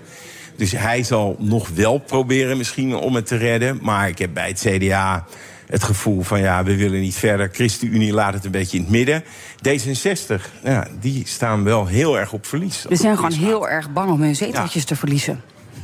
[0.55, 3.79] Dus hij zal nog wel proberen misschien om het te redden.
[3.81, 5.25] Maar ik heb bij het CDA
[5.71, 7.49] het gevoel van ja, we willen niet verder.
[7.51, 9.23] ChristenUnie laat het een beetje in het midden.
[9.67, 12.81] D66, ja, die staan wel heel erg op verlies.
[12.81, 15.41] Ze zijn gewoon heel erg bang om hun zeteltjes te verliezen.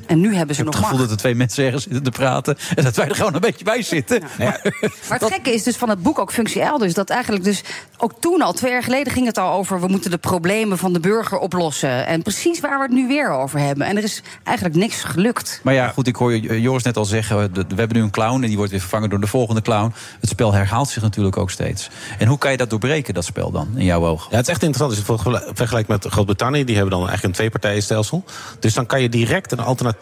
[0.07, 0.99] En nu hebben ze Ik heb nog het gevoel macht.
[0.99, 2.57] dat er twee mensen ergens zitten te praten...
[2.75, 4.21] en dat wij er gewoon een beetje bij zitten.
[4.37, 4.61] Maar
[5.09, 6.93] het gekke is dus van het boek ook Functie Elders...
[6.93, 7.61] dat eigenlijk dus
[7.97, 9.81] ook toen al, twee jaar geleden ging het al over...
[9.81, 12.05] we moeten de problemen van de burger oplossen.
[12.07, 13.87] En precies waar we het nu weer over hebben.
[13.87, 15.59] En er is eigenlijk niks gelukt.
[15.63, 17.37] Maar ja, goed, ik hoor je- Joris net al zeggen...
[17.53, 19.93] we hebben nu een clown en die wordt weer vervangen door de volgende clown.
[20.19, 21.89] Het spel herhaalt zich natuurlijk ook steeds.
[22.19, 24.27] En hoe kan je dat doorbreken, dat spel dan, in jouw ogen?
[24.31, 24.97] Ja, het is echt interessant.
[24.97, 28.23] Als je het vergel- vergelijkt met Groot-Brittannië, die hebben dan eigenlijk een tweepartijenstelsel.
[28.59, 29.95] Dus dan kan je direct een alternatief.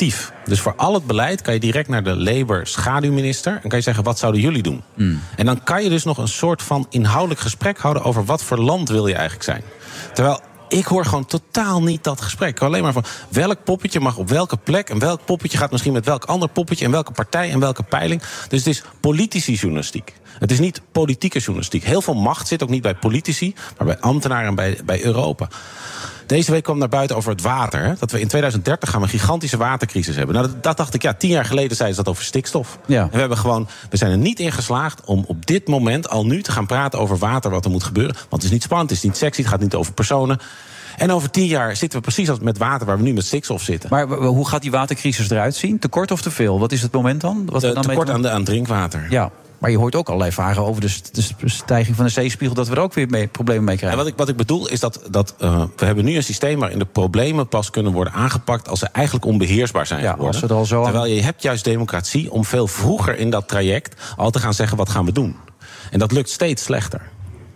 [0.46, 3.60] Dus voor al het beleid kan je direct naar de Labour schaduwminister.
[3.64, 4.82] En kan je zeggen, wat zouden jullie doen?
[5.36, 8.58] En dan kan je dus nog een soort van inhoudelijk gesprek houden over wat voor
[8.58, 9.64] land wil je eigenlijk zijn.
[10.14, 10.39] Terwijl.
[10.70, 12.62] Ik hoor gewoon totaal niet dat gesprek.
[12.62, 14.89] Alleen maar van welk poppetje mag op welke plek.
[14.89, 16.86] En welk poppetje gaat misschien met welk ander poppetje.
[16.86, 18.22] En welke partij en welke peiling.
[18.50, 20.14] Dus het is politici journalistiek.
[20.39, 21.84] Het is niet politieke journalistiek.
[21.84, 25.48] Heel veel macht zit ook niet bij politici, maar bij ambtenaren en bij, bij Europa.
[26.26, 27.84] Deze week kwam naar buiten over het water.
[27.84, 27.94] Hè?
[28.00, 30.36] Dat we in 2030 gaan we een gigantische watercrisis hebben.
[30.36, 32.78] Nou, dat, dat dacht ik, ja, tien jaar geleden zeiden ze dat over stikstof.
[32.86, 33.02] Ja.
[33.02, 36.26] En we, hebben gewoon, we zijn er niet in geslaagd om op dit moment al
[36.26, 38.16] nu te gaan praten over water, wat er moet gebeuren.
[38.16, 40.40] Want het is niet spannend, het is niet sexy, het gaat niet over personen.
[40.98, 43.62] En over tien jaar zitten we precies als met water waar we nu met stikstof
[43.62, 43.90] zitten.
[43.90, 45.80] Maar hoe gaat die watercrisis eruit zien?
[45.80, 46.60] Tekort of te veel?
[46.60, 47.46] Wat is het moment dan?
[47.46, 49.06] Wat Te- dan tekort te- aan, de, aan drinkwater.
[49.10, 49.32] Ja,
[49.66, 52.55] maar je hoort ook allerlei vragen over de, st- de st- stijging van de zeespiegel...
[52.55, 53.99] dat we er ook weer mee, problemen mee En krijgen.
[53.99, 56.80] wat ik, wat ik bedoel is dat, dat eh, we hebben nu een systeem waarin
[56.80, 60.41] de problemen pas kunnen worden aangepakt als ze eigenlijk onbeheersbaar zijn Ja, geworden.
[60.41, 64.32] als al zo Terwijl je hebt juist democratie om veel vroeger in dat traject al
[64.32, 65.36] te gaan zeggen wat gaan we doen.
[65.91, 67.01] En dat lukt steeds slechter.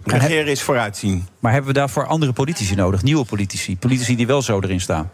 [0.03, 1.27] Regeren is vooruitzien.
[1.39, 3.03] Maar hebben we daarvoor andere politici nodig?
[3.03, 3.77] Nieuwe politici?
[3.77, 5.09] Politici die wel zo erin staan?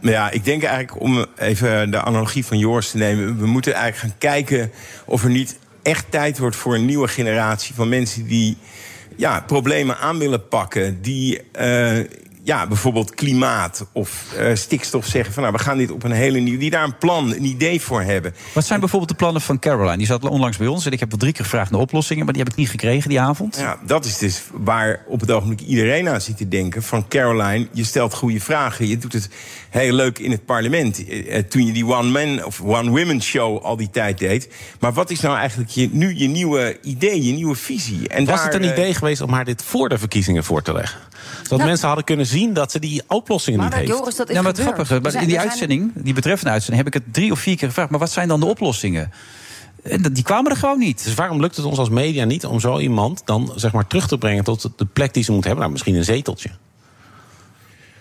[0.00, 3.38] Maar ja, ik denk eigenlijk om even de analogie van Joris te nemen.
[3.38, 4.70] We moeten eigenlijk gaan kijken
[5.04, 8.56] of er niet echt tijd wordt voor een nieuwe generatie van mensen die
[9.16, 11.02] ja, problemen aan willen pakken.
[11.02, 11.98] Die eh,
[12.44, 16.38] ja, bijvoorbeeld klimaat of eh, stikstof zeggen van nou, we gaan dit op een hele
[16.38, 16.58] nieuwe.
[16.58, 18.34] Die daar een plan, een idee voor hebben.
[18.52, 19.96] Wat zijn bijvoorbeeld de plannen van Caroline?
[19.96, 22.24] Die zat onlangs bij ons en ik heb wel drie keer gevraagd naar oplossingen...
[22.24, 23.56] maar die heb ik niet gekregen die avond.
[23.56, 26.82] Ja, dat is dus waar op het ogenblik iedereen aan zit te denken.
[26.82, 28.86] Van Caroline, je stelt goede vragen.
[28.86, 29.28] Je doet het
[29.80, 31.06] heel leuk in het parlement.
[31.08, 34.48] Eh, eh, Toen je die one-man of one-women show al die tijd deed.
[34.80, 38.08] Maar wat is nou eigenlijk je, nu je nieuwe idee, je nieuwe visie?
[38.08, 40.62] En Was daar, het een eh, idee geweest om haar dit voor de verkiezingen voor
[40.62, 41.00] te leggen?
[41.42, 43.90] Zodat mensen hadden kunnen zien dat ze die oplossingen Maar niet heeft.
[43.90, 46.94] Joris, dat is Ja, maar het grappige, maar in die uitzending, die betreffende uitzending, heb
[46.94, 47.90] ik het drie of vier keer gevraagd.
[47.90, 49.12] Maar wat zijn dan de oplossingen?
[49.82, 51.04] En dat- die kwamen er gewoon niet.
[51.04, 54.08] Dus waarom lukt het ons als media niet om zo iemand dan zeg maar terug
[54.08, 55.60] te brengen tot de plek die ze moet hebben?
[55.60, 56.50] Nou, misschien een zeteltje.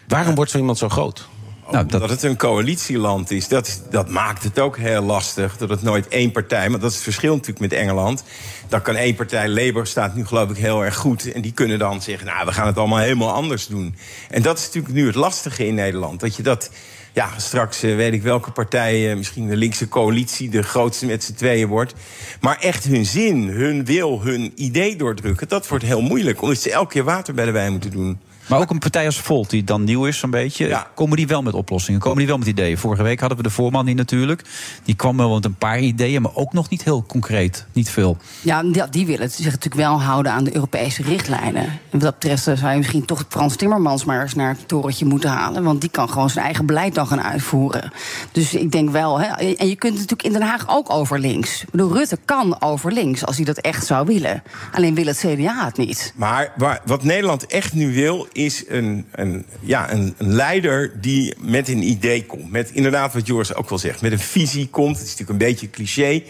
[0.08, 1.28] Waarom wordt zo iemand zo groot?
[1.72, 2.10] Nou, dat...
[2.10, 5.58] het een coalitieland is, dat, is- dat maakt het ook heel lastig.
[5.58, 8.24] Dat het nooit één partij, maar dat is het verschil natuurlijk met Engeland.
[8.70, 11.32] Dan kan één partij, Labour staat nu geloof ik heel erg goed.
[11.32, 13.96] En die kunnen dan zeggen, nou, we gaan het allemaal helemaal anders doen.
[14.30, 16.20] En dat is natuurlijk nu het lastige in Nederland.
[16.20, 16.70] Dat je dat,
[17.14, 20.50] ja, straks eh, weet ik welke partij, eh, misschien de linkse coalitie...
[20.50, 21.94] de grootste met z'n tweeën wordt.
[22.42, 25.48] Maar echt hun zin, hun wil, hun idee doordrukken...
[25.48, 28.20] dat wordt heel moeilijk, omdat ze elke keer water bij de wijn moeten doen.
[28.48, 30.86] Maar ook een partij als Volt, die dan nieuw is, zo'n beetje.
[30.96, 32.00] Komen die wel met oplossingen?
[32.00, 32.78] Komen die wel met ideeën?
[32.78, 34.42] Vorige week hadden we de voorman hier natuurlijk.
[34.84, 37.66] Die kwam wel met een paar ideeën, maar ook nog niet heel concreet.
[37.74, 38.18] Niet veel.
[38.42, 41.64] Ja, die, die willen zich natuurlijk wel houden aan de Europese richtlijnen.
[41.64, 44.68] En wat dat betreft eh, zou je misschien toch Frans Timmermans maar eens naar het
[44.68, 45.64] torentje moeten halen.
[45.64, 47.92] Want die kan gewoon zijn eigen beleid dan gaan uitvoeren.
[48.32, 49.20] Dus ik denk wel.
[49.20, 51.62] Hè, en je kunt natuurlijk in Den Haag ook over links.
[51.62, 54.44] Ik bedoel, Rutte kan over links als hij dat echt zou willen.
[54.72, 56.14] Alleen wil het CDA het niet.
[56.16, 61.36] Maar waar, wat Nederland echt nu wil, is een, een, ja, een, een leider die
[61.40, 62.52] met een idee komt.
[62.52, 64.98] Met inderdaad, wat Joris ook wel zegt, met een visie komt.
[64.98, 66.24] Het is natuurlijk een beetje cliché.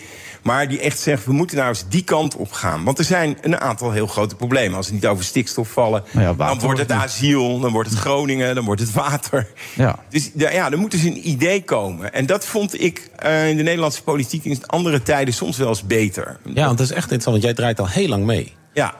[0.44, 2.84] Maar die echt zegt, we moeten nou eens die kant op gaan.
[2.84, 4.78] Want er zijn een aantal heel grote problemen.
[4.78, 8.56] Als we niet over stikstof vallen, Nou dan wordt het asiel, dan wordt het Groningen,
[8.56, 9.48] dan wordt het water.
[9.76, 10.00] Ja.
[10.10, 12.14] Dus ja, er moet dus een idee komen.
[12.14, 15.84] En dat vond ik eh, in de Nederlandse politiek in andere tijden soms wel eens
[15.84, 16.38] beter.
[16.54, 18.54] Ja, want dat is echt interessant, want jij draait al heel lang mee.
[18.74, 18.96] Ja.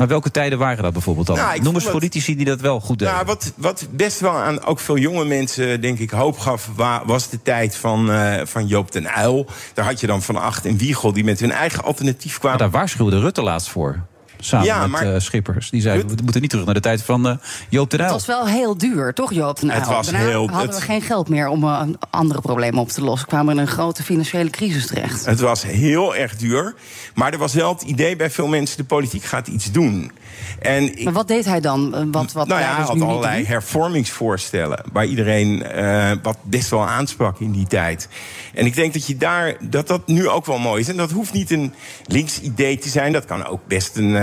[0.00, 1.36] Maar welke tijden waren dat bijvoorbeeld dan?
[1.36, 3.14] Nou, Noem eens dat- politici die dat wel goed deden.
[3.14, 7.02] Nou, wat, wat best wel aan ook veel jonge mensen, denk ik, hoop gaf, wa-
[7.06, 9.46] was de tijd van, eh, van Joop den Uyl.
[9.74, 12.58] Daar had je dan Van Acht en Wiegel die met hun eigen alternatief kwamen.
[12.58, 14.00] Maar daar waarschuwde Rutte laatst voor.
[14.42, 15.70] Samen Ja, met maar- eh, Schippers.
[15.70, 17.34] Die zei, we moeten niet terug naar de tijd van eh,
[17.68, 18.16] Joop den Het Uyl.
[18.18, 19.60] was wel heel duur, toch, Joop?
[19.60, 19.94] den Het Uyl?
[19.96, 21.80] was Daarna heel- hadden het- we geen geld meer om eh,
[22.10, 23.28] andere problemen op te lossen.
[23.28, 25.24] We kwamen in een grote financiële crisis terecht.
[25.26, 26.74] Het was heel erg duur.
[27.14, 30.12] Maar er was wel het idee bij veel mensen: de politiek gaat iets doen.
[30.58, 31.90] En ik, Maar wat deed hij dan?
[32.12, 34.82] Wat, wat nou ja, hij leiders had allerlei hervormingsvoorstellen.
[34.92, 38.08] Waar iedereen eh, wat best wel aansprak in die tijd.
[38.54, 40.88] En ik denk dat je daar dat dat nu ook wel mooi is.
[40.88, 41.74] En dat hoeft niet een
[42.06, 43.12] links idee te zijn.
[43.12, 44.16] Dat kan ook best een,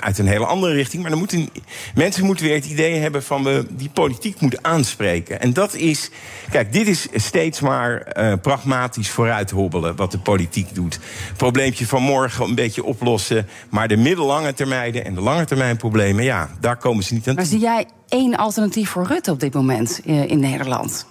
[0.00, 1.02] uit een hele andere richting.
[1.02, 1.48] Maar dan moeten,
[1.94, 5.40] mensen moeten weer het idee hebben van we die politiek moeten aanspreken.
[5.40, 6.10] En dat is.
[6.50, 10.98] Kijk, dit is steeds maar eh, pragmatisch vooruit hobbelen wat de politiek doet.
[11.36, 13.48] Probleempje van morgen een beetje oplossen.
[13.70, 17.34] Maar de middellange termijnen en de lange termijn problemen, ja, daar komen ze niet aan
[17.34, 21.06] Maar zie jij één alternatief voor Rutte op dit moment eh, in Nederland?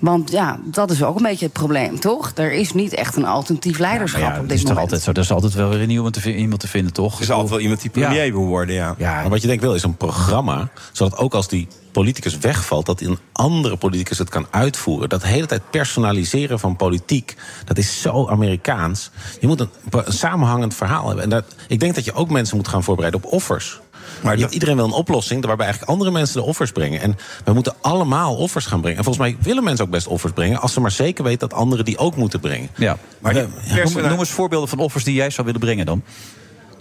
[0.00, 2.32] Want ja, dat is ook een beetje het probleem, toch?
[2.34, 4.78] Er is niet echt een alternatief leiderschap ja, op dit is toch moment.
[4.78, 5.10] altijd zo.
[5.10, 7.16] Er is altijd wel weer een iemand te, iemand te vinden, toch?
[7.16, 8.94] Er is altijd wel iemand die premier wil worden, ja.
[8.98, 13.00] Maar wat je denk wil is een programma, zodat ook als die politicus wegvalt, dat
[13.00, 15.08] een andere politicus het kan uitvoeren.
[15.08, 19.10] Dat hele tijd personaliseren van politiek, dat is zo Amerikaans.
[19.40, 21.24] Je moet een, een samenhangend verhaal hebben.
[21.24, 23.80] En dat, ik denk dat je ook mensen moet gaan voorbereiden op offers.
[24.22, 27.00] Maar je hebt- iedereen wil een oplossing waarbij eigenlijk andere mensen de offers brengen.
[27.00, 28.98] En we moeten allemaal offers gaan brengen.
[28.98, 31.58] En volgens mij willen mensen ook best offers brengen, als ze maar zeker weten dat
[31.58, 32.68] anderen die ook moeten brengen.
[32.76, 32.96] Ja.
[33.18, 36.02] Maar Noem, noem eens voorbeelden van offers die jij zou willen brengen dan.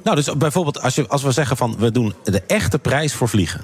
[0.03, 3.29] Nou, dus bijvoorbeeld als, je, als we zeggen van we doen de echte prijs voor
[3.29, 3.61] vliegen.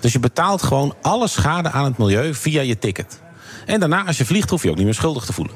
[0.00, 3.20] Dus je betaalt gewoon alle schade aan het milieu via je ticket.
[3.66, 5.54] En daarna, als je vliegt, hoef je ook niet meer schuldig te voelen.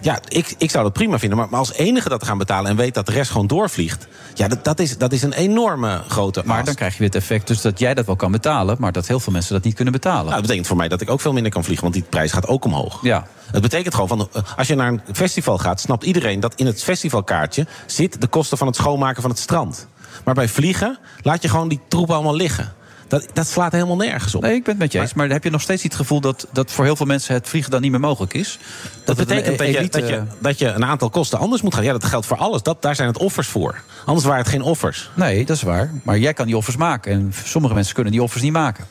[0.00, 1.38] Ja, ik, ik zou dat prima vinden.
[1.38, 4.06] Maar, maar als enige dat te gaan betalen en weet dat de rest gewoon doorvliegt.
[4.34, 6.42] Ja, dat, dat, is, dat is een enorme grote.
[6.44, 8.76] Maar dan krijg je weer het effect dus dat jij dat wel kan betalen...
[8.78, 10.22] maar dat heel veel mensen dat niet kunnen betalen.
[10.22, 12.32] Nou, dat betekent voor mij dat ik ook veel minder kan vliegen, want die prijs
[12.32, 12.98] gaat ook omhoog.
[13.02, 13.26] Ja.
[13.50, 16.66] Het betekent gewoon van eh, als je naar een festival gaat, snapt iedereen dat in
[16.66, 19.88] het festivalkaartje zit de kosten van het schoonmaken van het strand.
[20.24, 22.72] Maar bij vliegen laat je gewoon die troep allemaal liggen.
[23.08, 24.42] Dat, dat slaat helemaal nergens op.
[24.42, 25.14] Nee, ik ben het met je eens.
[25.14, 27.48] Maar heb je nog steeds niet het gevoel dat, dat voor heel veel mensen het
[27.48, 28.58] vliegen dan niet meer mogelijk is?
[29.04, 31.84] Dat betekent dat je, elite- dat, je, dat je een aantal kosten anders moet gaan.
[31.84, 32.62] Ja, dat geldt voor alles.
[32.62, 33.82] Dat, daar zijn het offers voor.
[34.04, 35.10] Anders waren het geen offers.
[35.14, 35.92] Nee, dat is waar.
[36.02, 37.12] Maar jij kan die offers maken.
[37.12, 38.86] En sommige mensen kunnen die offers niet maken.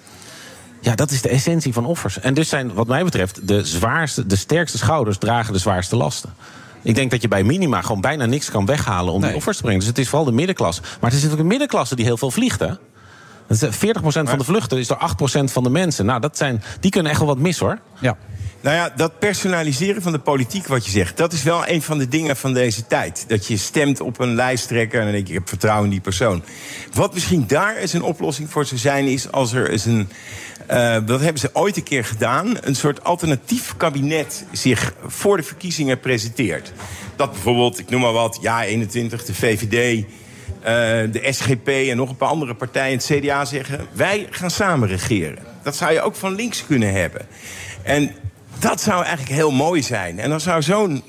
[0.82, 2.20] Ja, dat is de essentie van offers.
[2.20, 6.34] En dus zijn, wat mij betreft, de, zwaarste, de sterkste schouders dragen de zwaarste lasten.
[6.82, 9.61] Ik denk dat je bij minima gewoon bijna niks kan weghalen om die offers te
[9.61, 9.80] brengen.
[9.80, 10.82] Dus het is vooral de middenklasse.
[10.82, 12.70] Maar het is natuurlijk een middenklasse die heel veel vliegt, hè?
[13.48, 16.06] Dat is, eh, 40% van de vluchten is door 8% van de mensen.
[16.06, 17.80] Nou, dat zijn, die kunnen echt wel wat mis, hoor.
[18.00, 18.18] Ja.
[18.62, 21.98] Nou ja, dat personaliseren van de politiek, wat je zegt, dat is wel een van
[21.98, 23.26] de dingen van deze tijd.
[23.28, 26.02] Dat je stemt op een lijsttrekker en dan denk je, ik heb vertrouwen in die
[26.02, 26.43] persoon.
[26.93, 30.10] Wat misschien daar eens een oplossing voor zou zijn, is als er eens een.
[30.68, 32.58] eh, dat hebben ze ooit een keer gedaan.
[32.62, 36.74] Een soort alternatief kabinet zich voor de verkiezingen presenteert.
[37.16, 40.06] Dat bijvoorbeeld, ik noem maar wat, ja 21, de VVD.
[40.68, 40.74] Eh,
[41.11, 45.38] de SGP en nog een paar andere partijen, het CDA, zeggen: wij gaan samen regeren.
[45.63, 47.28] Dat zou je ook van links kunnen hebben.
[47.84, 48.11] En
[48.59, 50.20] dat zou eigenlijk heel mooi zijn.
[50.20, 51.03] En dan zou zo'n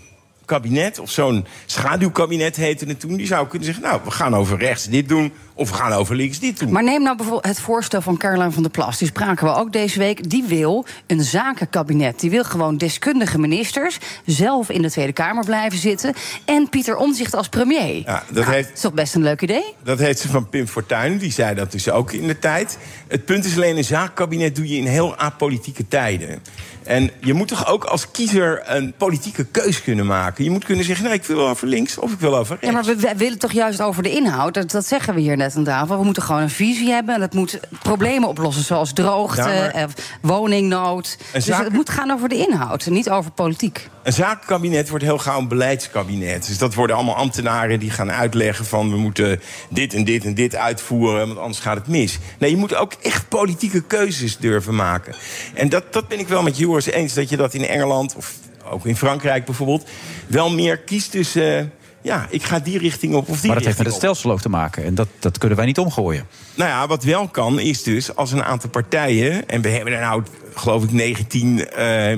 [0.44, 3.16] kabinet, of zo'n schaduwkabinet heette het toen...
[3.16, 5.32] die zou kunnen zeggen, nou, we gaan over rechts dit doen...
[5.58, 6.72] of we gaan over links dit doen.
[6.72, 8.98] Maar neem nou bijvoorbeeld het voorstel van Caroline van der Plas.
[8.98, 10.30] Die spraken we ook deze week.
[10.30, 12.20] Die wil een zakenkabinet.
[12.20, 16.14] Die wil gewoon deskundige ministers zelf in de Tweede Kamer blijven zitten.
[16.44, 17.94] En Pieter Omzicht als premier.
[17.96, 19.64] Ja, dat Nou, heeft- is toch best een leuk idee?
[19.84, 22.78] Dat heeft ze van Pim Fortuyn, die zei dat dus ook in de tijd.
[23.08, 26.42] Het punt is alleen, een zaakkabinet doe je in heel apolitieke tijden.
[26.84, 30.44] En je moet toch ook als kiezer een politieke keus kunnen maken.
[30.44, 32.66] Je moet kunnen zeggen, nee, ik wil over links of ik wil over rechts.
[32.66, 34.54] Ja, maar we, we willen toch juist over de inhoud.
[34.54, 35.47] Dat, dat zeggen we hier net.
[35.54, 35.98] Beleid aan tafel.
[35.98, 37.14] We moeten gewoon een visie hebben.
[37.14, 39.88] En dat moet problemen oplossen, zoals droogte, Ja, maar-
[40.22, 41.18] woningnood.
[41.32, 43.88] Dus het moet gaan over de inhoud, niet over politiek.
[44.02, 46.46] Een zakenkabinet wordt heel gauw een beleidskabinet.
[46.46, 48.90] Dus dat worden allemaal ambtenaren die gaan uitleggen van...
[48.90, 52.18] we moeten dit en dit en dit uitvoeren, want anders gaat het mis.
[52.38, 55.14] Nee, je moet ook echt politieke keuzes durven maken.
[55.54, 58.14] En dat, dat ben ik wel met Joris eens, dat je dat in Engeland...
[58.16, 58.34] of
[58.70, 59.88] ook in Frankrijk bijvoorbeeld,
[60.26, 61.72] wel meer kiest tussen...
[62.02, 64.30] ja, ik ga die richting op of die Maar dat heeft met richting het stelsel
[64.30, 64.84] ook te maken.
[64.84, 66.26] En dat, dat kunnen wij niet omgooien.
[66.54, 69.48] Nou ja, wat wel kan is dus als een aantal partijen...
[69.48, 70.22] en we hebben er nou,
[70.58, 72.16] geloof ik, 19 eh,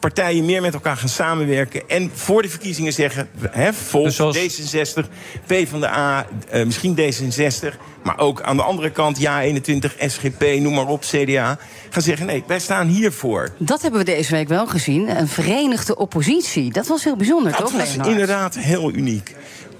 [0.00, 0.44] partijen...
[0.44, 3.28] meer met elkaar gaan samenwerken en voor de verkiezingen zeggen...
[3.50, 5.08] Hè, Volt, D66,
[5.46, 7.74] PvdA, eh misschien D66...
[8.02, 11.58] maar ook aan de andere kant JA21, SGP, noem maar op, CDA...
[11.90, 13.48] gaan zeggen, nee, wij staan hiervoor.
[13.58, 15.18] Dat hebben we deze week wel gezien.
[15.18, 16.72] Een verenigde oppositie.
[16.72, 18.08] Dat was heel bijzonder, Dat toch, was Leonard?
[18.08, 19.34] inderdaad heel uniek.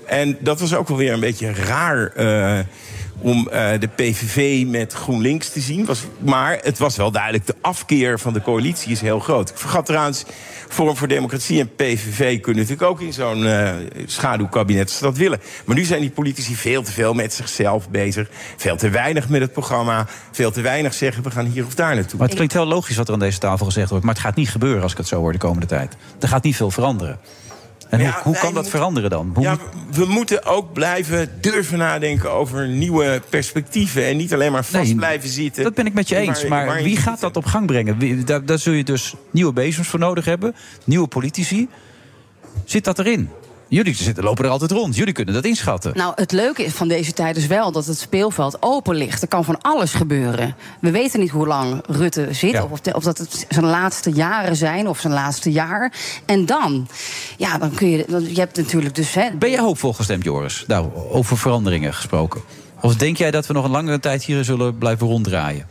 [0.06, 2.58] En dat was ook wel weer een beetje raar eh,
[3.22, 5.84] om eh, de PVV met GroenLinks te zien.
[5.84, 9.50] Was, maar het was wel duidelijk, de afkeer van de coalitie is heel groot.
[9.50, 10.24] Ik vergat trouwens,
[10.68, 13.70] Forum voor Democratie en PVV kunnen natuurlijk ook in zo'n eh,
[14.06, 15.40] schaduwkabinet als ze dat willen.
[15.64, 18.28] Maar nu zijn die politici veel te veel met zichzelf bezig.
[18.56, 20.06] Veel te weinig met het programma.
[20.30, 22.18] Veel te weinig zeggen, we gaan hier of daar naartoe.
[22.18, 24.04] Maar het klinkt heel logisch wat er aan deze tafel gezegd wordt.
[24.04, 25.96] Maar het gaat niet gebeuren als ik het zo hoor de komende tijd.
[26.20, 27.18] Er gaat niet veel veranderen.
[27.92, 29.30] En hoe, Ja, hoe wij kan dat moeten- veranderen dan?
[29.34, 29.56] Hoe Ja,
[29.90, 34.04] we moeten ook blijven durven nadenken over nieuwe perspectieven.
[34.06, 35.62] En niet alleen maar vast Nee, blijven zitten.
[35.62, 36.44] Dat ben ik met je eens.
[36.46, 37.98] Maar wie gaat dat op gang brengen?
[37.98, 40.54] Wie- Daar, daar zul je dus nieuwe bezems voor nodig hebben.
[40.84, 41.68] Nieuwe politici.
[42.64, 43.28] Zit dat erin?
[43.72, 44.96] Jullie zitten, lopen er altijd rond.
[44.96, 45.92] Jullie kunnen dat inschatten.
[45.94, 49.22] Nou, het leuke is van deze tijd is wel dat het speelveld open ligt.
[49.22, 50.54] Er kan van alles gebeuren.
[50.80, 52.50] We weten niet hoe lang Rutte zit.
[52.50, 52.64] Ja.
[52.70, 55.92] Of, of dat het zijn laatste jaren zijn of zijn laatste jaar.
[56.26, 56.88] En dan,
[57.36, 58.04] ja, dan kun je.
[58.08, 59.14] dan- Je hebt natuurlijk dus.
[59.14, 60.64] Hè, Ben jij hoopvol gestemd, Joris?
[60.66, 62.40] Nou, over veranderingen gesproken.
[62.82, 65.66] Of denk jij dat we nog een langere tijd hier zullen blijven ronddraaien?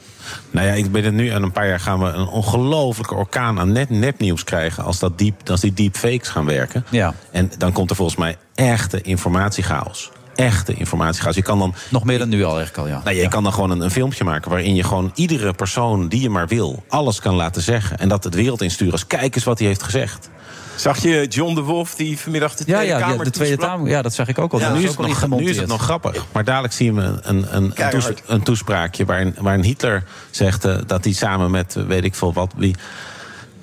[0.51, 3.59] Nou ja, ik ben er nu aan een paar jaar gaan we een ongelofelijke orkaan
[3.59, 6.85] aan net nepnieuws krijgen als, dat deep, als die deepfakes gaan werken.
[6.89, 7.13] Ja.
[7.31, 10.11] En dan komt er volgens mij echte informatiechaos.
[10.35, 11.35] Echte informatiechaos.
[11.35, 11.73] Je kan dan.
[11.89, 13.01] Nog meer dan nu al, eigenlijk al, ja.
[13.03, 16.21] Nou, je kan dan gewoon een, een filmpje maken waarin je gewoon iedere persoon die
[16.21, 17.97] je maar wil, alles kan laten zeggen.
[17.97, 20.29] En dat het wereld insturen als kijk eens wat hij heeft gezegd.
[20.75, 23.57] Zag je John de Wolf die vanmiddag de Tweede ja, ja, Kamer de Tweede?
[23.57, 23.89] Kamer.
[23.89, 24.59] Ja, dat zag ik ook al.
[24.59, 25.67] Ja, nu, is het nog, nu is het ingemonteerd.
[25.67, 26.25] nog grappig.
[26.31, 28.05] Maar dadelijk zien we een, een, een, een, Keihard.
[28.05, 32.15] toes- een toespraakje waarin, waarin Hitler zegt eh, dat hij samen met eh, weet ik
[32.15, 32.53] veel wat.
[32.55, 32.75] Wie,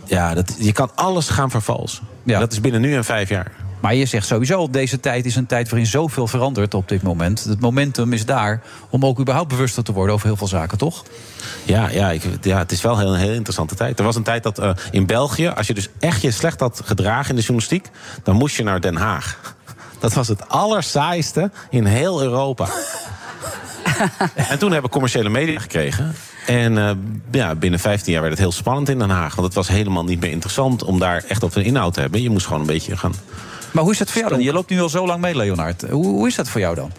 [0.05, 2.07] ja, dat, je kan alles gaan vervalsen.
[2.23, 2.39] Ja.
[2.39, 3.53] Dat is binnen nu en vijf jaar.
[3.81, 7.45] Maar je zegt sowieso, deze tijd is een tijd waarin zoveel verandert op dit moment.
[7.45, 11.05] Het momentum is daar om ook überhaupt bewuster te worden over heel veel zaken, toch?
[11.65, 13.99] Ja, ja, ik, ja het is wel een heel interessante tijd.
[13.99, 16.81] Er was een tijd dat eh, in België, als je dus echt je slecht had
[16.85, 17.89] gedragen in de journalistiek,
[18.23, 19.39] dan moest je naar Den Haag.
[20.01, 22.69] Dat was het allersaaiste in heel Europa.
[24.51, 26.15] en toen hebben we commerciële media gekregen.
[26.47, 26.91] En eh,
[27.31, 29.35] ja, binnen 15 jaar werd het heel spannend in Den Haag.
[29.35, 32.23] Want het was helemaal niet meer interessant om daar echt op een inhoud te hebben.
[32.23, 33.15] Je moest gewoon een beetje gaan.
[33.73, 34.43] Maar hoe is dat voor jou dan?
[34.43, 35.83] Je loopt nu al zo lang mee, Leonard.
[35.91, 36.93] Hoe, hoe is dat voor jou dan?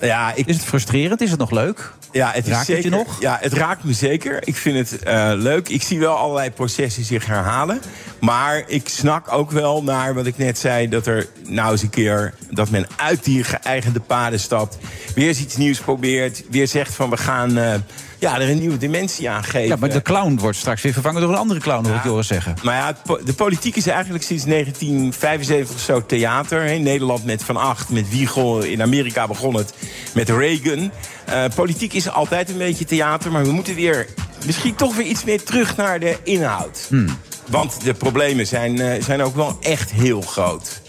[0.00, 1.20] Ja, ik, Is het frustrerend?
[1.20, 1.92] Is het nog leuk?
[2.12, 3.20] Ja, het Raakt het je nog?
[3.20, 4.38] Ja, het raakt me zeker.
[4.44, 5.68] Ik vind het eh, leuk.
[5.68, 7.80] Ik zie wel allerlei processen zich herhalen.
[8.20, 10.88] Maar ik snak ook wel naar wat ik net zei...
[10.88, 12.34] dat er nou eens een keer...
[12.50, 14.78] dat men uit die geëigende paden stapt...
[15.14, 16.42] weer eens iets nieuws probeert...
[16.50, 17.74] weer zegt van we gaan eh,
[18.20, 19.68] ja, er een nieuwe dimensie aan geven.
[19.68, 22.26] Ja, maar de clown wordt straks weer vervangen door een andere clown, hoor ik Joris
[22.26, 22.54] zeggen.
[22.62, 26.64] Maar ja, de politiek is eigenlijk sinds 1975 of zo theater.
[26.64, 28.62] In Nederland met Van Acht, met Wiegel.
[28.62, 29.74] In Amerika begon het
[30.14, 30.90] met Reagan.
[31.24, 33.32] Eh, politiek is altijd een beetje theater.
[33.32, 34.06] Maar we moeten weer,
[34.46, 36.86] misschien toch weer iets meer terug naar de inhoud.
[36.88, 37.18] Hmm.
[37.48, 40.80] Want de problemen zijn, eh, zijn ook wel echt heel groot.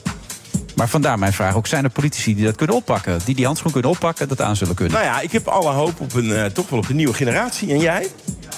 [0.82, 3.20] Maar vandaar mijn vraag ook, zijn er politici die dat kunnen oppakken?
[3.26, 4.94] Die die handschoen kunnen oppakken, dat aan zullen kunnen?
[4.94, 7.72] Nou ja, ik heb alle hoop op een, eh, toch wel op een nieuwe generatie.
[7.72, 8.08] En jij?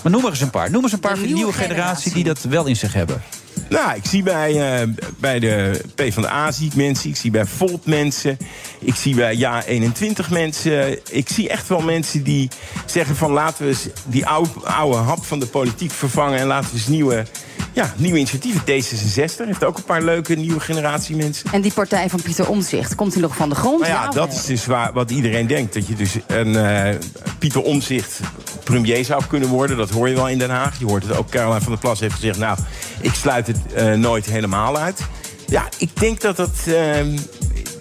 [0.03, 0.71] Maar noem maar eens een paar.
[0.71, 3.21] Noem eens een paar van die nieuwe generatie die dat wel in zich hebben.
[3.69, 4.88] Nou, ik zie bij, eh,
[5.19, 7.09] bij de PvdA zie ik mensen.
[7.09, 8.38] Ik zie bij Volt mensen.
[8.80, 10.99] Ik zie bij Ja21 mensen.
[11.15, 12.49] Ik zie echt wel mensen die
[12.86, 13.32] zeggen van...
[13.32, 16.39] laten we eens die oude, oude hap van de politiek vervangen...
[16.39, 17.26] en laten we eens nieuwe,
[17.74, 18.61] ja, nieuwe initiatieven.
[18.61, 21.51] D66 heeft ook een paar leuke nieuwe generatie mensen.
[21.51, 23.80] En die partij van Pieter Omtzigt, komt die nog van de grond?
[23.80, 25.74] Nou ja, dat is dus waar, wat iedereen denkt.
[25.74, 26.95] Dat je dus een eh,
[27.39, 28.19] Pieter Omzicht
[28.63, 29.78] premier zou kunnen worden.
[29.78, 30.80] Dat hoor je wel in Den Haag.
[30.80, 31.30] Je hoort het ook.
[31.30, 32.38] Caroline van der Plas heeft gezegd...
[32.38, 32.57] nou,
[32.99, 34.99] ik sluit het eh, nooit helemaal uit.
[35.47, 36.52] Ja, ik denk dat dat...
[36.65, 37.18] ehm,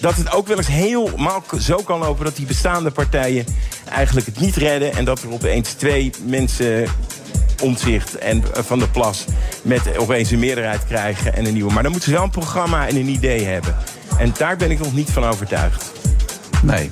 [0.02, 3.46] dat het ook wel eens helemaal zo kan lopen dat die bestaande partijen
[3.88, 4.94] eigenlijk het niet redden.
[4.94, 6.86] En dat er opeens twee mensen
[7.62, 9.24] omzicht en eh, van der plas
[9.62, 11.72] met opeens een meerderheid krijgen en een nieuwe.
[11.72, 13.76] Maar dan moeten ze wel een programma en een idee hebben.
[14.18, 15.92] En daar ben ik nog niet van overtuigd.
[16.62, 16.90] Nee.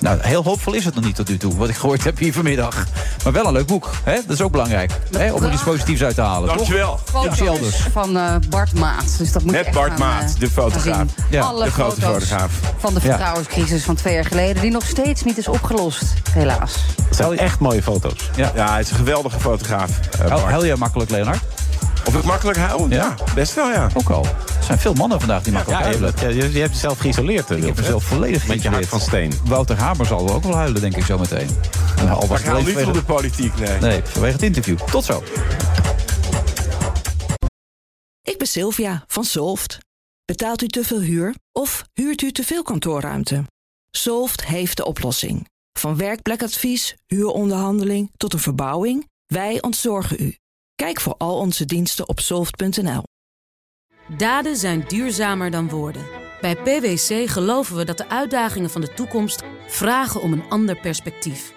[0.00, 2.32] Nou, heel hoopvol is het nog niet tot nu toe, wat ik gehoord heb hier
[2.32, 2.84] vanmiddag.
[3.24, 4.14] Maar wel een leuk boek, hè?
[4.14, 4.92] dat is ook belangrijk.
[5.16, 5.32] Hè?
[5.32, 6.48] Om er iets positiefs uit te halen.
[6.56, 7.00] Dankjewel.
[7.34, 7.76] Shelders.
[7.92, 9.18] Van eh, Bart Maat.
[9.18, 11.04] Dus dat moet je Met echt Bart gaan, Maat, eh, de fotograaf.
[11.30, 12.52] Ja, Alle de grote foto's fotograaf.
[12.78, 13.06] Van de Ja.
[13.08, 14.62] vertrouwenscrisis van twee jaar geleden...
[14.62, 16.74] die nog steeds niet is opgelost, helaas.
[17.08, 18.30] Het zijn echt mooie foto's.
[18.36, 18.52] Ja.
[18.54, 19.90] Ja, hij is een geweldige fotograaf.
[20.18, 20.42] Huil, Bart.
[20.42, 21.38] huil jij makkelijk, Leonard?
[22.08, 22.88] Of ik makkelijk huil?
[22.88, 23.88] Ja, best wel, ja.
[23.94, 24.24] Ook al.
[24.24, 26.14] Er zijn veel mannen vandaag die makkelijk Ja, je, huilen.
[26.20, 27.50] hebt- ja, je, je hebt jezelf geïsoleerd.
[27.50, 29.32] Ik heb mezelf volledig Met je hart van steen.
[29.44, 31.48] Wouter Hamer zal ook wel huilen, denk ik zo meteen.
[31.96, 33.78] Nou, al was het ik hou alleen niet van de politiek, nee.
[33.80, 34.78] Nee, vanwege het interview.
[34.78, 35.22] Tot zo.
[38.22, 39.78] Ik ben Sylvia van Solft.
[40.24, 43.44] Betaalt u te veel huur of huurt u te veel kantoorruimte?
[43.90, 45.48] Solft heeft de oplossing.
[45.78, 50.36] Van werkplekadvies, huuronderhandeling tot een verbouwing, wij ontzorgen u.
[50.78, 53.02] Kijk voor al onze diensten op soft.nl.
[54.16, 56.06] Daden zijn duurzamer dan woorden.
[56.40, 61.52] Bij PwC geloven we dat de uitdagingen van de toekomst vragen om een ander perspectief.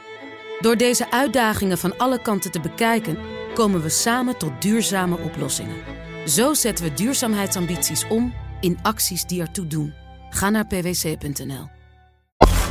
[0.60, 3.18] Door deze uitdagingen van alle kanten te bekijken,
[3.53, 5.77] komen we samen tot duurzame oplossingen.
[6.26, 9.93] Zo zetten we duurzaamheidsambities om in acties die ertoe doen.
[10.30, 11.69] Ga naar pwc.nl.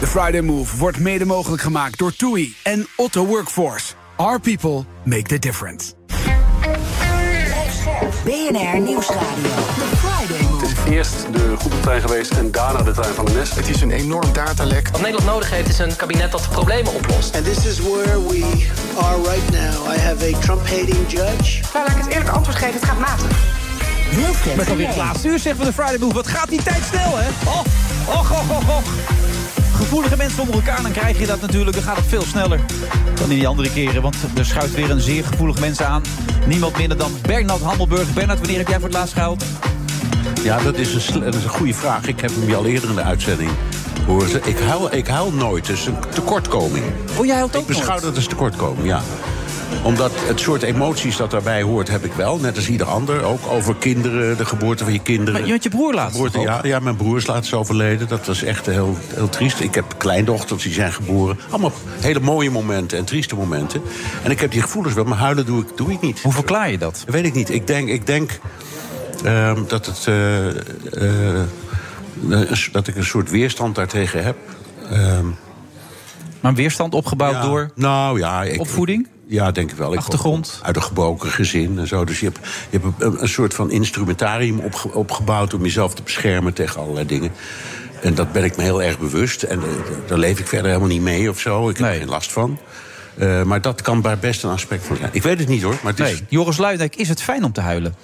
[0.01, 3.95] De Friday Move wordt mede mogelijk gemaakt door TUI en Otto Workforce.
[4.17, 5.99] Our people make the difference.
[8.25, 9.51] BNR Nieuwsradio.
[9.79, 13.33] The Friday Het is eerst de goede trein geweest en daarna de trein van de
[13.41, 13.55] NS.
[13.55, 14.89] Het is een enorm datalek.
[14.89, 17.37] Wat Nederland nodig heeft is een kabinet dat problemen oplost.
[17.37, 18.67] And this is where we
[18.99, 19.95] are right now.
[19.95, 21.61] I have a Trump-hating judge.
[21.73, 22.75] Nou, laat ik het eerlijke antwoord geven.
[22.75, 23.39] Het gaat matig.
[24.15, 26.15] Wilfred Met alweer het laatste uur zeg van de Friday Move.
[26.15, 27.29] Wat gaat die tijd snel, hè?
[27.45, 27.65] Och,
[28.07, 28.85] och, och, och, och.
[29.91, 31.77] Gevoelige mensen onder elkaar, dan krijg je dat natuurlijk.
[31.77, 32.61] Dan gaat het veel sneller
[33.15, 34.03] dan in die andere keren.
[34.03, 36.03] Want er schuift weer een zeer gevoelig mens aan.
[36.47, 38.15] Niemand minder dan Bernard Hammelburg.
[38.15, 39.45] Bernard, wanneer heb jij voor het laatst gehuild?
[40.43, 42.07] Ja, dat is, een, dat is een goede vraag.
[42.07, 43.51] Ik heb hem je al eerder in de uitzending
[44.07, 44.47] horen.
[44.49, 45.67] Ik huil, ik huil nooit.
[45.67, 46.85] Het is een tekortkoming.
[47.19, 48.03] Oh, jij huilt ook Ik beschouw nooit?
[48.03, 49.03] dat als tekortkoming, ja.
[49.83, 52.39] Omdat het soort emoties dat daarbij hoort, heb ik wel.
[52.39, 53.23] Net als ieder ander.
[53.23, 55.33] Ook over kinderen, de geboorte van je kinderen.
[55.33, 58.09] Maar je had je broer laatst Geboorte, ja, ja, mijn broer is laatst overleden.
[58.09, 59.61] Dat was echt heel, heel triest.
[59.61, 61.39] Ik heb kleindochters die zijn geboren.
[61.51, 63.83] Allemaal hele mooie momenten en trieste momenten.
[64.23, 66.21] En ik heb die gevoelens wel, maar huilen doe ik, doe ik niet.
[66.21, 67.05] Hoe verklaar je dat?
[67.07, 67.51] Weet ik niet.
[67.51, 68.39] Ik denk, ik denk
[69.25, 70.49] ehm, dat, het, eh,
[71.41, 71.47] eh,
[72.73, 74.37] dat ik een soort weerstand daartegen heb.
[74.91, 75.27] Ehm,
[76.41, 78.43] Maar een weerstand opgebouwd ja, door Nou ja.
[78.43, 79.09] Ik, opvoeding?
[79.31, 79.93] Ja, denk ik wel.
[79.93, 80.51] Ik Achtergrond?
[80.57, 82.05] kom Uit een gebroken gezin en zo.
[82.05, 82.39] Dus je hebt,
[82.71, 85.55] je hebt een, een soort van instrumentarium opge- opgebouwd...
[85.55, 87.33] om jezelf te beschermen tegen allerlei dingen.
[88.03, 89.43] En dat ben ik me heel erg bewust.
[89.43, 89.69] En eh,
[90.07, 91.69] daar leef ik verder helemaal niet mee of zo.
[91.69, 92.59] Ik heb er geen last van.
[93.19, 95.11] Eh, maar dat kan daar best een aspect van zijn.
[95.13, 96.13] Ik weet het niet hoor, maar het is...
[96.13, 97.95] Nee, Joris Luijendijk, is het fijn om te huilen?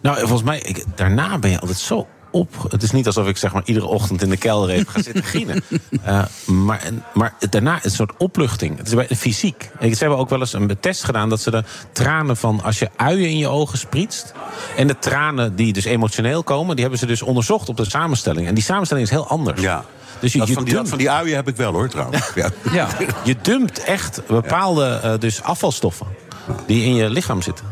[0.00, 2.66] Nou, volgens mij, ik, daarna ben je altijd zo op.
[2.68, 5.24] Het is niet alsof ik zeg maar iedere ochtend in de kelder even ga zitten
[5.32, 5.62] grienen.
[6.02, 6.82] Eh, maar,
[7.14, 8.76] maar daarna is een soort opluchting.
[8.78, 9.70] Het is bij, fysiek.
[9.78, 12.78] En Ze hebben ook wel eens een test gedaan dat ze de tranen van als
[12.78, 14.32] je uien in je ogen sprietst.
[14.76, 18.46] En de tranen die dus emotioneel komen, die hebben ze dus onderzocht op de samenstelling.
[18.46, 19.60] En die samenstelling is heel anders.
[19.60, 19.84] Ja.
[20.20, 22.30] Dus je, dat, je van die, dat van die uien heb ik wel hoor, trouwens.
[22.34, 22.50] Ja.
[22.72, 22.88] Ja.
[23.24, 26.06] je dumpt echt bepaalde eh, dus afvalstoffen
[26.66, 27.64] die in je lichaam zitten.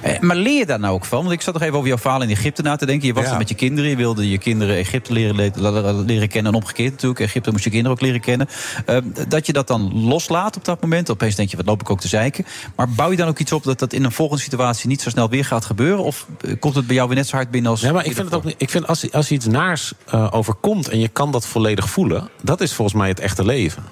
[0.00, 1.20] Eh, Maar leer je daar nou ook van?
[1.20, 3.06] Want ik zat nog even over jouw verhaal in Egypte na te denken.
[3.06, 3.32] Je was Ja.
[3.32, 3.90] er met je kinderen.
[3.90, 6.52] Je wilde je kinderen Egypte leren, le- leren kennen.
[6.52, 7.20] En omgekeerd natuurlijk.
[7.20, 8.48] Egypte moest je kinderen ook leren kennen.
[8.86, 8.96] Eh,
[9.28, 11.10] dat je dat dan loslaat op dat moment.
[11.10, 12.44] Opeens denk je, wat loop ik ook te zeiken.
[12.76, 15.10] Maar bouw je dan ook iets op dat dat in een volgende situatie niet zo
[15.10, 16.04] snel weer gaat gebeuren?
[16.04, 17.80] Of eh, komt het bij jou weer net zo hard binnen als...
[17.80, 18.54] Ja, maar ik vind het ook niet.
[18.58, 22.60] Ik vind als, als iets naars eh, overkomt en je kan dat volledig voelen, dat
[22.60, 23.82] is volgens mij het echte leven.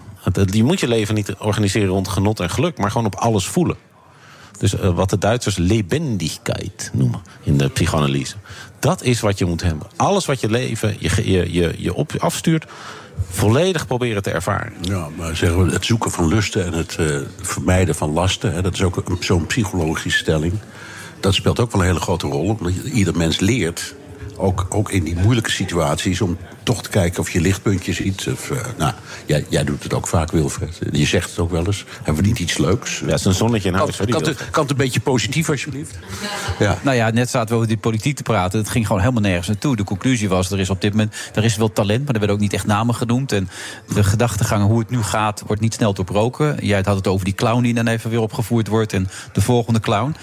[0.51, 3.77] Je moet je leven niet organiseren rond genot en geluk, maar gewoon op alles voelen.
[4.61, 8.35] Dus eh, wat de Duitsers lebendigheid noemen in de psychoanalyse.
[8.78, 9.87] Dat is wat je moet hebben.
[9.97, 12.66] Alles wat je leven je, je, je, je op, afstuurt,
[13.31, 14.73] volledig proberen te ervaren.
[14.81, 17.07] Ja, maar zeggen we, het zoeken van lusten en het eh,
[17.41, 18.53] vermijden van lasten...
[18.53, 20.53] Hè, dat is ook zo'n psychologische stelling.
[21.20, 22.49] Dat speelt ook wel een hele grote rol.
[22.49, 23.95] Omdat ieder mens leert,
[24.41, 26.21] ook, ook in die moeilijke situaties...
[26.21, 28.29] om toch te kijken of je lichtpuntjes ziet.
[28.33, 28.93] Of, eh, nou,
[29.27, 30.79] jij, jij doet het ook vaak, Wilfred.
[30.93, 31.85] Je zegt het ook wel eens.
[32.03, 32.99] Hebben we niet iets leuks?
[32.99, 33.97] Ja, het is een zonnetje in kan, huis.
[33.97, 35.99] die kan, het, kan het een beetje positief, alsjeblieft?
[36.59, 36.79] Ja.
[36.83, 38.59] Nou ja, net zaten we over die politiek te praten.
[38.59, 39.77] Het ging gewoon helemaal nergens naartoe.
[39.77, 42.05] De conclusie was, er is op dit moment er is wel talent...
[42.05, 43.33] maar er werden ook niet echt namen genoemd.
[43.33, 43.49] En
[43.95, 46.57] de gedachtegang hoe het nu gaat, wordt niet snel doorbroken.
[46.67, 48.93] Jij had het over die clown die dan even weer opgevoerd wordt...
[48.93, 50.15] en de volgende clown.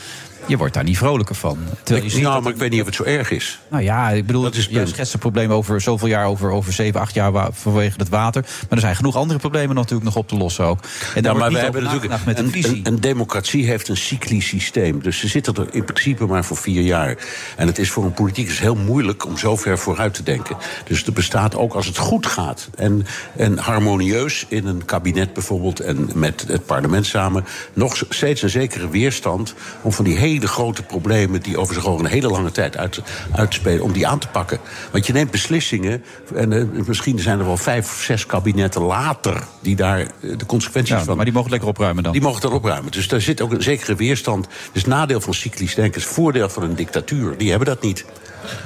[0.47, 1.57] Je wordt daar niet vrolijker van.
[1.83, 3.59] Terwijl Ik- nou, maar ik weet niet of het zo erg is.
[3.67, 6.73] Nou ja, ik bedoel, Dat is je schetst een probleem over zoveel jaar, over, over
[6.73, 8.41] 7, 8 jaar vanwege het water.
[8.41, 10.79] Maar er zijn genoeg andere problemen natuurlijk nog op te lossen ook.
[11.15, 12.39] En daar maar we hebben natuurlijk met
[12.83, 15.01] een democratie heeft een cyclisch systeem.
[15.01, 17.17] Dus ze zitten er in principe maar voor vier jaar.
[17.55, 20.57] En het is voor een politicus heel moeilijk om zo ver vooruit te denken.
[20.85, 23.05] Dus er bestaat ook als het goed gaat en,
[23.35, 28.89] en harmonieus in een kabinet bijvoorbeeld en met het parlement samen nog steeds een zekere
[28.89, 32.77] weerstand om van die hele grote problemen die over zich over een hele lange tijd
[32.77, 33.01] uit,
[33.31, 34.59] uitspelen, om die aan te pakken.
[34.91, 36.03] Want je neemt beslissingen
[36.35, 40.07] en eh, misschien zijn er wel vijf of zes kabinetten later die daar eh,
[40.37, 41.15] de consequenties Ja, van.
[41.15, 42.11] maar die mogen lekker opruimen dan.
[42.11, 42.91] Die mogen het dan opruimen.
[42.91, 44.47] Dus daar zit ook een zekere weerstand.
[44.71, 47.37] Dus nadeel van cyclisch denken is voordeel van een dictatuur.
[47.37, 48.05] Die hebben dat niet.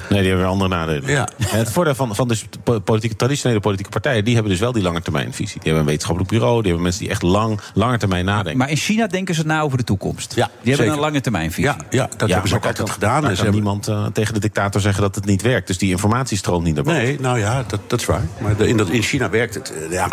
[0.09, 1.09] Nee, die hebben weer andere nadelen.
[1.09, 1.27] Ja.
[1.51, 4.23] En het voordeel van, van dus po- politieke, traditionele politieke partijen...
[4.25, 5.45] die hebben dus wel die langetermijnvisie.
[5.47, 8.57] Die hebben een wetenschappelijk bureau, die hebben mensen die echt lang, lange termijn nadenken.
[8.57, 10.35] Maar in China denken ze na over de toekomst.
[10.35, 10.93] Ja, die hebben zeker.
[10.93, 11.63] een lange termijnvisie.
[11.63, 13.21] Ja, ja dat hebben ze ook altijd gedaan.
[13.21, 15.67] Ze kan hebben- niemand eh, tegen de dictator zeggen dat het niet werkt.
[15.67, 17.01] Dus die informatie stroomt niet naar boven.
[17.01, 18.23] Nee, nou ja, dat, dat is waar.
[18.41, 19.73] Maar de- in, dat, in China werkt het.
[19.73, 20.07] eh, Ja,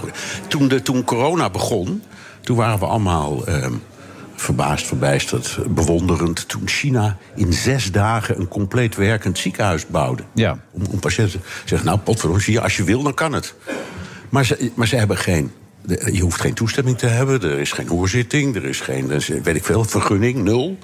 [0.48, 2.02] toen, de, toen corona begon,
[2.40, 3.72] toen waren we allemaal ehm,
[4.40, 6.48] verbaasd, verbijsterd, bewonderend.
[6.48, 10.22] Toen China in zes dagen een compleet werkend ziekenhuis bouwde.
[10.34, 10.58] Ja.
[10.70, 13.54] Om, om patiënten te zeggen, nou, potverdorie, zie je, als je wil, dan kan het.
[14.28, 15.50] Maar ze, maar ze hebben geen...
[16.12, 19.56] Je hoeft geen toestemming te hebben, er is geen hoorzitting, er is geen, is, weet
[19.56, 20.78] ik veel, vergunning, nul.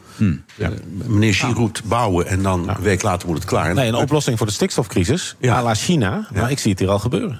[0.58, 0.68] Eh,
[1.06, 3.74] meneer Xi roept bouwen en dan een week later moet het klaar.
[3.74, 5.56] Nee, een oplossing voor de stikstofcrisis, Ja.
[5.56, 6.28] à la China.
[6.34, 7.38] Maar ik zie het hier al gebeuren.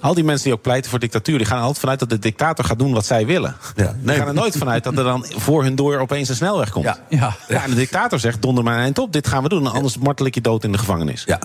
[0.00, 1.38] Al die mensen die ook pleiten voor dictatuur...
[1.38, 3.56] die gaan er altijd vanuit dat de dictator gaat doen wat zij willen.
[3.76, 6.70] Ja, Die gaan er nooit vanuit dat er dan voor hun door opeens een snelweg
[6.70, 6.84] komt.
[6.84, 7.36] Ja.
[7.48, 7.64] Ja.
[7.64, 9.12] en de dictator zegt, donder maar een eind op.
[9.12, 11.22] Dit gaan we doen, anders martel ik je dood in de gevangenis.
[11.26, 11.38] Ja.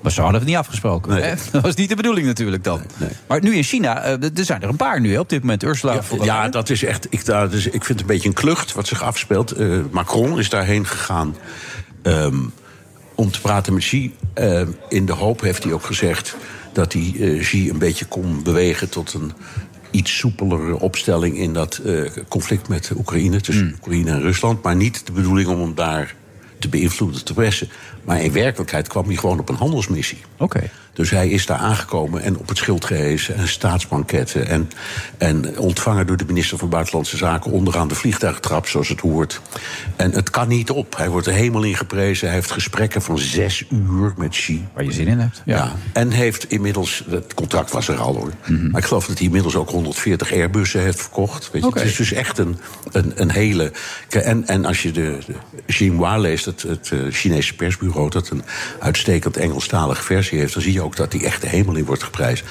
[0.00, 1.12] Maar zo hadden we het niet afgesproken.
[1.12, 1.34] Nee.
[1.52, 2.80] Dat was niet de bedoeling natuurlijk dan.
[3.26, 5.62] Maar nu in China, eh, er zijn er een paar nu hè, op dit moment.
[5.62, 7.06] Ursula Ja, dat is echt.
[7.10, 9.50] Ik, daar, dus, ik vind het een beetje een klucht wat zich afspeelt.
[9.50, 11.36] Eh, Macron is daarheen gegaan
[12.02, 12.36] ehm,
[13.14, 14.14] om te praten met Xi.
[14.34, 16.36] Eh, in de hoop heeft hij ook gezegd
[16.76, 19.32] dat hij eh, Xi een beetje kon bewegen tot een
[19.90, 24.62] iets soepelere opstelling in dat eh, conflict met Oekraïne, tussen Oekraïne en Rusland.
[24.62, 26.14] Maar niet de bedoeling om hem daar
[26.58, 27.68] te beïnvloeden, te pressen.
[28.06, 30.18] Maar in werkelijkheid kwam hij gewoon op een handelsmissie.
[30.38, 30.70] Oké.
[30.96, 34.46] Dus hij is daar aangekomen en op het schild gehezen en staatsbanketten.
[34.46, 34.70] En,
[35.18, 39.40] en ontvangen door de minister van Buitenlandse Zaken onderaan de vliegtuigtrap, zoals het hoort.
[39.96, 40.96] En het kan niet op.
[40.96, 42.26] Hij wordt de hemel ingeprezen.
[42.26, 44.66] Hij heeft gesprekken van zes uur met Xi.
[44.74, 45.42] Waar je zin in hebt.
[45.44, 45.72] Ja.
[45.92, 48.32] En heeft inmiddels, het contract was er al hoor.
[48.70, 51.50] Maar ik geloof dat hij inmiddels ook 140 Airbussen heeft verkocht.
[51.50, 51.70] Weet je?
[51.72, 52.58] Het is dus echt een,
[52.92, 53.72] een, een hele.
[54.08, 55.34] En, en als je de, de
[55.66, 58.42] Xinhua leest, het, het eh, Chinese persbureau, dat een
[58.80, 62.02] uitstekend Engelstalige versie heeft, dan zie je ook dat die echt de hemel in wordt
[62.02, 62.46] geprezen.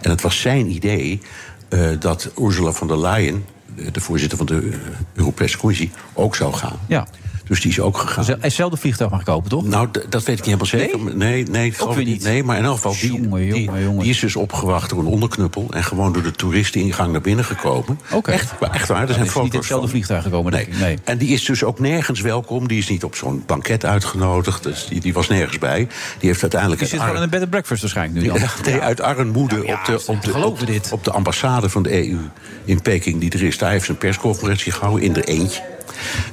[0.00, 1.20] En het was zijn idee
[1.68, 3.44] eh, dat Ursula von der Leyen,
[3.74, 4.78] de, de voorzitter van de eh,
[5.14, 6.78] Europese Commissie, ook zou gaan.
[6.86, 7.06] Ja.
[7.52, 8.24] Dus die is ook gegaan.
[8.24, 9.64] Hij is hetzelfde vliegtuig mag kopen, toch?
[9.64, 11.16] Nou, dat weet ik niet helemaal zeker.
[11.16, 12.06] Nee, nee, ik geloof niet.
[12.06, 12.22] niet.
[12.22, 15.66] Nee, maar in elk geval, die, Jongen, die, die is dus opgewacht door een onderknuppel...
[15.70, 17.98] en gewoon door de toeristeningang naar binnen gekomen.
[18.12, 18.30] Oké.
[18.30, 20.68] Echt, echt waar, er Hij zijn is niet foto's hetzelfde vliegtuig gekomen, Nee.
[20.80, 20.98] Nee.
[21.04, 22.68] En die is dus ook nergens welkom.
[22.68, 24.62] Die is niet op zo'n banket uitgenodigd.
[24.62, 25.88] Dus die, die was nergens bij.
[26.18, 26.80] Die heeft uiteindelijk...
[26.80, 28.48] Die zit gewoon in een bed and breakfast waarschijnlijk nu dan.
[28.64, 32.18] nee, uit armoede Ja, op, de, op, de, op, op de ambassade van de EU
[32.64, 33.58] in Peking die er is.
[33.58, 35.71] Daar heeft ze een persconferentie gehouden in er eentje.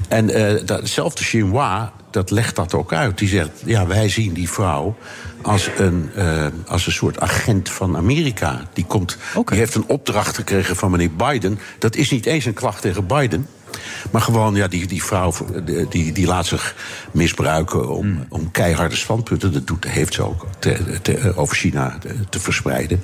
[0.08, 3.18] En eh, datzelfde Xinhua, dat legt dat ook uit.
[3.18, 4.96] Die zegt, ja, wij zien die vrouw
[5.42, 8.62] als een, eh, als een soort agent van Amerika.
[8.74, 11.60] Die, komt, die heeft een opdracht gekregen van meneer Biden.
[11.80, 13.48] Dat is niet eens een klacht tegen Biden.
[14.12, 15.34] Maar gewoon, ja, die, die vrouw
[15.90, 16.76] die, die laat zich
[17.12, 18.26] misbruiken om, Hmm.
[18.30, 19.54] om keiharde standpunten.
[19.54, 23.04] Dat doet, heeft ze ook te, te- over China te, te verspreiden.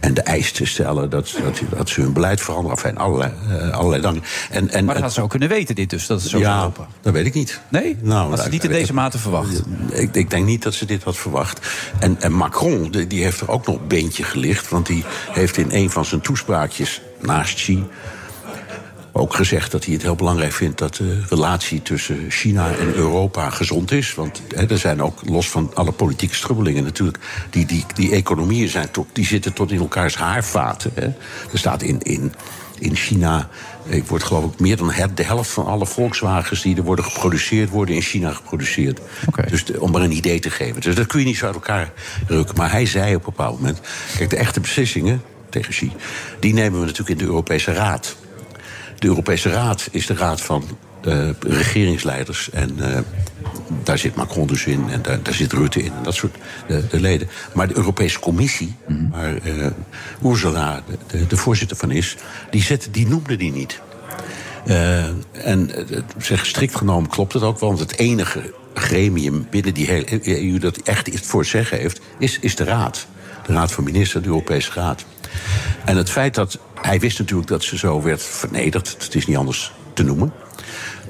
[0.00, 2.76] En de eis te stellen dat, dat, dat ze hun beleid veranderen.
[2.76, 4.22] Enfin, allerlei, eh, allerlei dingen.
[4.50, 6.62] En, en, Maar dat had ze ook kunnen weten, dit dus, dat het zo ja,
[6.62, 6.86] lopen.
[7.00, 7.60] dat weet ik niet.
[7.68, 7.96] Nee?
[8.00, 9.62] Nou, Had ze nou, niet in deze mate verwacht?
[9.92, 11.66] Ik, ik denk niet dat ze dit had verwacht.
[11.98, 14.68] En, en Macron, die, die heeft er ook nog een beentje gelicht.
[14.68, 17.84] Want die heeft in een van zijn toespraakjes naast Xi
[19.16, 23.50] ook gezegd dat hij het heel belangrijk vindt dat de relatie tussen China en Europa
[23.50, 24.14] gezond is.
[24.14, 27.18] Want hè, er zijn ook, los van alle politieke strubbelingen natuurlijk,
[27.50, 30.90] die, die, die economieën zijn tot, die zitten tot in elkaars haarvaten.
[30.94, 31.04] Hè.
[31.52, 32.32] Er staat in, in,
[32.78, 33.48] in China,
[33.86, 37.70] ik word geloof ik meer dan de helft van alle Volkswagens die er worden geproduceerd,
[37.70, 39.00] worden in China geproduceerd.
[39.48, 40.80] Dus de- om maar een idee te geven.
[40.80, 41.92] Dus dat kun je niet zo uit elkaar
[42.26, 42.56] rukken.
[42.56, 43.80] Maar hij zei op een bepaald moment,
[44.16, 45.92] kijk, de echte beslissingen tegen Xi,
[46.40, 48.16] die nemen we natuurlijk in de Europese Raad.
[49.04, 50.64] De Europese Raad is de raad van
[51.02, 52.50] eh, regeringsleiders.
[52.50, 53.00] En eh,
[53.82, 56.36] daar zit Macron dus in en daar, daar zit Rutte in en dat soort
[56.68, 57.28] eh, de leden.
[57.54, 58.74] Maar de Europese Commissie,
[59.10, 59.66] waar eh,
[60.24, 62.16] Ursula de, de, de voorzitter van is,
[62.50, 63.80] die, zet, die noemde die niet.
[65.32, 65.70] En
[66.18, 70.58] zeg, strikt genomen klopt het ook wel, want het enige gremium binnen die hele EU
[70.58, 73.06] dat echt iets voor zeggen heeft, is, is de Raad.
[73.46, 75.04] De Raad van Ministeren, de Europese Raad.
[75.84, 79.36] En het feit dat hij wist natuurlijk dat ze zo werd vernederd, het is niet
[79.36, 80.32] anders te noemen.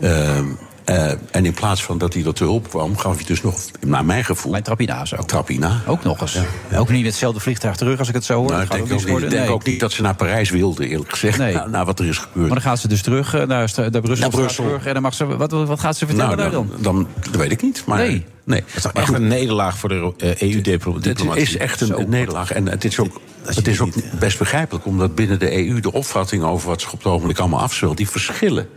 [0.01, 0.45] Ehm,
[0.85, 3.61] eh, en in plaats van dat hij dat te hulp kwam, gaf hij dus nog,
[3.81, 4.51] naar mijn gevoel.
[4.51, 5.17] Mijn Trapina zo.
[5.17, 5.81] Trapina.
[5.87, 6.39] Ook nog eens.
[6.75, 8.51] Ook niet met hetzelfde vliegtuig terug als ik het zo hoor.
[8.51, 11.39] Nou, ik denk, ook niet denk ook niet dat ze naar Parijs wilde, eerlijk gezegd.
[11.39, 11.55] Nee.
[11.55, 12.47] Na, na wat er is gebeurd.
[12.47, 14.17] Maar dan gaat ze dus terug eh, naar, naar Brussel.
[14.17, 14.79] Naar Brussel.
[14.85, 16.69] En dan mag ze, wat, wat gaat ze vertellen nou, daar dan?
[16.71, 17.83] dan, dan, dat weet ik niet.
[17.87, 18.25] Maar, Nee.
[18.45, 18.63] Nee.
[18.67, 21.11] Het is toch echt een nederlaag voor de eh, EU-diplomatie.
[21.11, 22.53] Het is echt een, nederlaag.
[22.53, 26.43] En het is ook, het is ook best begrijpelijk, omdat binnen de EU de opvatting
[26.43, 28.69] over wat zich op het ogenblik allemaal afspeelt, die verschillen.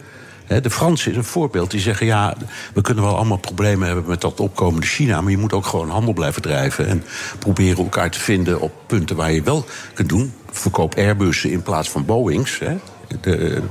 [0.48, 1.72] De Fransen is een voorbeeld.
[1.72, 2.36] Die zeggen: ja,
[2.74, 5.22] we kunnen wel allemaal problemen hebben met dat opkomende China.
[5.22, 6.88] Maar je moet ook gewoon handel blijven drijven.
[6.88, 7.04] En
[7.40, 10.34] proberen elkaar te vinden op punten waar je wel kunt doen.
[10.52, 12.60] Verkoop Airbussen in plaats van Boeings.
[12.60, 12.78] Hè.
[13.22, 13.62] De,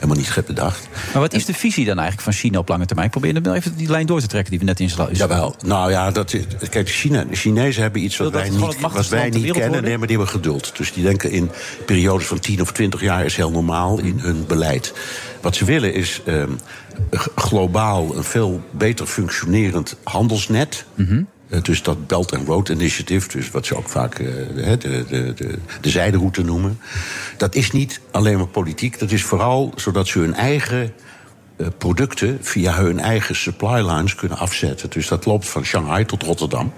[0.00, 0.88] Helemaal niet gek bedacht.
[1.12, 3.10] Maar wat is de visie dan eigenlijk van China op lange termijn?
[3.10, 5.18] Probeer hem even die lijn door te trekken die we net insluiten.
[5.18, 9.08] Jawel, nou ja, dat is, kijk, China, de Chinezen hebben iets wat wij niet, wat
[9.08, 9.62] wij niet kennen.
[9.62, 9.82] worden?
[9.82, 10.76] Nee, maar die hebben geduld.
[10.76, 11.50] Dus die denken in
[11.86, 14.92] periodes van 10 of 20 jaar is heel normaal in hun beleid.
[15.40, 16.50] Wat ze willen is ehm,
[17.34, 20.84] globaal een veel beter functionerend handelsnet.
[20.94, 21.22] Mhm.
[21.62, 25.34] Dus dat Belt and Road Initiative, dus wat ze ook vaak eh, de, de, de,
[25.34, 26.80] de, de zijderoute noemen.
[27.36, 30.92] Dat is niet alleen maar politiek, dat is vooral zodat ze hun eigen
[31.56, 34.90] eh, producten via hun eigen supply lines kunnen afzetten.
[34.90, 36.72] Dus dat loopt van Shanghai tot Rotterdam.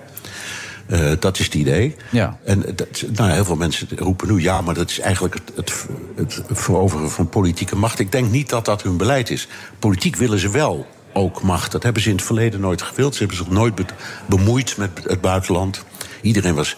[0.86, 1.96] Eh, dat is het idee.
[2.10, 2.38] Ja.
[2.44, 4.40] En dat, nou, heel veel mensen roepen nu...
[4.40, 5.86] ja, maar dat is eigenlijk het, het,
[6.16, 7.98] het veroveren van politieke macht.
[7.98, 9.48] Ik denk niet dat dat hun beleid is.
[9.78, 11.72] Politiek willen ze wel ook macht.
[11.72, 13.12] Dat hebben ze in het verleden nooit gewild.
[13.12, 13.84] Ze hebben zich nooit be-
[14.26, 15.84] bemoeid met het buitenland.
[16.22, 16.76] Iedereen was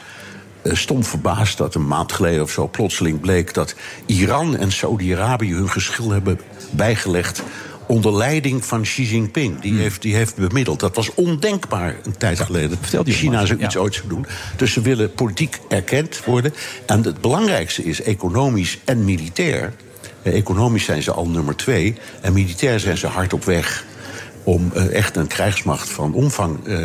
[0.63, 3.55] eh, stom verbaasd dat een maand geleden of zo plotseling bleek...
[3.55, 3.75] dat
[4.07, 6.41] Iran en Saudi-Arabië hun geschil hebben
[6.71, 7.43] bijgelegd
[7.87, 9.61] onder leiding van Xi Jinping.
[9.61, 10.81] Die, heeft, die heeft bemiddeld.
[10.81, 12.79] Dat was ondenkbaar een tijd geleden.
[12.81, 13.81] Vertel die China zoiets Ja.
[13.81, 14.27] ooit zou doen.
[14.57, 16.55] Dus ze willen politiek erkend worden.
[16.87, 19.73] En het belangrijkste is economisch en militair.
[20.23, 21.95] Eh, Economisch zijn ze al nummer twee.
[22.21, 23.85] En militair zijn ze hard op weg
[24.45, 26.79] om eh, echt een krijgsmacht van omvang eh,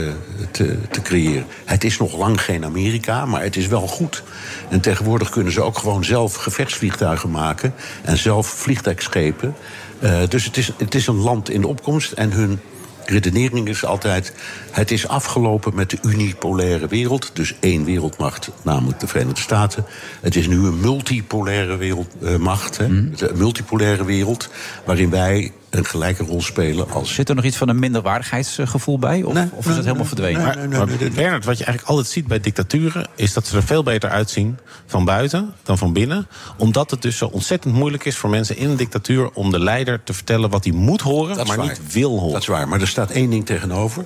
[0.52, 1.46] te, te creëren.
[1.66, 4.24] Het is nog lang geen Amerika, maar het is wel goed.
[4.70, 7.74] En tegenwoordig kunnen ze ook gewoon zelf gevechtsvliegtuigen maken...
[8.04, 9.56] en zelf vliegtuigschepen.
[10.00, 12.60] Eh, dus het is, het is een land in de opkomst en hun
[13.06, 14.34] redenering is altijd...
[14.72, 17.32] het is afgelopen met de unipolaire wereld.
[17.34, 19.86] Dus één wereldmacht, namelijk de Verenigde Staten.
[20.22, 22.78] Het is nu een multipolaire wereldmacht.
[22.78, 22.86] hè.
[22.86, 24.50] Een multipolaire wereld
[24.86, 27.14] waarin wij een gelijke rol spelen als...
[27.14, 29.24] Zit er nog iets van een minderwaardigheidsgevoel bij?
[29.24, 30.42] Of, of is dat helemaal verdwenen?
[30.42, 33.08] Maar, maar Bernard, wat je eigenlijk altijd ziet bij dictaturen...
[33.16, 36.28] is dat ze er veel beter uitzien van buiten dan van binnen.
[36.58, 39.30] Omdat het dus zo ontzettend moeilijk is voor mensen in een dictatuur...
[39.34, 41.68] om de leider te vertellen wat hij moet horen, maar waar.
[41.68, 42.34] niet wil horen.
[42.34, 44.06] Dat is waar, maar er staat één ding tegenover.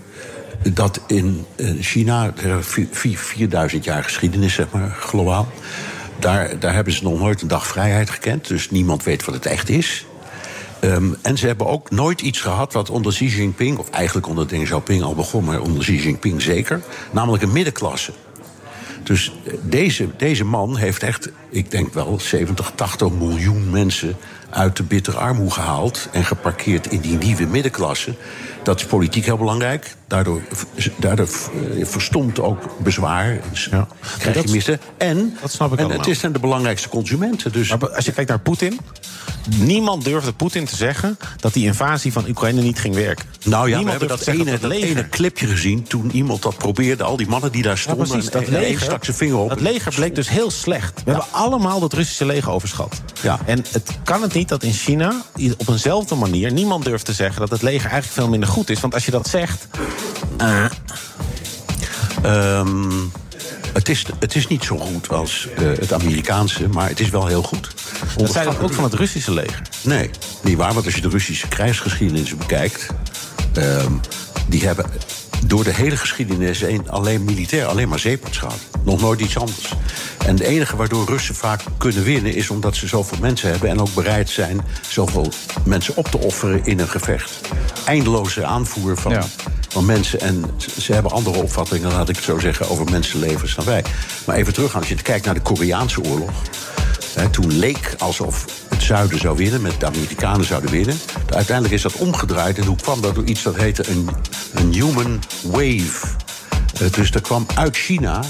[0.73, 5.48] Dat in eh, China, er is vi- vi- 4000 jaar geschiedenis, zeg maar, globaal.
[6.19, 8.48] Daar, daar hebben ze nog nooit een dag vrijheid gekend.
[8.48, 10.06] Dus niemand weet wat het echt is.
[10.84, 13.77] Ehm, en ze hebben ook nooit iets gehad wat onder Xi Jinping...
[13.77, 16.81] of eigenlijk onder Deng Xiaoping al begon, maar onder Xi Jinping zeker...
[17.11, 18.11] namelijk een middenklasse.
[19.03, 24.15] Dus eh, deze, deze man heeft echt, ik denk wel, 70, 80 miljoen mensen
[24.49, 28.15] uit de bittere armoede gehaald en geparkeerd in die nieuwe middenklasse.
[28.64, 29.95] Dat is politiek heel belangrijk.
[30.14, 30.41] Daardoor,
[30.98, 33.40] daardoor eh, verstomt ook bezwaar.
[33.72, 33.88] Ja.
[34.18, 34.80] Krijg dat- je missen.
[34.98, 36.06] En, dat snap ik en allemaal.
[36.06, 37.52] het zijn de belangrijkste consumenten.
[37.52, 38.80] Dus Maar als je kijkt naar Poetin...
[39.57, 43.26] niemand durfde Poetin te zeggen dat die invasie van Oekraïne niet ging werken.
[43.44, 46.57] Nou ja, we niemand hebben dat ene, dat het ene clipje gezien toen iemand dat
[46.57, 47.03] probeerde.
[47.03, 48.07] Al die mannen die daar Ja, stonden.
[48.07, 49.49] precies, dat en, leger, stak zijn vinger op.
[49.49, 51.02] dat leger bleek dus heel slecht.
[51.06, 53.02] We hebben allemaal dat Russische leger overschat.
[53.22, 53.40] Ja.
[53.45, 55.22] En het kan het niet dat in China
[55.57, 56.52] op eenzelfde manier...
[56.52, 58.80] niemand durft te zeggen dat het leger eigenlijk veel minder goed is.
[58.80, 59.68] Want als je dat zegt...
[60.38, 60.65] eh,
[62.23, 62.91] Ehm,
[63.73, 67.27] het, is, het is niet zo goed als eh, het Amerikaanse, maar het is wel
[67.27, 67.67] heel goed.
[68.17, 69.61] dat dat ook van het Russische leger.
[69.81, 70.09] Nee,
[70.41, 70.73] niet waar.
[70.73, 72.88] Want als je de Russische krijgsgeschiedenis bekijkt...
[73.53, 73.91] ehm,
[74.47, 74.85] die hebben
[75.45, 78.59] door de hele geschiedenis heen alleen militair, alleen maar zeepaards gehad.
[78.84, 79.73] Nog nooit iets anders.
[80.25, 82.35] En het enige waardoor Russen vaak kunnen winnen...
[82.35, 84.61] is omdat ze zoveel mensen hebben en ook bereid zijn...
[84.89, 85.31] zoveel
[85.65, 87.41] mensen op te offeren in een gevecht.
[87.85, 89.25] Eindeloze aanvoer van, Ja.
[89.73, 90.19] Van mensen.
[90.19, 92.69] En ze- ze hebben andere opvattingen, laat ik het zo zeggen...
[92.69, 93.83] over mensenlevens dan wij.
[94.25, 96.31] Maar even terug, als je kijkt naar de Koreaanse oorlog...
[97.13, 100.99] Hè, toen leek alsof het zuiden zou winnen, met de Amerikanen zouden winnen.
[101.35, 102.57] Uiteindelijk is dat omgedraaid.
[102.57, 103.15] En hoe kwam dat?
[103.15, 104.09] Door iets dat heette een,
[104.53, 106.07] een human wave.
[106.84, 108.23] Eh, dus er kwam uit China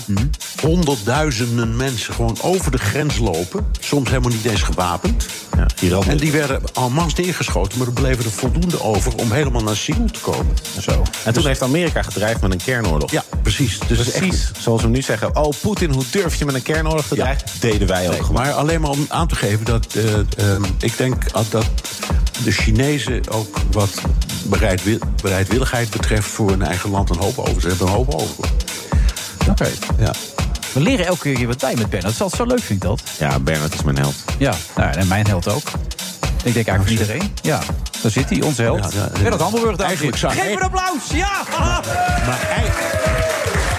[0.61, 3.65] honderdduizenden mensen gewoon over de grens lopen.
[3.79, 5.25] Soms helemaal niet eens gewapend.
[6.07, 9.75] en die werden en masse neergeschoten, maar er bleven er voldoende over om helemaal naar
[9.75, 10.55] Seoul te komen.
[10.81, 11.03] Zo.
[11.25, 13.11] En toen heeft Amerika gedreigd met een kernoorlog.
[13.11, 13.79] Ja, precies.
[13.87, 15.35] Dus precies zoals we nu zeggen.
[15.35, 17.47] Oh, Poetin, hoe durf je met een kernoorlog te dreigen?
[17.59, 20.97] Deden wij ook Nee, maar alleen maar om aan te geven dat eh, ehm, ik
[20.97, 21.65] denk dat
[22.43, 23.89] de Chinezen ook wat
[24.43, 27.61] bereidwil- bereidwilligheid betreft voor hun eigen land een hoop over.
[27.61, 28.45] Ze hebben een hoop over.
[29.49, 29.67] Oké.
[29.97, 30.11] Ja.
[30.73, 32.01] We leren elke keer wat bij met Bernard.
[32.03, 33.01] Dat is altijd zo leuk, vind ik dat.
[33.19, 34.15] Ja, Bernard is mijn held.
[34.37, 35.67] Ja, nou, en mijn held ook.
[36.43, 37.33] Ik denk eigenlijk voor iedereen.
[37.41, 37.59] Ja,
[38.01, 38.93] daar zit hij, onze held.
[38.93, 39.19] Ja, ja, ja.
[39.21, 41.01] Bernard Handelburg, en Eigenlijk zou- Geef een applaus!
[41.13, 41.31] Ja!
[42.25, 42.71] Maar ei-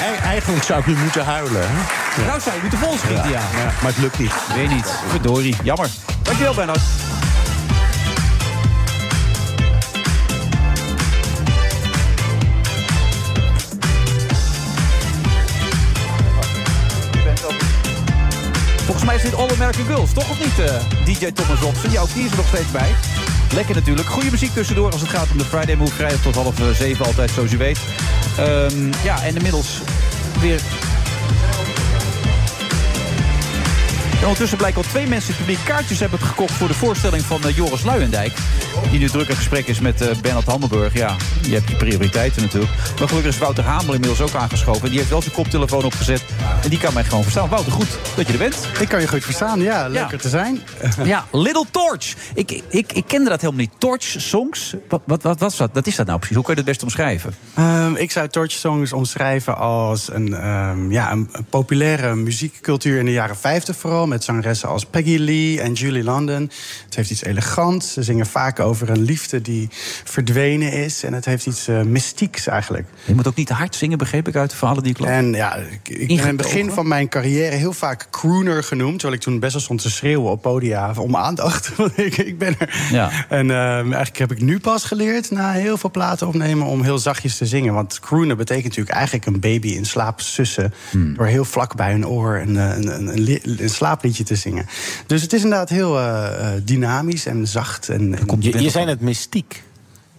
[0.01, 1.61] ei- eigenlijk zou ik nu moeten huilen.
[1.67, 2.27] Hè?
[2.27, 3.41] Nou zou je moeten volschieten, ja.
[3.41, 4.33] Ja, maar het lukt niet.
[4.55, 4.87] Weer niet.
[5.09, 5.57] Verdorie.
[5.63, 5.89] Jammer.
[6.23, 6.81] Dankjewel, Bernard.
[18.85, 20.75] Volgens mij is dit All American Girls, toch of niet, eh,
[21.05, 21.91] DJ Thomas Robson?
[21.91, 22.91] Ja, ook die is er nog steeds bij.
[23.55, 24.09] Lekker natuurlijk.
[24.09, 25.95] Goede muziek tussendoor als het gaat om de Friday Move.
[25.95, 27.79] Vrijdag tot half eh, zeven altijd, zoals u weet.
[28.39, 29.81] Ehm, ja, en inmiddels
[30.41, 30.61] weer
[34.25, 36.53] ondertussen blijken al twee mensen in het publiek kaartjes hebben gekocht...
[36.53, 38.33] voor de voorstelling van eh, Joris Luijendijk.
[38.91, 40.95] Die nu druk in gesprek is met eh, Bernard Hammelburg.
[40.95, 42.73] Ja, je hebt je prioriteiten natuurlijk.
[42.99, 44.83] Maar gelukkig is Wouter Hamel inmiddels ook aangeschoven.
[44.83, 46.23] En die heeft wel zijn koptelefoon opgezet.
[46.63, 47.49] En die kan mij gewoon verstaan.
[47.49, 48.57] Wouter, goed dat je er bent.
[48.81, 49.89] Ik kan je goed verstaan, ja.
[49.89, 50.19] Lekker Ja.
[50.23, 50.61] te zijn.
[51.05, 52.15] Ja, Little Torch.
[52.35, 53.73] Ik, ik, ik kende dat helemaal niet.
[53.79, 54.75] Torch Songs.
[54.89, 55.57] Wat, wat, wat, dat?
[55.73, 56.37] Wat is dat nou precies?
[56.37, 57.35] Hoe kun je dat best omschrijven?
[57.55, 63.05] Ehm, ik zou Torch Songs omschrijven als een, ehm, ja, een, een populaire muziekcultuur in
[63.05, 64.07] de jaren 50 vooral.
[64.15, 66.51] Met zangeressen als Peggy Lee en Julie London.
[66.85, 67.93] Het heeft iets elegants.
[67.93, 69.69] Ze zingen vaak over een liefde die
[70.05, 71.03] verdwenen is.
[71.03, 72.89] En het heeft iets eh, mystieks eigenlijk.
[73.05, 75.09] Je moet ook niet te hard zingen, begreep ik uit de verhalen die ik las.
[75.09, 78.93] En ja, ik, ik ben in het begin van mijn carrière heel vaak crooner genoemd.
[78.99, 81.71] Terwijl ik toen best wel stond te schreeuwen op podia om aandacht.
[81.77, 82.89] Want ik, ik ben er.
[82.91, 83.11] Ja.
[83.29, 86.99] En ehm, eigenlijk heb ik nu pas geleerd, na heel veel platen opnemen, om heel
[86.99, 87.75] zachtjes te zingen.
[87.75, 90.75] Want crooner betekent natuurlijk eigenlijk een baby in slaap sussen.
[90.91, 91.15] Hmm.
[91.15, 93.41] Door heel vlak bij hun oor een, eh, een, een, een, li-
[94.05, 94.67] slaapliedje te zingen.
[95.07, 97.89] Dus het is inderdaad heel eh, eh, dynamisch en zacht.
[97.89, 99.63] En, en- Je, je zei het mystiek.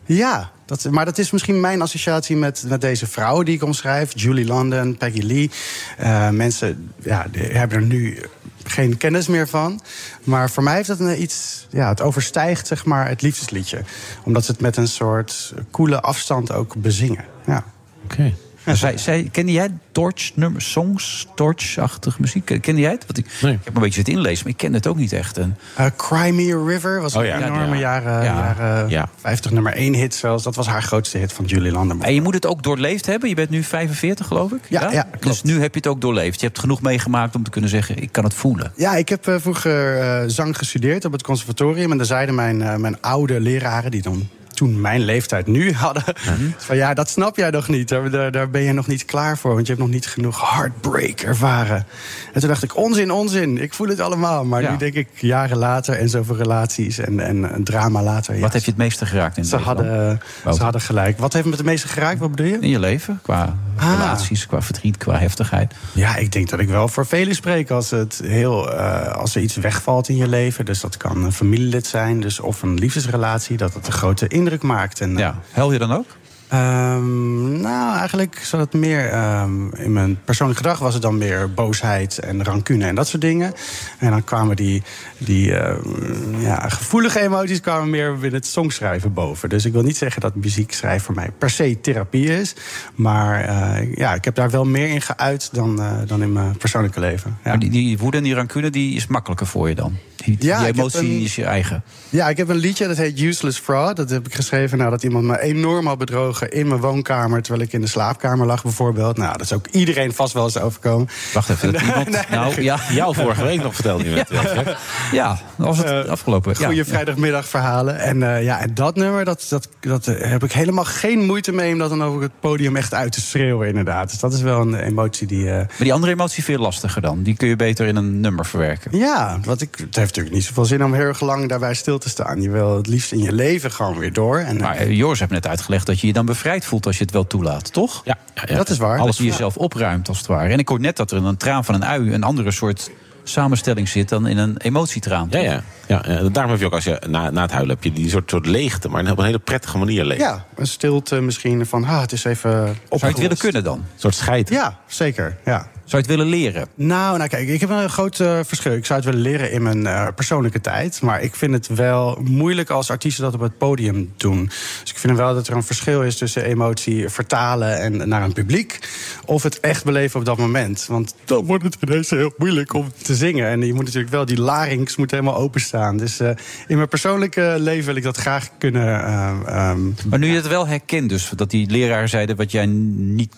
[0.06, 4.12] ja, dat, maar dat is misschien mijn associatie met, met deze vrouwen die ik omschrijf.
[4.16, 5.52] Julie London, Peggy Lee.
[5.98, 8.18] Eh, mensen ja, hebben er nu
[8.64, 9.82] geen kennis meer van.
[10.24, 11.68] Maar voor mij heeft het een iets...
[11.70, 13.82] Ja, het overstijgt zeg maar, het liefdesliedje.
[14.24, 17.26] Omdat ze het met een soort koele afstand ook bezingen.
[17.45, 17.64] Ja.
[18.03, 18.34] Oké.
[18.74, 22.46] Zij, zij, kende jij Torch nummers, songs, Torch-achtige muziek?
[22.62, 23.06] Kende jij het?
[23.06, 25.38] Want ik, ik heb een beetje zitten inlezen, maar ik ken het ook niet echt.
[25.38, 27.46] En, Eh, Cry Me a River was Oh een ja.
[27.48, 27.80] enorme Ja.
[27.80, 28.24] jaren, Ja.
[28.24, 29.10] jaren Ja.
[29.22, 30.44] 50 nummer 1 hit zelfs.
[30.44, 32.04] Dat was haar grootste hit van Julie London.
[32.04, 33.30] en je moet het ook doorleefd hebben.
[33.30, 34.60] Je bent nu 45, geloof ik.
[34.70, 35.24] Ja, ja, klopt.
[35.24, 36.40] Dus nu heb je het ook doorleefd.
[36.40, 38.72] Je hebt genoeg meegemaakt om te kunnen zeggen: ik kan het voelen.
[38.76, 41.92] Ja, ik heb eh, vroeger eh, zang gestudeerd op het conservatorium.
[41.92, 46.03] En daar zeiden mijn, eh, mijn oude leraren, die dan toen mijn leeftijd nu hadden...
[46.57, 47.90] van ja, dat snap jij nog niet.
[47.90, 49.53] Daar, daar, ben je nog niet klaar voor.
[49.53, 51.86] Want je hebt nog niet genoeg heartbreak ervaren.
[52.34, 53.61] En toen dacht ik, onzin, onzin.
[53.61, 54.45] Ik voel het allemaal.
[54.45, 54.72] Maar Ja.
[54.72, 58.36] nu denk ik, jaren later en zoveel relaties en, en drama later...
[58.36, 60.19] ja, Wat heeft je het meeste geraakt in ze, hadden,
[60.53, 61.18] ze hadden gelijk.
[61.19, 62.19] Wat heeft me het meeste geraakt?
[62.19, 62.57] Wat bedoel je?
[62.60, 63.91] In je leven, qua Ah.
[63.91, 65.73] relaties, qua verdriet, qua heftigheid.
[65.91, 69.41] Ja, ik denk dat ik wel voor velen spreek als, het heel, eh, als er
[69.41, 70.65] iets wegvalt in je leven.
[70.65, 74.63] Dus dat kan een familielid zijn, dus of een liefdesrelatie, dat het een grote indruk
[74.63, 75.01] maakt.
[75.01, 75.39] En, Ja.
[75.51, 76.05] Huil je dan ook?
[76.47, 81.53] Ehm, nou, eigenlijk zat het meer ehm, in mijn persoonlijk gedrag was het dan meer
[81.53, 83.53] boosheid en rancune en dat soort dingen.
[83.99, 84.84] En dan kwamen die,
[85.17, 89.49] die ehm, ja, gevoelige emoties kwamen meer binnen het songschrijven boven.
[89.49, 92.55] Dus ik wil niet zeggen dat muziek schrijven voor mij per se therapie is.
[92.95, 96.57] Maar eh, ja, ik heb daar wel meer in geuit dan, eh, dan in mijn
[96.57, 97.38] persoonlijke leven.
[97.43, 97.49] Ja.
[97.49, 99.97] Maar die, die woede en die rancune die is makkelijker voor je dan.
[100.26, 101.84] Die, Ja, die emotie een- is je eigen.
[102.10, 103.95] Ja, ik heb een liedje dat heet Useless Fraud.
[103.95, 107.41] Dat heb ik geschreven nadat iemand me enorm had bedrogen in mijn woonkamer.
[107.41, 109.18] Terwijl ik in de slaapkamer lag, bijvoorbeeld.
[109.18, 111.07] Nou, dat is ook iedereen vast wel eens overkomen.
[111.34, 112.30] Wacht even, dat iemand...
[112.30, 112.80] nou, ja.
[112.91, 114.64] Jou vorige week nog vertelde je met Ja,
[115.11, 116.56] ja dat was het afgelopen.
[116.60, 116.65] Ja.
[116.65, 117.99] Goede vrijdagmiddagverhalen.
[117.99, 121.52] En, eh, ja, en dat nummer, dat, dat, dat eh, heb ik helemaal geen moeite
[121.52, 121.72] mee...
[121.73, 124.10] om dat dan over het podium echt uit te schreeuwen, inderdaad.
[124.10, 125.49] Dus dat is wel een emotie die...
[125.49, 127.23] eh, Maar die andere emotie veel lastiger dan.
[127.23, 128.97] Die kun je beter in een nummer verwerken.
[128.97, 131.98] Ja, wat ik, het heeft natuurlijk niet zoveel zin om heel erg lang daarbij stil
[131.98, 132.42] te staan.
[132.42, 134.38] Je wil het liefst in je leven gewoon weer door.
[134.38, 137.04] En, Maar eh, Joris heeft net uitgelegd dat je je dan bevrijd voelt als je
[137.04, 138.02] het wel toelaat, toch?
[138.06, 138.18] Ja,
[138.56, 139.00] dat is waar.
[139.00, 140.50] Alles die jezelf opruimt, als het ware.
[140.50, 142.92] En ik hoor net dat er in een traan van een ui een andere soort
[143.24, 145.28] samenstelling zit dan in een emotietraan.
[145.30, 145.64] Ja, ja.
[145.88, 146.30] ja, ja.
[146.30, 148.46] Daarom heb je ook als je na, na het huilen heb je die soort, soort
[148.46, 150.18] leegte, maar op een hele prettige manier leeg.
[150.18, 152.90] Ja, een stilte misschien van, ah, het is even opgelost.
[152.90, 153.78] Zou je het willen kunnen dan?
[153.78, 154.50] Een soort scheid.
[154.50, 155.38] Ja, zeker.
[155.46, 155.68] Ja.
[155.86, 156.68] Zou je het willen leren?
[156.76, 158.74] Nou, nou kijk, ik heb een groot eh, verschil.
[158.74, 161.02] Ik zou het willen leren in mijn eh, persoonlijke tijd.
[161.02, 164.45] Maar ik vind het wel moeilijk als artiesten dat op het podium doen.
[164.82, 168.34] Dus ik vind wel dat er een verschil is tussen emotie vertalen en naar een
[168.34, 168.80] publiek.
[169.26, 170.86] Of het echt beleven op dat moment.
[170.88, 173.48] Want dan wordt het ineens heel moeilijk om te zingen.
[173.48, 175.98] En je moet natuurlijk wel, die larynx moet helemaal openstaan.
[175.98, 176.30] Dus eh,
[176.68, 179.03] in mijn persoonlijke leven wil ik dat graag kunnen.
[179.03, 179.80] eh, ehm,
[180.10, 183.34] Maar nu je het wel herkent, dus dat die leraren zeiden wat jij niet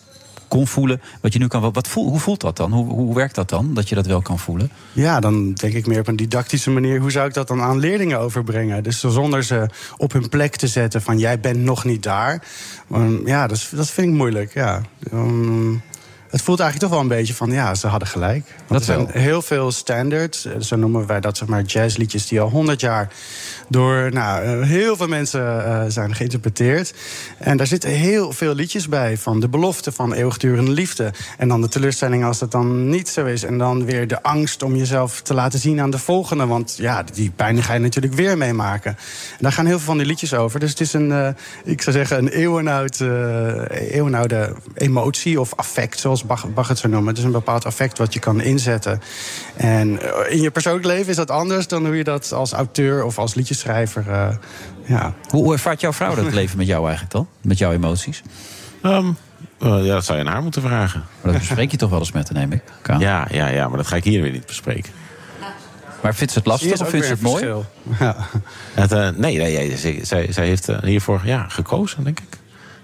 [0.48, 1.72] kon voelen, wat je nu kan.
[1.72, 2.72] Wat, voel, hoe voelt dat dan?
[2.72, 3.74] Hoe, hoe werkt dat dan?
[3.74, 4.72] Dat je dat wel kan voelen?
[4.94, 7.00] Ja, dan denk ik meer op een didactische manier.
[7.00, 8.84] Hoe zou ik dat dan aan leerlingen overbrengen?
[8.84, 12.44] Dus zonder ze op hun plek te zetten van jij bent nog niet daar.
[13.26, 14.54] Ja, dat, dat vind ik moeilijk.
[14.54, 14.82] Ja.
[15.14, 15.82] Um,
[16.30, 18.44] het voelt eigenlijk toch wel een beetje van ja, ze hadden gelijk.
[18.68, 19.22] Want Dat er zijn wel.
[19.22, 20.46] heel veel standards.
[20.46, 23.10] eh, Zo noemen wij dat zeg maar jazzliedjes die al honderd jaar
[23.70, 26.94] door nou, eh, heel veel mensen eh, zijn geïnterpreteerd.
[27.38, 29.18] En daar zitten heel veel liedjes bij.
[29.18, 31.12] Van de belofte van eeuwigdurende liefde.
[31.38, 33.44] En dan de teleurstelling als dat dan niet zo is.
[33.44, 36.46] En dan weer de angst om jezelf te laten zien aan de volgende.
[36.46, 38.92] Want ja, die pijn ga je natuurlijk weer meemaken.
[39.32, 40.60] En daar gaan heel veel van die liedjes over.
[40.60, 46.17] Dus het is een, ik zou zeggen, een eeuwenoud, eh, eeuwenoude emotie of affect, zoals
[46.26, 47.10] Bach, Bach het zou noemen.
[47.10, 49.02] Het is een bepaald affect wat je kan inzetten.
[49.56, 53.04] En eh, in je persoonlijk leven is dat anders dan hoe je dat als auteur
[53.04, 54.10] of als liedjeschrijver.
[54.10, 54.30] eh,
[54.86, 55.14] ja.
[55.30, 57.28] Hoe, hoe ervaart jouw vrouw dat leven met jou eigenlijk dan?
[57.42, 58.22] Met jouw emoties?
[58.82, 59.08] Ehm,
[59.60, 61.04] eh, ja, dat zou je aan haar moeten vragen.
[61.22, 62.64] Maar dat bespreek je toch wel eens met haar, neem ik?
[62.82, 63.00] Kaan?
[63.00, 64.92] Ja, ja, ja, maar dat ga ik hier weer niet bespreken.
[66.02, 67.54] Maar vindt ze het lastig of vindt ze het mooi?
[68.74, 72.38] Het, eh, nee, nee, nee zij, zij, zij heeft hiervoor ja, gekozen, denk ik.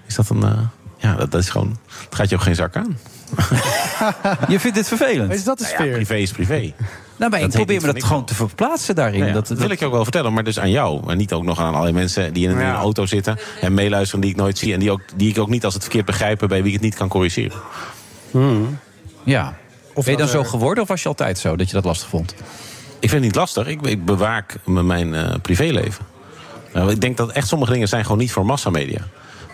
[0.06, 0.42] Is dat een.
[0.42, 0.58] eh,
[0.98, 1.78] ja, dat, dat is gewoon.
[2.04, 2.98] Het gaat je ook geen zak aan.
[4.48, 5.32] Je vindt dit vervelend?
[5.32, 5.92] Is dat de sfeer?
[5.92, 6.72] privé is privé.
[7.16, 9.18] Nou, maar Dat ik probeer me dat gewoon te verplaatsen daarin.
[9.18, 11.10] Nou ja, dat, dat wil ik je ook wel vertellen, maar dus aan jou.
[11.10, 14.30] En niet ook nog aan allerlei mensen die in een, auto zitten en meeluisteren die
[14.30, 14.72] ik nooit zie.
[14.72, 16.82] En die, ook, die ik ook niet als het verkeerd begrijpen bij wie ik het
[16.82, 17.56] niet kan corrigeren.
[19.24, 19.56] Ja.
[19.94, 21.84] ben je dan dat zo er- geworden of was je altijd zo dat je dat
[21.84, 22.34] lastig vond?
[22.98, 23.66] Ik vind het niet lastig.
[23.66, 26.04] Ik, ik bewaak me mijn eh, privéleven.
[26.72, 29.00] Nou, ik denk dat echt sommige dingen zijn gewoon niet voor massamedia.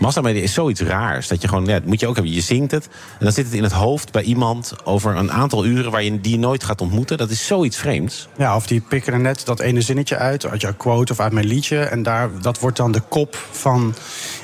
[0.01, 1.28] Massamedia is zoiets raars.
[1.28, 2.32] Dat je gewoon, ja, dat moet je ook hebben.
[2.32, 2.89] Je zingt het.
[3.18, 6.20] En dan zit het in het hoofd bij iemand over een aantal uren waar je
[6.20, 7.18] die nooit gaat ontmoeten.
[7.18, 8.28] Dat is zoiets vreemds.
[8.36, 11.32] Ja, of die pikken er net dat ene zinnetje uit, uit jouw quote of uit
[11.32, 11.78] mijn liedje.
[11.78, 13.94] En daar, dat wordt dan de kop van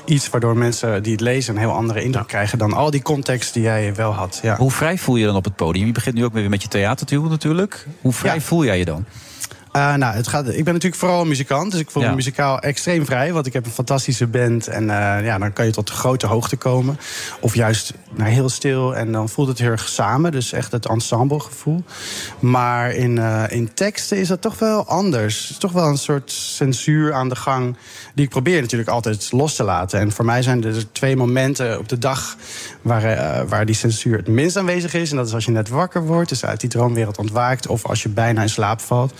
[0.05, 3.53] iets waardoor mensen die het lezen een heel andere indruk krijgen dan al die context
[3.53, 4.39] die jij wel had.
[4.41, 4.57] Ja.
[4.57, 5.85] Hoe vrij voel je je dan op het podium?
[5.85, 7.87] Je begint nu ook weer met je theatertour natuurlijk.
[8.01, 9.05] Hoe vrij voel jij je dan?
[9.77, 12.09] Eh, nou, het gaat, ik ben natuurlijk vooral een muzikant, dus ik voel Ja.
[12.09, 13.33] me muzikaal extreem vrij.
[13.33, 16.55] Want ik heb een fantastische band en eh, ja, dan kan je tot grote hoogte
[16.55, 16.99] komen.
[17.39, 20.31] Of juist naar heel stil en dan voelt het heel erg samen.
[20.31, 21.83] Dus echt het ensemblegevoel.
[22.39, 25.41] Maar in, eh, in teksten is dat toch wel anders.
[25.41, 27.75] Het is toch wel een soort censuur aan de gang...
[28.13, 29.99] die ik probeer natuurlijk altijd los te laten.
[29.99, 32.35] En voor mij zijn er twee momenten op de dag...
[32.81, 35.11] waar, waar die censuur het minst aanwezig is.
[35.11, 37.67] En dat is als je net wakker wordt, dus uit die droomwereld ontwaakt...
[37.67, 39.13] of als je bijna in slaap valt.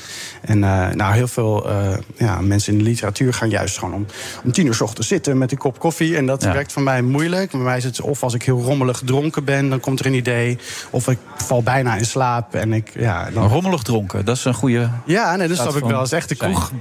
[0.47, 4.05] En eh, nou, heel veel eh, ja, mensen in de literatuur gaan juist gewoon om,
[4.43, 6.17] om tien uur 's ochtends zitten met een kop koffie.
[6.17, 6.53] En dat Ja.
[6.53, 7.51] werkt voor mij moeilijk.
[7.51, 10.13] Bij mij is het of als ik heel rommelig dronken ben, dan komt er een
[10.13, 10.57] idee.
[10.89, 12.91] Of ik val bijna in slaap en ik.
[12.99, 13.47] Ja, dan...
[13.47, 14.89] Rommelig dronken, dat is een goede.
[15.05, 15.99] Ja, nee, dat staat snap ik wel.
[15.99, 16.71] Als echt de kroeg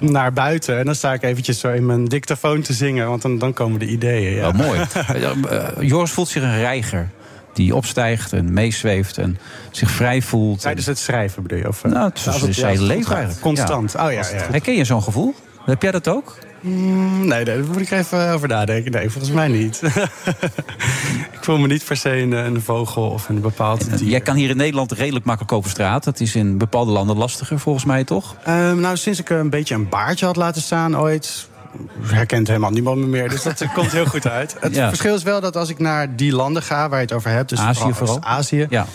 [0.00, 0.78] naar buiten.
[0.78, 3.08] En dan sta ik eventjes zo in mijn dictafoon te zingen.
[3.08, 4.34] Want dan, dan komen de ideeën.
[4.34, 4.40] Ja.
[4.40, 4.80] Wel mooi.
[5.50, 7.08] Eh, Joris voelt zich een reiger.
[7.54, 9.38] Die opstijgt en meezweeft en
[9.70, 10.60] zich vrij voelt.
[10.60, 11.68] Tijdens het schrijven bedoel je?
[11.68, 13.40] Of, eh, nou, het is als het- zijn ja, leven eigenlijk.
[13.40, 13.92] Constant.
[13.92, 14.06] Ja.
[14.06, 14.46] Oh ja, ja.
[14.50, 15.34] Herken je zo'n gevoel?
[15.64, 16.38] Heb jij dat ook?
[16.60, 18.92] Mm, nee, daar moet ik even over nadenken.
[18.92, 19.80] Nee, volgens mij niet.
[21.36, 24.08] ik voel me niet per se een, een vogel of een bepaald dier.
[24.08, 26.04] Jij kan hier in Nederland redelijk makkelijk over straat.
[26.04, 28.36] Dat is in bepaalde landen lastiger, volgens mij toch?
[28.44, 31.48] Ehm, nou, sinds ik een beetje een baardje had laten staan ooit...
[32.02, 33.28] herkent helemaal niemand me meer.
[33.28, 34.56] Dus dat komt heel goed uit.
[34.60, 34.88] Het Ja.
[34.88, 37.48] verschil is wel dat als ik naar die landen ga waar je het over hebt...
[37.48, 38.22] Dus Azië vooral?
[38.22, 38.86] Azië, Ja.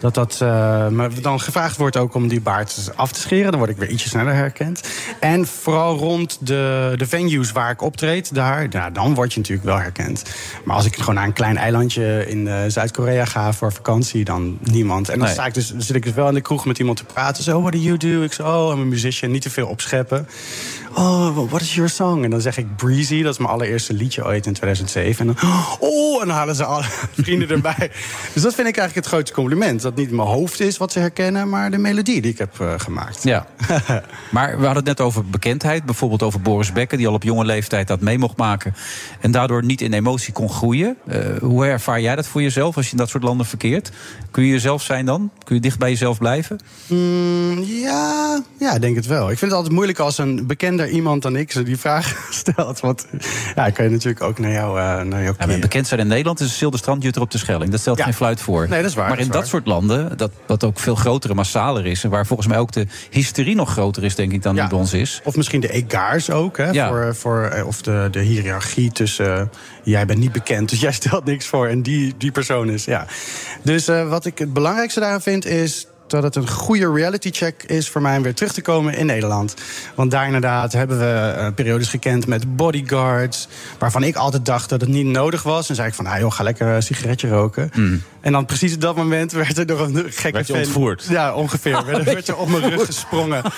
[0.00, 3.50] dat dat eh, me dan gevraagd wordt ook om die baard af te scheren.
[3.50, 4.80] Dan word ik weer ietsje sneller herkend.
[5.20, 9.66] En vooral rond de, de venues waar ik optreed, daar, nou, dan word je natuurlijk
[9.68, 10.22] wel herkend.
[10.64, 14.58] Maar als ik gewoon naar een klein eilandje in eh, Zuid-Korea ga voor vakantie, dan
[14.62, 15.08] niemand.
[15.08, 15.34] En dan Nee.
[15.36, 17.42] sta ik dus, dan zit ik dus wel in de kroeg met iemand te praten.
[17.42, 18.22] Zo, what do you do?
[18.22, 19.30] Ik zo, oh, I'm a musician.
[19.30, 20.28] Niet te veel opscheppen.
[20.98, 22.24] Oh, what is your song?
[22.24, 25.28] En dan zeg ik Breezy, dat is mijn allereerste liedje ooit in 2007.
[25.28, 26.84] En dan, oh, en dan halen ze alle
[27.22, 27.90] vrienden erbij.
[28.32, 29.82] Dus dat vind ik eigenlijk het grootste compliment.
[29.82, 32.74] Dat niet mijn hoofd is wat ze herkennen, maar de melodie die ik heb eh,
[32.76, 33.22] gemaakt.
[33.22, 33.46] Ja.
[34.30, 35.84] maar we hadden het net over bekendheid.
[35.84, 38.74] Bijvoorbeeld over Boris Becker, die al op jonge leeftijd dat mee mocht maken.
[39.20, 40.96] En daardoor niet in emotie kon groeien.
[41.06, 43.90] Eh, hoe ervaar jij dat voor jezelf als je in dat soort landen verkeert?
[44.30, 45.30] Kun je jezelf zijn dan?
[45.44, 46.58] Kun je dicht bij jezelf blijven?
[46.86, 49.30] Mm, ja, ja, ik denk het wel.
[49.30, 52.26] Ik vind het altijd moeilijk als een bekender bekender iemand dan ik ze die vraag
[52.30, 52.80] stelt.
[52.80, 53.06] Want
[53.54, 56.40] ja, kan je natuurlijk ook naar jou, uh, naar jou ja, bekend zijn in Nederland
[56.40, 57.70] is Zilderstrandjutter op de Schelling.
[57.70, 58.04] Dat stelt Ja.
[58.04, 58.68] geen fluit voor.
[58.68, 59.50] Nee, dat is waar, Maar dat in dat waar.
[59.50, 62.04] soort landen, dat, dat ook veel groter en massaler is...
[62.04, 64.78] en waar volgens mij ook de hysterie nog groter is, denk ik, dan die bij
[64.78, 65.20] ons is...
[65.24, 66.70] Of misschien de egaars ook, hè?
[66.70, 66.88] Ja.
[66.88, 69.40] Voor, voor, eh, of de, de hiërarchie tussen...
[69.40, 69.46] eh,
[69.82, 71.66] jij bent niet bekend, dus jij stelt niks voor...
[71.66, 73.06] en die, die persoon is, ja.
[73.62, 75.86] Dus eh, wat ik het belangrijkste daaraan vind is...
[76.10, 79.06] dat het een goede reality check is voor mij om weer terug te komen in
[79.06, 79.54] Nederland.
[79.94, 83.48] Want daar inderdaad hebben we eh, periodes gekend met bodyguards...
[83.78, 85.68] waarvan ik altijd dacht dat het niet nodig was.
[85.68, 87.70] En zei ik van, ah joh, ga lekker een sigaretje roken.
[88.20, 91.06] En dan precies op dat moment werd er door een gekke Werd je fan- ontvoerd?
[91.08, 91.84] Ja, ongeveer.
[91.84, 93.42] werd, werd je op mijn rug gesprongen.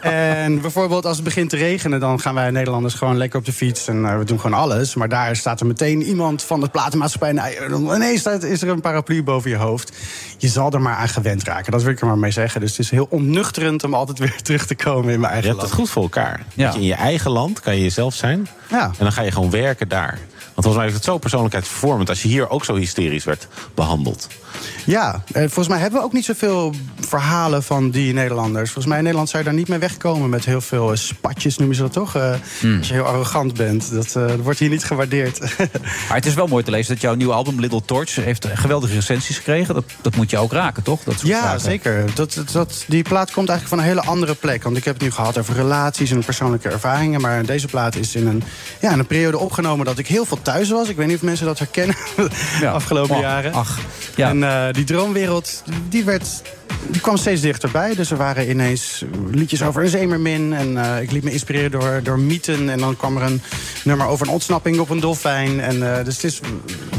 [0.00, 3.52] En bijvoorbeeld als het begint te regenen, dan gaan wij Nederlanders gewoon lekker op de
[3.52, 4.94] fiets en eh, we doen gewoon alles.
[4.94, 7.36] Maar daar staat er meteen iemand van de platenmaatschappij.
[7.36, 9.92] en ineens staat, is er een paraplu boven je hoofd.
[10.38, 11.72] Je zal er maar aan gewend raken.
[11.72, 12.60] Dat wil ik er maar mee zeggen.
[12.60, 15.56] Dus het is heel onnuchterend om altijd weer terug te komen in mijn eigen Je
[15.56, 15.88] hebt het land.
[15.88, 16.40] goed voor elkaar.
[16.54, 18.48] Dat je in je eigen land kan je jezelf zijn.
[18.70, 18.84] Ja.
[18.84, 20.18] En dan ga je gewoon werken daar.
[20.54, 22.08] Want volgens mij is het zo persoonlijkheidsvormend...
[22.08, 24.28] als je hier ook zo hysterisch werd behandeld.
[24.86, 28.64] Ja, eh, volgens mij hebben we ook niet zoveel verhalen van die Nederlanders.
[28.64, 31.56] Volgens mij in Nederland zou je daar niet mee wegkomen met heel veel eh, spatjes,
[31.58, 32.14] noemen ze dat toch?
[32.16, 32.78] Eh, Hmm.
[32.78, 33.90] Als je heel arrogant bent.
[33.92, 35.38] Dat, eh, dat wordt hier niet gewaardeerd.
[36.08, 38.14] Maar het is wel mooi te lezen dat jouw nieuwe album Little Torch...
[38.14, 39.74] heeft geweldige recensies gekregen.
[39.74, 41.02] Dat, dat moet je ook raken, toch?
[41.02, 42.04] Dat soort Ja, zeker.
[42.14, 44.62] Dat, dat, dat- die plaat komt eigenlijk van een hele andere plek.
[44.62, 47.20] Want ik heb het nu gehad over relaties en persoonlijke ervaringen.
[47.20, 48.42] Maar deze plaat is in een,
[48.80, 50.88] ja, in een periode opgenomen dat ik heel veel thuis was.
[50.88, 51.96] Ik weet niet of mensen dat herkennen
[52.60, 53.52] de afgelopen Ach, jaren.
[53.52, 53.78] ach,
[54.16, 54.28] ja.
[54.28, 56.42] En eh, die droomwereld, die werd...
[56.90, 57.94] Die kwam steeds dichterbij.
[57.94, 60.52] Dus er waren ineens liedjes over een zeemermin.
[60.52, 62.68] En eh, ik liet me inspireren door, door mythen.
[62.68, 63.42] En dan kwam er een
[63.84, 65.60] nummer over een ontsnapping op een dolfijn.
[65.60, 66.40] En, eh, dus het is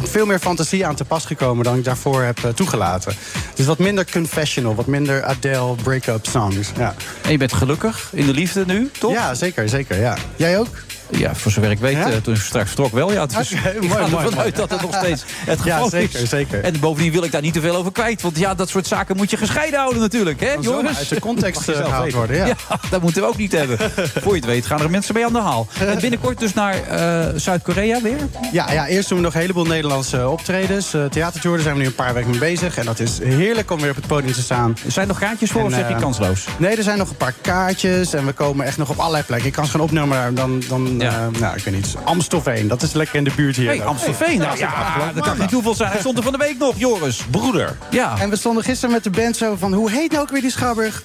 [0.04, 3.14] veel meer fantasie aan te pas gekomen dan ik daarvoor heb toegelaten.
[3.56, 6.72] Dus wat minder confessional, wat minder Adele break-up songs.
[6.78, 6.96] Ja.
[7.22, 9.12] En je bent gelukkig in de liefde nu, toch?
[9.12, 10.00] Ja, zeker, zeker.
[10.00, 10.18] Ja.
[10.36, 10.68] Jij ook?
[11.10, 12.10] Ja, voor zover ik weet, Ja?
[12.11, 13.11] eh, toen ik straks vertrok wel.
[13.11, 14.36] Ja, dus Oké, ik mooi, ga mooi, ervan mooi.
[14.38, 16.30] uit dat het nog steeds het Ja, geval zeker, is.
[16.30, 16.64] zeker.
[16.64, 18.22] En bovendien wil ik daar niet te veel over kwijt.
[18.22, 20.98] Want ja, dat soort zaken moet je gescheiden houden natuurlijk, hè, jongens?
[20.98, 22.56] uit de context, eh, gehaald worden, ja.
[22.90, 23.77] dat moeten we ook niet hebben.
[24.22, 25.68] Voor je het weet gaan er mensen mee aan de haal.
[25.80, 28.18] En binnenkort dus naar eh, Zuid-Korea weer?
[28.52, 30.94] Ja, ja, eerst doen we nog een heleboel Nederlandse optredens.
[30.94, 32.77] Uh, Theatertour, daar zijn we nu een paar weken mee bezig.
[32.77, 34.76] En dat is heerlijk om weer op het podium te staan.
[34.86, 36.45] Er zijn nog kaartjes voor of zeg je kansloos?
[36.57, 38.14] Nee, er zijn nog een paar kaartjes.
[38.14, 39.48] En we komen echt nog op allerlei plekken.
[39.48, 40.64] Ik kan ze gaan opnemen, maar dan...
[41.00, 41.12] Ja.
[41.34, 41.96] eh, nou, ik weet niet.
[42.04, 43.68] Amstelveen, dat is lekker in de buurt hier.
[43.68, 44.38] Hey, Amstelveen.
[44.40, 45.92] Nou ja, dat kan niet toeval zijn.
[45.92, 47.22] Hij stond er van de week nog, Joris.
[47.32, 47.78] Broeder.
[47.90, 48.18] Ja.
[48.20, 49.74] En we stonden gisteren met de band zo van...
[49.74, 51.04] hoe heet nou ook weer die Schouwburg?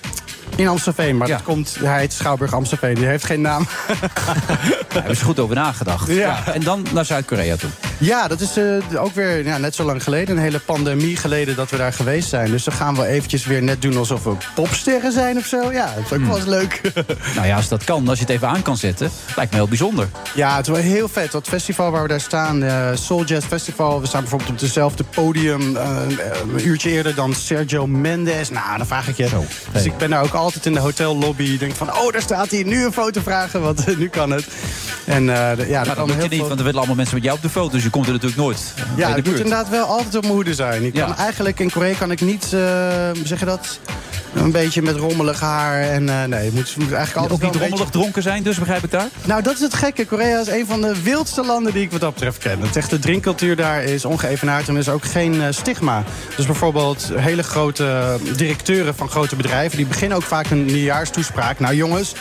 [0.56, 1.34] In Amstelveen, maar Ja.
[1.36, 2.94] dat komt, hij heet Schouwburg Amstelveen.
[2.94, 3.66] Die heeft geen naam.
[4.88, 6.08] Daar hebben ze goed over nagedacht.
[6.08, 6.42] Ja.
[6.54, 7.70] En dan naar Zuid-Korea toe.
[7.98, 10.36] Ja, dat is eh, ook weer ja, net zo lang geleden.
[10.36, 12.50] Een hele pandemie geleden dat we daar geweest zijn.
[12.50, 15.72] Dus dan gaan we eventjes weer net doen alsof we popsterren zijn of zo.
[15.72, 16.80] Ja, dat is ook wel eens leuk.
[17.34, 19.68] Nou ja, als dat kan, als je het even aan kan zetten, lijkt me heel
[19.68, 20.08] bijzonder.
[20.34, 21.32] Ja, het is wel heel vet.
[21.32, 24.00] Dat festival waar we daar staan, eh Soul Jazz Festival.
[24.00, 25.96] We staan bijvoorbeeld op hetzelfde podium eh,
[26.54, 28.50] een uurtje eerder dan Sergio Mendes.
[28.50, 29.28] Nou, dan vraag ik je.
[29.72, 31.58] Dus ik ben daar ook altijd in de hotellobby.
[31.58, 32.62] Denk van, oh, daar staat hij.
[32.62, 34.46] Nu een foto vragen, want eh, nu kan het.
[35.04, 37.24] En eh, ja, Maar dat komen moet je niet, want er willen allemaal mensen met
[37.24, 37.70] jou op de foto.
[37.70, 40.34] Dus je komt er natuurlijk nooit eh, Ja, ik moet inderdaad wel altijd op mijn
[40.34, 40.84] hoede zijn.
[40.84, 41.04] Ik Ja.
[41.06, 42.44] kan eigenlijk in Korea kan ik niet,
[43.24, 43.78] zeg je dat,
[44.34, 45.80] een beetje met rommelig haar.
[45.80, 48.90] En nee, het moet, moet eigenlijk altijd Ook niet rommelig dronken zijn, dus begrijp ik
[48.90, 49.08] daar?
[49.24, 50.06] Nou, dat is het gekke.
[50.06, 52.60] Korea is een van de wildste landen die ik wat dat betreft ken.
[52.60, 56.04] Het echte drinkcultuur daar is ongeëvenaard en er is ook geen stigma.
[56.36, 59.76] Dus bijvoorbeeld hele grote directeuren van grote bedrijven...
[59.76, 61.58] die beginnen ook vaak een nieuwjaarstoespraak.
[61.58, 62.14] Nou jongens,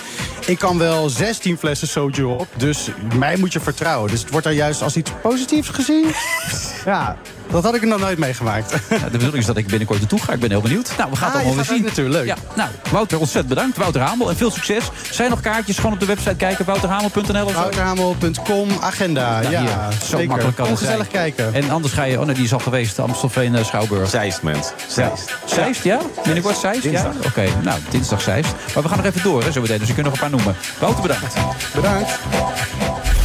[0.45, 4.11] ik kan wel 16 flessen soju op, dus mij moet je vertrouwen.
[4.11, 6.05] Dus het wordt daar juist als iets positiefs gezien.
[6.85, 7.17] ja,
[7.51, 8.69] dat had ik nog nooit meegemaakt.
[8.89, 10.33] De bedoeling is dat ik binnenkort naartoe ga.
[10.33, 10.91] Ik ben heel benieuwd.
[10.97, 12.09] Nou, we gaan Ah, het allemaal je weer zien.
[12.09, 12.25] leuk.
[12.25, 13.77] Ja, nou, Wouter, ontzettend bedankt.
[13.77, 14.89] Wouter Hamel en veel succes.
[15.11, 15.75] Zijn nog kaartjes?
[15.75, 16.65] Gewoon op de website kijken.
[16.65, 17.57] Wouterhamel.nl of zo?
[17.59, 19.39] Wouterhamel.com, agenda.
[19.41, 19.69] Nou, ja, hier,
[19.99, 20.27] zo zeker.
[20.27, 21.33] makkelijk kan het gezellig zijn.
[21.33, 21.53] kijken.
[21.53, 22.19] En anders ga je...
[22.19, 22.95] Oh nee, die is al geweest.
[22.95, 24.09] De Amstelveen eh, Schouwburg.
[24.09, 24.71] Zeist, mens.
[24.87, 25.35] Zeist.
[25.45, 25.99] Zeist, ja?
[26.23, 26.83] Binnenkort Zeist?
[26.83, 26.89] Ja?
[26.89, 27.25] Dinsdag.
[27.25, 28.51] Oké, nou, dinsdag Zeist.
[28.73, 29.79] Maar we gaan nog even door, hè, zo meteen.
[29.79, 30.55] Dus je kunt nog een paar noemen.
[30.79, 31.33] Wouter, bedankt.
[31.75, 32.09] Bedankt.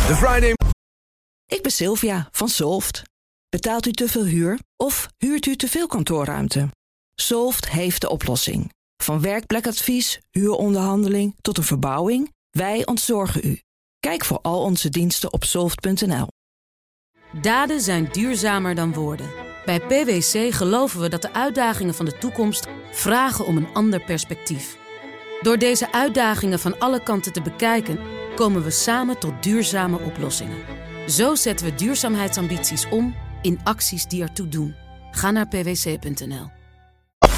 [0.07, 0.53] The Friday
[1.47, 3.03] Ik ben Sylvia van Solft.
[3.55, 6.69] Betaalt u te veel huur of huurt u te veel kantoorruimte?
[7.15, 8.73] Solft heeft de oplossing.
[9.03, 13.61] Van werkplekadvies, huuronderhandeling tot een verbouwing, wij ontzorgen u.
[14.01, 16.27] Kijk voor al onze diensten op soft.nl.
[17.41, 19.31] Daden zijn duurzamer dan woorden.
[19.65, 24.77] Bij PwC geloven we dat de uitdagingen van de toekomst vragen om een ander perspectief.
[25.41, 27.99] Door deze uitdagingen van alle kanten te bekijken,
[28.35, 30.59] komen we samen tot duurzame oplossingen.
[31.09, 33.15] Zo zetten we duurzaamheidsambities om
[33.45, 34.75] in acties die ertoe doen.
[35.11, 36.51] Ga naar pwc.nl.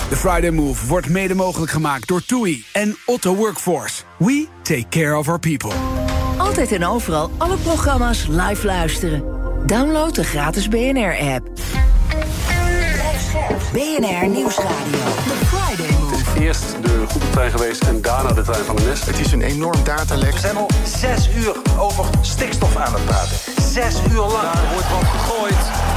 [0.09, 4.03] De Friday Move wordt mede mogelijk gemaakt door TUI en Otto Workforce.
[4.19, 5.73] We take care of our people.
[6.39, 9.25] Altijd en overal alle programma's live luisteren.
[9.67, 11.51] Download de gratis BNR-app.
[13.73, 14.99] BNR Nieuwsradio.
[15.27, 16.41] The Friday Move.
[16.41, 19.07] Eerst de goederentrein geweest en daarna de trein van de NS.
[19.07, 20.33] Het is een enorm datalek.
[20.33, 23.63] We zijn al zes uur over stikstof aan het praten.
[23.63, 24.53] Zes uur lang.
[24.53, 25.96] Daar wordt wat gegooid.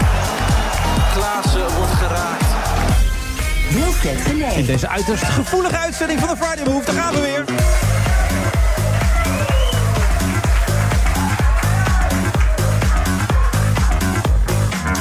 [1.19, 2.45] Klaassen wordt geraakt.
[3.69, 4.57] Wilfred Genee.
[4.57, 7.43] In deze uiterst gevoelige uitzending van de Friday Move, daar gaan we weer.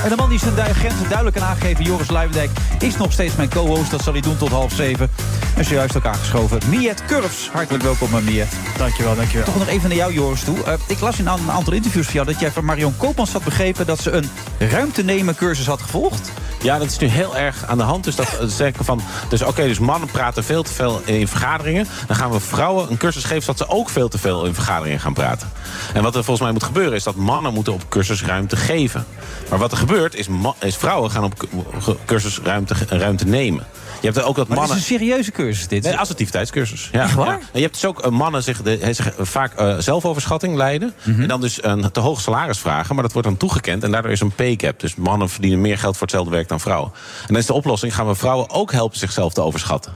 [0.08, 3.48] En de man die zijn grenzen duidelijk kan aangeven, Joris Luijendijk, is nog steeds mijn
[3.48, 3.90] co-host.
[3.90, 5.10] Dat zal hij doen tot half zeven.
[5.56, 7.48] En zojuist ook aangeschoven, Miet Kurfs.
[7.48, 8.46] Hartelijk welkom, eh, Miet.
[8.76, 9.46] Dankjewel, dankjewel.
[9.46, 10.62] Toch nog even naar jou, Joris, toe.
[10.62, 13.32] Eh, ik las in een een aantal interviews van jou dat jij van Marion Koopmans
[13.32, 13.86] had begrepen...
[13.86, 16.30] dat ze een ruimtenemen cursus had gevolgd.
[16.62, 18.04] Ja, dat is nu heel erg aan de hand.
[18.04, 19.00] Dus dat eh, zeggen van.
[19.28, 21.86] Dus oké, dus mannen praten veel te veel in vergaderingen.
[22.06, 25.00] Dan gaan we vrouwen een cursus geven zodat ze ook veel te veel in vergaderingen
[25.00, 25.50] gaan praten.
[25.94, 29.06] En wat er volgens mij moet gebeuren is dat mannen moeten op cursus ruimte geven.
[29.50, 30.26] Maar wat er gebeurt is,
[30.60, 33.66] is vrouwen gaan op cu- cursus ruimte, ruimte nemen.
[34.00, 34.68] Je hebt ook dat mannen.
[34.68, 35.82] het is een serieuze cursus, dit.
[35.82, 36.88] Nee, assertiviteitscursus.
[36.92, 37.26] Ja, Echt waar?
[37.26, 37.32] ja.
[37.32, 40.94] En je hebt dus ook eh, mannen zich, de, hij zich vaak eh, zelfoverschatting leiden.
[41.02, 41.22] Mhm.
[41.22, 42.94] En dan dus een te hoog salaris vragen.
[42.94, 43.84] Maar dat wordt dan toegekend.
[43.84, 44.80] En daardoor is een pay cap.
[44.80, 46.92] Dus mannen verdienen meer geld voor hetzelfde werk dan vrouwen.
[47.20, 49.92] En dan is de oplossing: gaan we vrouwen ook helpen zichzelf te overschatten.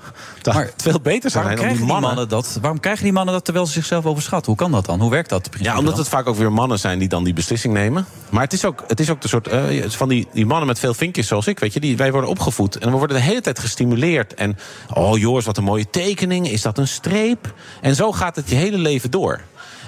[0.46, 2.28] Maar veel beter Waarom zijn om krijgen, die die mannen.
[2.28, 4.46] dat, waarom krijgen die mannen dat terwijl ze zichzelf overschatten?
[4.46, 5.00] Hoe kan dat dan?
[5.00, 5.48] Hoe werkt dat?
[5.58, 6.00] Ja, omdat dan?
[6.00, 8.06] het vaak ook weer mannen zijn die dan die beslissing nemen.
[8.28, 10.78] Maar het is ook, het is ook de soort eh, van die, die mannen met
[10.78, 12.78] veel vinkjes zoals ik, weet je, die, wij worden opgevoed.
[12.78, 14.34] En we worden de hele tijd gestimuleerd.
[14.34, 14.58] En
[14.94, 16.48] oh Joris, wat een mooie tekening.
[16.48, 17.54] Is dat een streep?
[17.80, 19.40] En zo gaat het je hele leven door.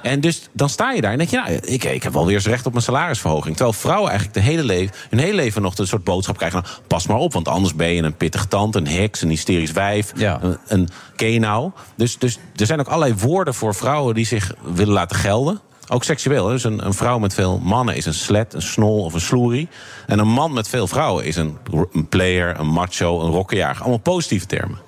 [0.05, 2.35] En dus dan sta je daar en denk je, nou, ik, ik heb wel weer
[2.35, 3.57] eens recht op mijn salarisverhoging.
[3.57, 6.63] Terwijl vrouwen eigenlijk de hele leven, hun hele leven nog een soort boodschap krijgen.
[6.63, 9.73] Nou, pas maar op, want anders ben je een pittige tand, een heks, een hysterisch
[9.73, 11.71] wijf, een, een kenau.
[11.97, 15.61] Dus, dus er zijn ook allerlei woorden voor vrouwen die zich willen laten gelden.
[15.89, 16.47] Ook seksueel.
[16.47, 19.69] Dus een, een vrouw met veel mannen is een slet, een snol of een sloerie.
[20.07, 21.57] En een man met veel vrouwen is een,
[21.93, 23.81] een player, een macho, een rokkenjager.
[23.81, 24.79] Allemaal positieve termen.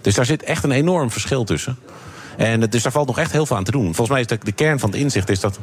[0.00, 1.78] Dus daar zit echt een enorm verschil tussen.
[2.36, 3.84] En dus daar valt nog echt heel veel aan te doen.
[3.84, 5.58] Volgens mij is de, de kern van het inzicht is dat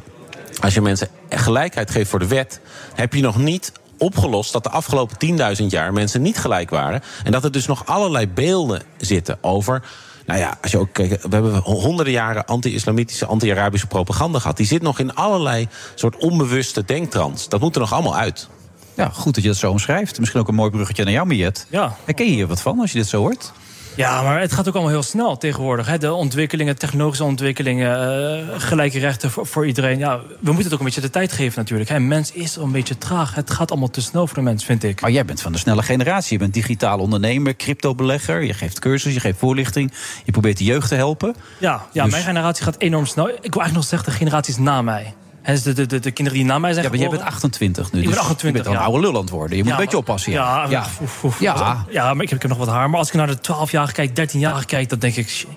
[0.60, 2.60] als je mensen gelijkheid geeft voor de wet,
[2.94, 5.16] heb je nog niet opgelost dat de afgelopen
[5.60, 7.02] 10.000 jaar mensen niet gelijk waren.
[7.24, 9.82] En dat er dus nog allerlei beelden zitten over.
[10.26, 14.56] Nou ja, als je ook kijkt, we hebben honderden jaren anti-islamitische, anti-Arabische propaganda gehad.
[14.56, 17.48] Die zit nog in allerlei soort onbewuste denktrans.
[17.48, 18.48] Dat moet er nog allemaal uit.
[18.94, 20.18] Ja, goed dat je dat zo omschrijft.
[20.18, 21.66] Misschien ook een mooi bruggetje naar jou, Miet.
[21.70, 21.96] Ja.
[22.04, 23.52] Herken je hier wat van als je dit zo hoort?
[24.00, 25.86] Ja, maar het gaat ook allemaal heel snel tegenwoordig.
[25.86, 25.98] Hè?
[25.98, 28.18] De ontwikkelingen, technologische ontwikkelingen,
[28.50, 29.98] eh, gelijke rechten voor, voor iedereen.
[29.98, 31.90] Ja, we moeten het ook een beetje de tijd geven natuurlijk.
[31.90, 32.00] Hè?
[32.00, 33.34] Mens is een beetje traag.
[33.34, 35.00] Het gaat allemaal te snel voor de mens, vind ik.
[35.00, 36.32] Maar jij bent van de snelle generatie.
[36.32, 38.42] Je bent digitaal ondernemer, cryptobelegger.
[38.42, 39.92] Je geeft cursus, je geeft voorlichting.
[40.24, 41.34] Je probeert de jeugd te helpen.
[41.58, 43.28] Ja, ja Dus- mijn generatie gaat enorm snel.
[43.28, 45.14] Ik wil eigenlijk nog zeggen de generaties na mij.
[45.44, 47.92] Dus de, de, de, de kinderen die na mij zijn Ja, maar jij bent 28
[47.92, 47.98] nu.
[47.98, 49.56] Ik ben dus 28, Je bent een oude lul aan het worden.
[49.56, 50.32] Je moet Ja, een beetje oppassen.
[50.32, 50.86] Ja, Ja, ja.
[51.02, 51.84] oef, oef, Ja.
[51.90, 52.90] ja maar ik heb, ik heb nog wat haar.
[52.90, 54.88] Maar als ik naar de 12-jarigen kijk, 13-jarigen kijk...
[54.88, 55.48] dan denk ik, shit,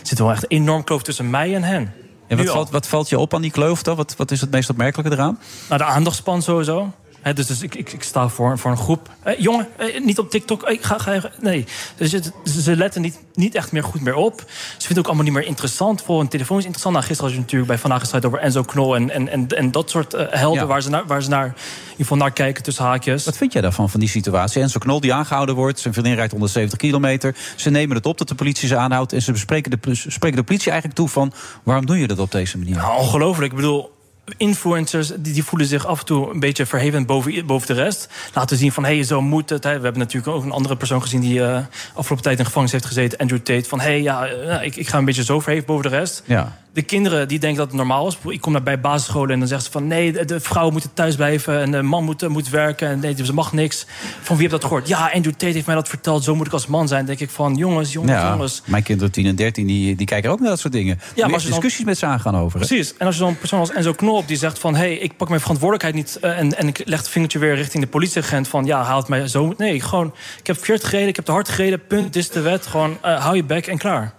[0.00, 1.92] er zit wel echt een enorm kloof tussen mij en hen.
[2.26, 3.96] En wat valt, wat valt je op aan die kloof dan?
[3.96, 5.38] Wat, wat is het meest opmerkelijke eraan?
[5.68, 6.92] Nou, de aandachtspan sowieso.
[7.34, 9.10] Dus dus ik, ik, ik sta voor, voor een groep.
[9.22, 10.62] Eh, jongen, eh, niet op TikTok.
[10.62, 11.64] Eh, ga, ga, nee.
[11.96, 14.40] Dus het- ze, ze letten niet, niet echt meer goed meer op.
[14.40, 16.02] Ze vinden het ook allemaal niet meer interessant.
[16.02, 16.94] Voor een telefoon is interessant.
[16.94, 18.96] Nou, gisteren had je natuurlijk bij Vandaag gestrijd over Enzo Knol...
[18.96, 20.66] en, en, en, en dat soort helden Ja.
[20.66, 23.24] waar ze, naar, waar ze naar, in ieder geval naar kijken tussen haakjes.
[23.24, 24.62] Wat vind jij daarvan, van die situatie?
[24.62, 27.36] Enzo Knol die aangehouden wordt, zijn vriendin rijdt 170 kilometer.
[27.56, 29.12] Ze nemen het op dat de politie ze aanhoudt...
[29.12, 31.32] en ze bespreken de, spreken de politie eigenlijk toe van...
[31.62, 32.76] waarom doe je dat op deze manier?
[32.76, 33.50] Nou, ongelooflijk.
[33.50, 33.96] Ik bedoel,
[34.36, 38.08] influencers die, die voelen zich af en toe een beetje verhevend boven, boven de rest.
[38.34, 39.64] Laten zien van, hé, hey, zo moet het.
[39.64, 39.76] Hè.
[39.76, 41.20] We hebben natuurlijk ook een andere persoon gezien...
[41.20, 41.60] die eh,
[41.94, 43.68] afgelopen tijd in gevangenis heeft gezeten, Andrew Tate.
[43.68, 46.22] Van, hé, hey, ja, eh, ik, ik ga een beetje zo verheven boven de rest.
[46.24, 46.56] Ja.
[46.78, 48.18] De kinderen die denken dat het normaal is.
[48.28, 49.86] Ik kom naar bij basisscholen en dan zeggen ze van...
[49.86, 52.88] nee, de, de vrouw moet thuis blijven en de man moet, moet werken...
[52.88, 53.86] en nee, ze mag niks.
[54.20, 54.88] Van wie heb dat gehoord?
[54.88, 56.24] Ja, Andrew Tate heeft mij dat verteld.
[56.24, 57.06] Zo moet ik als man zijn.
[57.06, 58.62] Dan denk ik van, jongens, jongens, Ja, jongens.
[58.64, 61.00] mijn kinderen 10 en 13 die, die kijken ook naar dat soort dingen.
[61.14, 62.58] Ja, maar als je dan- discussies met ze aangaan over.
[62.58, 62.94] Precies.
[62.96, 64.74] En als je zo'n persoon als Enzo Knol die zegt van...
[64.74, 66.18] hé, hey, ik pak mijn verantwoordelijkheid niet...
[66.20, 68.64] eh, en, en ik leg het vingertje weer richting de politieagent van...
[68.64, 69.54] ja, haal het mij zo...
[69.56, 71.86] Nee, gewoon, ik heb verkeerd gereden, ik heb te hard gereden...
[71.86, 72.66] punt, dit is de wet.
[72.66, 74.16] Gewoon, eh, hou je bek en klaar.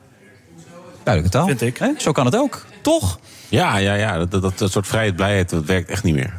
[1.03, 1.47] Duidelijke taal.
[1.47, 2.01] Vind ik.
[2.01, 2.65] Zo kan het ook.
[2.81, 3.19] Toch?
[3.49, 4.17] Ja, ja, ja.
[4.25, 6.33] Dat, dat, dat soort vrijheid, blijheid, dat werkt echt niet meer.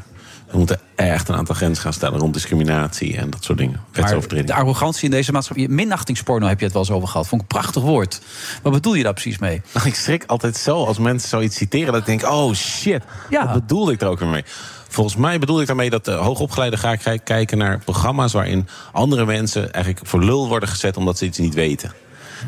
[0.51, 3.81] We moeten echt een aantal grenzen gaan stellen rond discriminatie en dat soort dingen.
[3.93, 4.55] Maar Wetsovertredingen.
[4.55, 5.69] de arrogantie in deze maatschappij...
[5.69, 7.29] Minachtingsporno heb je het wel eens over gehad.
[7.29, 8.21] Vond ik een prachtig woord.
[8.63, 9.63] Wat bedoel je daar precies mee?
[9.73, 11.93] Nou, ik schrik altijd zo als mensen zoiets citeren...
[11.93, 14.45] dat ik denk, oh shit, wat bedoelde ik er ook weer mee?
[14.89, 18.33] Volgens mij bedoel ik daarmee dat de hoogopgeleiden gaan kijk- kijken naar programma's...
[18.33, 21.93] waarin andere mensen eigenlijk voor lul worden gezet omdat ze iets niet weten.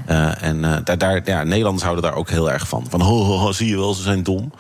[0.06, 2.86] Eh, en eh, daar, daar, ja, Nederlanders houden daar ook heel erg van.
[2.90, 4.52] Van, ho, ho, ho, zie je wel, ze zijn dom.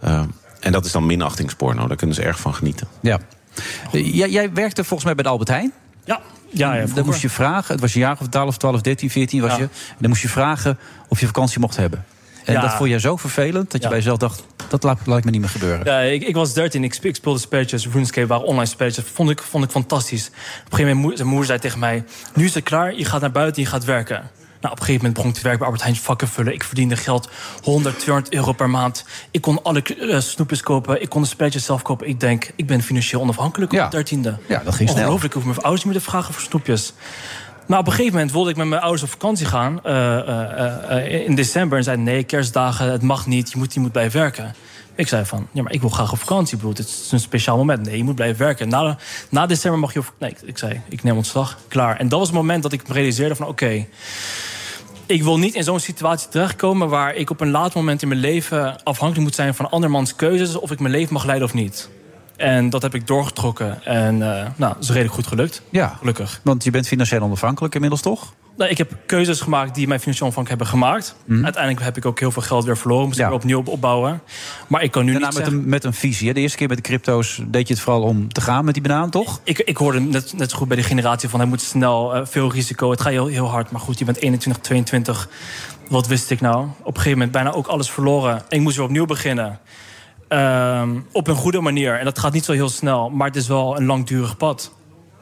[0.00, 0.22] Eh,
[0.60, 2.88] en dat is dan minachtingsporno, daar kunnen ze erg van genieten.
[3.00, 3.18] Ja.
[3.92, 5.72] Jij, jij werkte volgens mij bij de Albert Heijn.
[6.04, 9.10] Ja, ja, ja Dan moest je vragen, het was een jaar of 12, 12 13,
[9.10, 9.56] 14 was Ja.
[9.56, 9.62] je.
[9.62, 12.04] En dan moest je vragen of je vakantie mocht hebben.
[12.44, 12.60] En Ja.
[12.60, 13.88] dat vond je zo vervelend dat je Ja.
[13.88, 14.42] bij jezelf dacht...
[14.68, 15.84] dat laat, laat ik me niet meer gebeuren.
[15.84, 19.04] Ja, ik, ik was 13, ik, spe- ik speelde spelletjes, RuneScape waren online spelletjes.
[19.12, 20.26] Vond ik, vond ik fantastisch.
[20.26, 20.32] Op
[20.72, 22.04] een gegeven moment, moeder zei tegen mij...
[22.34, 24.30] nu is het klaar, je gaat naar buiten, je gaat werken.
[24.60, 26.52] Nou, op een gegeven moment begon ik te werken bij Albert Heijn vakken vullen.
[26.54, 27.28] Ik verdiende geld,
[27.62, 29.04] 100, 200 euro per maand.
[29.30, 32.08] Ik kon alle eh, snoepjes kopen, ik kon de spelletjes zelf kopen.
[32.08, 34.38] Ik denk, ik ben financieel onafhankelijk op de dertiende.
[34.48, 35.00] Ja, dat ging snel.
[35.02, 36.92] Ongelooflijk, ik hoef mijn ouders niet meer te vragen voor snoepjes.
[37.66, 39.84] Maar op een gegeven moment wilde ik met mijn ouders op vakantie gaan.
[39.84, 41.78] eh, eh, in december.
[41.78, 43.50] En zeiden nee, kerstdagen, het mag niet.
[43.50, 44.54] Je moet, je moet blijven werken.
[44.94, 46.54] Ik zei van, ja, maar ik wil graag op vakantie.
[46.54, 47.86] Ik bedoel, dit is een speciaal moment.
[47.86, 48.68] Nee, je moet blijven werken.
[48.68, 48.96] Na,
[49.28, 50.12] na december mag je op...
[50.18, 51.58] Nee, ik, ik zei, ik neem ontslag.
[51.68, 51.96] Klaar.
[51.96, 53.86] En dat was het moment dat ik me realiseerde van, oké...
[55.10, 56.88] ik wil niet in zo'n situatie terechtkomen...
[56.88, 59.54] waar ik op een laat moment in mijn leven afhankelijk moet zijn...
[59.54, 61.90] van andermans keuzes of ik mijn leven mag leiden of niet.
[62.36, 63.84] En dat heb ik doorgetrokken.
[63.84, 65.62] En eh, nou, dat is redelijk goed gelukt.
[65.70, 66.40] Ja, gelukkig.
[66.44, 68.34] Want je bent financieel onafhankelijk inmiddels toch?
[68.56, 71.16] Nou, ik heb keuzes gemaakt die mij financieel onafhankelijk hebben gemaakt.
[71.24, 71.44] Mhm.
[71.44, 73.06] Uiteindelijk heb ik ook heel veel geld weer verloren.
[73.06, 74.22] Moest ik weer opnieuw op- opbouwen.
[74.68, 75.62] Maar ik kan nu Daarna niet met zeggen...
[75.64, 76.28] een, met een visie.
[76.28, 76.34] hè?
[76.34, 78.82] De eerste keer met de crypto's deed je het vooral om te gaan met die
[78.82, 79.40] banaan, toch?
[79.44, 81.40] Ik, ik hoorde net, net zo goed bij de generatie van...
[81.40, 83.70] hij moet snel, eh, veel risico, het gaat heel, heel hard.
[83.70, 85.28] Maar goed, je bent 21, 22.
[85.88, 86.64] Wat wist ik nou?
[86.64, 88.36] Op een gegeven moment bijna ook alles verloren.
[88.36, 89.58] En ik moest weer opnieuw beginnen.
[90.28, 91.98] Ehm, op een goede manier.
[91.98, 93.10] En dat gaat niet zo heel snel.
[93.10, 94.72] Maar het is wel een langdurig pad.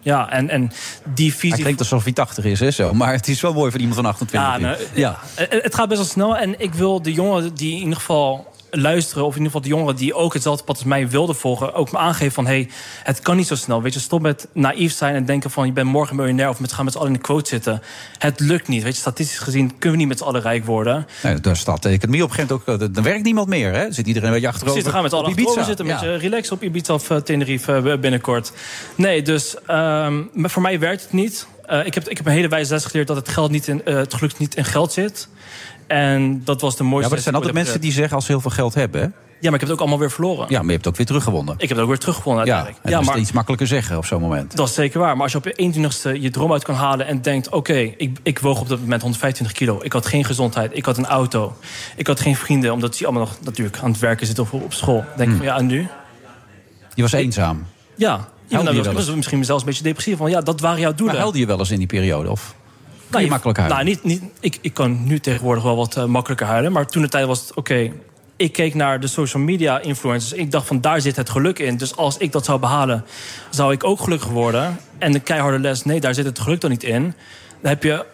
[0.01, 0.73] Ja, en, en
[1.15, 1.51] die visie...
[1.51, 2.95] Hij klinkt alsof hij 80 is, hè, zo.
[2.95, 4.51] Maar het is wel mooi voor iemand van 28.
[4.51, 5.19] Ja, nou, ja.
[5.35, 6.37] Eh, Het gaat best wel snel.
[6.37, 9.25] En ik wil de jongeren die in ieder geval luisteren...
[9.25, 11.75] of in ieder geval de jongeren die ook hetzelfde pad als mij wilden volgen...
[11.75, 12.69] ook me aangeven van, hey,
[13.03, 13.83] het kan niet zo snel.
[13.83, 15.67] Weet je, stop met naïef zijn en denken van...
[15.67, 17.83] je bent morgen miljonair of met gaan met z'n allen in de quote zitten.
[18.19, 18.83] Het lukt niet.
[18.83, 21.07] Weet je, statistisch gezien kunnen we niet met z'n allen rijk worden.
[21.23, 22.89] Nee, daar staat de economie op een gegeven moment ook...
[22.89, 23.93] eh, Dan werkt niemand meer, hè?
[23.93, 25.61] Zit iedereen een beetje achterover Precies, dan gaan we met z'n allen Ibiza.
[25.61, 25.87] achterover zitten.
[25.87, 26.13] Met Ja.
[26.13, 28.53] je relax op Ibiza of eh, Tenerife eh, binnenkort.
[28.95, 31.47] Nee, dus maar voor mij werkt het niet.
[31.69, 33.85] Eh, ik, heb, ik heb een hele wijze les geleerd dat het, geld niet in,
[33.85, 35.29] eh, het geluk niet in geld zit.
[35.87, 38.33] En dat was de mooiste Ja, maar er zijn altijd mensen die zeggen als ze
[38.33, 39.01] heel veel geld hebben...
[39.01, 39.07] hè?
[39.41, 40.47] Ja, maar ik heb het ook allemaal weer verloren.
[40.49, 41.55] Ja, maar je hebt het ook weer teruggewonnen.
[41.55, 42.85] Ik heb het ook weer teruggewonnen Ja, uiteindelijk.
[42.85, 44.57] en Ja, dat is maar iets makkelijker zeggen op zo'n moment.
[44.57, 45.15] dat is zeker waar.
[45.15, 45.73] Maar als je op je
[46.17, 47.49] 21ste je droom uit kan halen en denkt...
[47.49, 49.79] oké, ik, ik woog op dat moment 125 kilo.
[49.83, 50.77] Ik had geen gezondheid.
[50.77, 51.57] Ik had een auto.
[51.97, 54.73] Ik had geen vrienden, omdat die allemaal nog natuurlijk aan het werken zitten of op
[54.73, 55.05] school.
[55.17, 55.37] Denk ik Hmm.
[55.37, 55.89] van, ja, en nu?
[56.95, 57.67] Je was eenzaam.
[57.95, 58.29] Ja.
[58.49, 60.17] Ja, nou, dat was misschien zelfs een beetje depressief.
[60.17, 61.07] Van, ja, dat waren jouw doelen.
[61.07, 62.31] Maar huilde je wel eens in die periode?
[62.31, 62.55] Of
[63.11, 63.77] je je- makkelijk huilen?
[63.79, 66.73] Nou, niet, niet, ik, ik kan nu tegenwoordig wel wat eh, makkelijker huilen.
[66.73, 67.93] Maar toen de tijd was het, oké...
[68.37, 70.33] ik keek naar de social media influencers.
[70.33, 71.77] Ik dacht van, daar zit het geluk in.
[71.77, 73.05] Dus als ik dat zou behalen,
[73.51, 74.79] zou ik ook gelukkig worden.
[74.99, 77.03] En de keiharde les, nee, daar zit het geluk dan niet in.
[77.61, 78.05] Dan heb je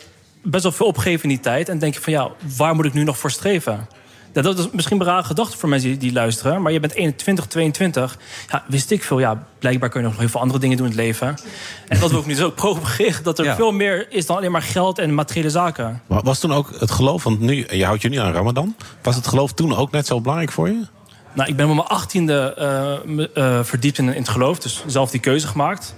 [0.43, 1.69] best wel veel opgegeven in die tijd.
[1.69, 3.89] En denk je van, ja, waar moet ik nu nog voor streven?
[4.43, 6.63] Dat is misschien een rare gedachte voor mensen die, die luisteren.
[6.63, 8.19] Maar je bent 21, 22.
[8.51, 9.19] Ja, wist ik veel.
[9.19, 11.37] Ja, blijkbaar kun je nog heel veel andere dingen doen in het leven.
[11.89, 13.23] En dat wil ik nu zo propageren.
[13.23, 13.55] Dat er Ja.
[13.57, 16.03] veel meer is dan alleen maar geld en materiële zaken.
[16.07, 18.77] Maar Was toen ook het geloof, want nu, je houdt je nu aan Ramadan.
[19.03, 20.87] Was het geloof toen ook net zo belangrijk voor je?
[21.33, 24.59] Nou, ik ben op mijn achttiende eh, eh, verdiept in, in het geloof.
[24.59, 25.95] Dus zelf die keuze gemaakt.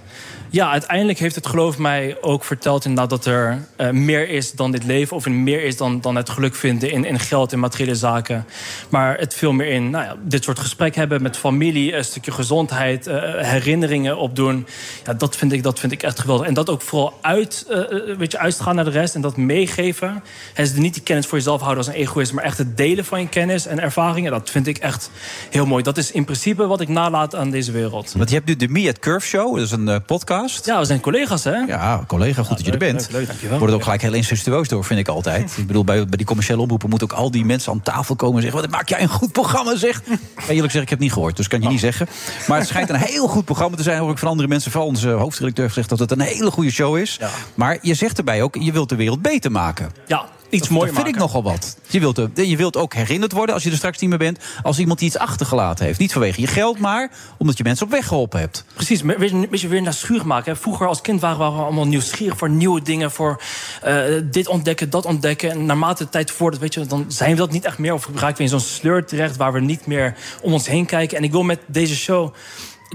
[0.49, 4.71] Ja, uiteindelijk heeft het geloof mij ook verteld inderdaad dat er eh, meer is dan
[4.71, 5.15] dit leven.
[5.15, 8.45] Of in meer is dan, dan het geluk vinden in, in geld en materiële zaken.
[8.89, 11.95] Maar het veel meer in nou ja, dit soort gesprek hebben met familie.
[11.95, 14.67] Een stukje gezondheid, eh, herinneringen opdoen.
[15.05, 16.47] Ja, dat vind, ik, dat vind ik echt geweldig.
[16.47, 19.15] En dat ook vooral uit, eh, eh, weet je, uitstralen naar de rest.
[19.15, 20.23] En dat meegeven.
[20.53, 22.33] Het is niet die kennis voor jezelf houden als een egoïst.
[22.33, 24.31] Maar echt het delen van je kennis en ervaringen.
[24.31, 25.11] Dat vind ik echt
[25.49, 25.83] heel mooi.
[25.83, 28.13] Dat is in principe wat ik nalaat aan deze wereld.
[28.17, 29.55] Want je hebt nu de Me at Curve Show.
[29.55, 29.99] Dat is een eh,
[30.45, 31.55] Ja, we zijn collega's, hè?
[31.55, 33.01] Ja, collega, goed dat je er bent.
[33.01, 33.57] leuk, leuk, dankjewel.
[33.57, 35.57] Wordt het ook gelijk heel incestueus door, vind ik altijd.
[35.57, 38.35] Ik bedoel, bij, bij die commerciële omroepen moeten ook al die mensen aan tafel komen
[38.35, 40.01] en zeggen: Wat maak jij een goed programma, zeg.
[40.05, 40.13] Ja,
[40.47, 42.07] eerlijk gezegd, ik heb het niet gehoord, dus kan je niet zeggen.
[42.47, 43.99] Maar het schijnt een heel goed programma te zijn.
[43.99, 46.97] Hoor ik van andere mensen, vooral onze hoofdredacteur, gezegd dat het een hele goede show
[46.97, 47.19] is.
[47.55, 49.91] Maar je zegt erbij ook: je wilt de wereld beter maken.
[50.07, 51.77] Ja, iets mooier Dat vind ik nogal wat.
[51.87, 54.39] Je wilt, de- je wilt ook herinnerd worden als je er straks niet meer bent.
[54.63, 55.99] Als iemand die iets achtergelaten heeft.
[55.99, 58.65] Niet vanwege je geld, maar omdat je mensen op weg geholpen hebt.
[58.73, 60.51] Precies, maar weet je, een beetje weer naar schuur maken.
[60.53, 60.57] hè.
[60.59, 63.11] Vroeger als kind waren we allemaal nieuwsgierig voor nieuwe dingen.
[63.11, 63.41] Voor
[63.81, 65.51] eh, dit ontdekken, dat ontdekken.
[65.51, 67.93] En naarmate de tijd voordat, weet je, dan zijn we dat niet echt meer.
[67.93, 71.17] Of raken we in zo'n sleur terecht waar we niet meer om ons heen kijken.
[71.17, 72.33] En ik wil met deze show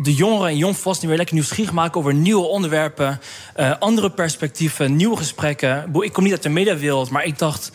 [0.03, 3.21] de jongeren en jongvolwassenen weer lekker nieuwsgierig maken over nieuwe onderwerpen,
[3.55, 5.91] eh, andere perspectieven, nieuwe gesprekken.
[6.01, 7.73] Ik kom niet uit de mediawereld, maar ik dacht.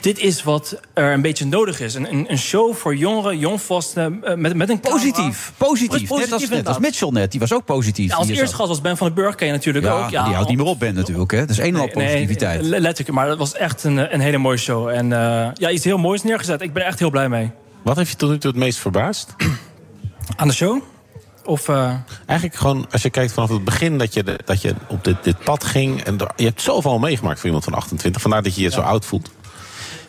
[0.00, 1.94] Dit is wat er een beetje nodig is.
[1.94, 5.00] Een, een, een show voor jongeren, jongvolwassenen eh, met, met een camera.
[5.00, 6.10] Positief, positief.
[6.10, 6.78] Net als, net als.
[6.78, 8.10] Mitchell net, die was ook positief.
[8.10, 10.10] Ja, als eerste gast was Ben van den Burg, ken je natuurlijk ja, ook.
[10.10, 11.30] Ja, die houdt niet meer op, Ben natuurlijk.
[11.30, 11.38] Hè.
[11.38, 12.60] Dat is Nee, positiviteit.
[12.60, 14.88] nee, letterlijk, maar het was echt een, een hele mooie show.
[14.88, 16.62] En eh, ja, iets heel moois neergezet.
[16.62, 17.50] Ik ben er echt heel blij mee.
[17.82, 19.34] Wat heeft je tot nu toe het meest verbaasd?
[20.36, 20.82] Aan de show?
[21.44, 21.94] Of, eh,
[22.26, 25.16] Eigenlijk gewoon, als je kijkt vanaf het begin dat je, de- dat je op dit,
[25.22, 26.02] dit pad ging.
[26.02, 28.22] En je hebt zoveel meegemaakt voor iemand van 28.
[28.22, 29.30] Vandaar dat je je zo oud voelt.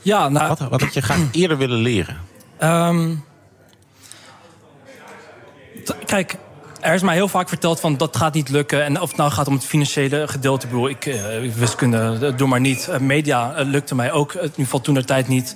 [0.02, 0.48] Ja, nou...
[0.48, 2.18] Wat, wat had je graag eerder willen leren?
[2.58, 3.10] Ehm,
[6.06, 6.36] kijk,
[6.80, 8.84] er is mij heel vaak verteld van dat gaat niet lukken.
[8.84, 10.66] En of het nou gaat om het financiële gedeelte.
[10.66, 12.90] Ik bedoel, ik, eh, wiskunde, eh, doe maar niet.
[13.00, 15.56] Media lukte mij ook, in ieder geval toen de tijd niet.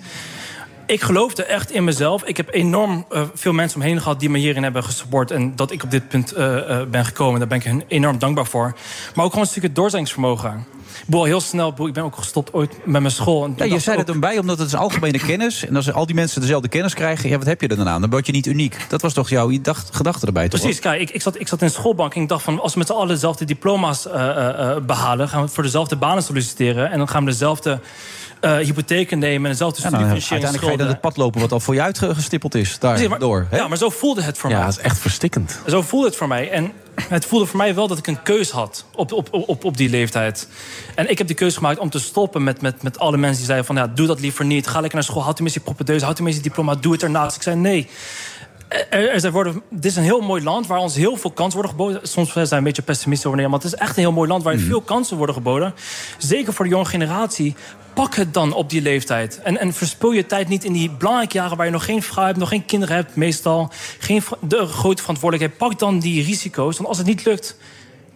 [0.87, 2.23] Ik geloofde echt in mezelf.
[2.23, 5.31] Ik heb enorm eh, veel mensen omheen gehad die me hierin hebben gesupport.
[5.31, 8.19] En dat ik op dit punt eh, eh, ben gekomen, daar ben ik hen enorm
[8.19, 8.75] dankbaar voor.
[9.15, 10.65] Maar ook gewoon een stukje doorzettingsvermogen.
[10.99, 13.43] Ik bedoel, heel snel, ik ben ook gestopt ooit met mijn school.
[13.45, 15.65] En Ja, je zei ook- het erbij, omdat het is algemene kennis.
[15.65, 18.01] En als al die mensen dezelfde kennis krijgen, ja, wat heb je er dan aan?
[18.01, 18.77] Dan word je niet uniek.
[18.89, 20.59] Dat was toch jouw dacht- gedachte erbij, toch?
[20.59, 22.61] Precies, kijk, ik, ik, zat, ik zat in de schoolbank en ik dacht van...
[22.61, 25.29] als we met z'n allen dezelfde diploma's eh, eh, eh, behalen...
[25.29, 26.91] gaan we voor dezelfde banen solliciteren...
[26.91, 27.79] en dan gaan we dezelfde
[28.39, 29.45] eh, hypotheken nemen...
[29.45, 31.73] en dezelfde Ja, nou, studiefinanciering uiteindelijk ga je dan het pad lopen wat al voor
[31.73, 32.77] je uitgestippeld is.
[32.77, 33.47] Precies, maar- Daardoor.
[33.51, 34.59] Ja, maar zo voelde het voor mij.
[34.59, 35.59] Ja, dat is echt verstikkend.
[35.67, 36.49] Zo voelde het voor mij.
[36.51, 39.77] En het voelde voor mij wel dat ik een keus had op, op, op, op
[39.77, 40.47] die leeftijd.
[40.95, 43.45] En ik heb de keuze gemaakt om te stoppen met, met, met alle mensen die
[43.45, 43.75] zeiden van...
[43.75, 46.03] Ja, doe dat liever niet, ga lekker naar school, houd tenminste je propedeuse...
[46.03, 47.35] houd tenminste je diploma, doe het ernaast.
[47.35, 47.89] Ik zei nee.
[48.69, 51.59] Er, er zijn worden, dit is een heel mooi land waar ons heel veel kansen
[51.59, 52.07] worden geboden.
[52.07, 53.63] Soms zijn we een beetje pessimistisch over Nederland.
[53.63, 55.73] Maar het is echt een heel mooi land waar veel kansen worden geboden.
[56.17, 57.55] Zeker voor de jonge generatie.
[57.93, 59.41] Pak het dan op die leeftijd.
[59.41, 61.57] En, en verspil je tijd niet in die belangrijke jaren...
[61.57, 63.71] waar je nog geen vrouw hebt, nog geen kinderen hebt, meestal.
[63.99, 65.59] Geen de grote verantwoordelijkheid.
[65.59, 66.77] Pak dan die risico's.
[66.77, 67.57] Want als het niet lukt,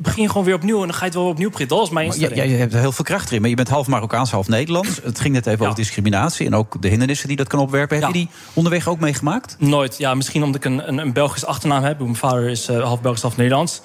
[0.01, 0.81] begin gewoon weer opnieuw...
[0.81, 1.75] en dan ga je het wel opnieuw beginnen.
[1.75, 2.41] Dat was mijn ja, instelling.
[2.41, 3.41] ja, je hebt er heel veel kracht erin.
[3.41, 4.99] Maar je bent half Marokkaans, half Nederlands.
[5.03, 7.97] Het ging net even over discriminatie en ook de hindernissen die dat kan opwerpen.
[7.97, 9.55] Heb je die onderweg ook meegemaakt?
[9.59, 9.97] Nooit.
[9.97, 11.99] Ja, misschien omdat ik een, een, een Belgisch achternaam heb.
[11.99, 13.81] Mijn vader is eh, half Belgisch, half Nederlands.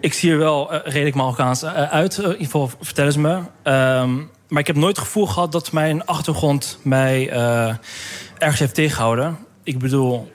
[0.00, 2.18] Ik zie er wel eh, redelijk Marokkaans eh, uit.
[2.18, 3.40] In ieder geval vertellen ze me.
[3.62, 4.14] Ehm,
[4.48, 7.30] maar ik heb nooit het gevoel gehad dat mijn achtergrond mij
[8.38, 9.38] ergens heeft tegengehouden.
[9.62, 10.32] Ik bedoel,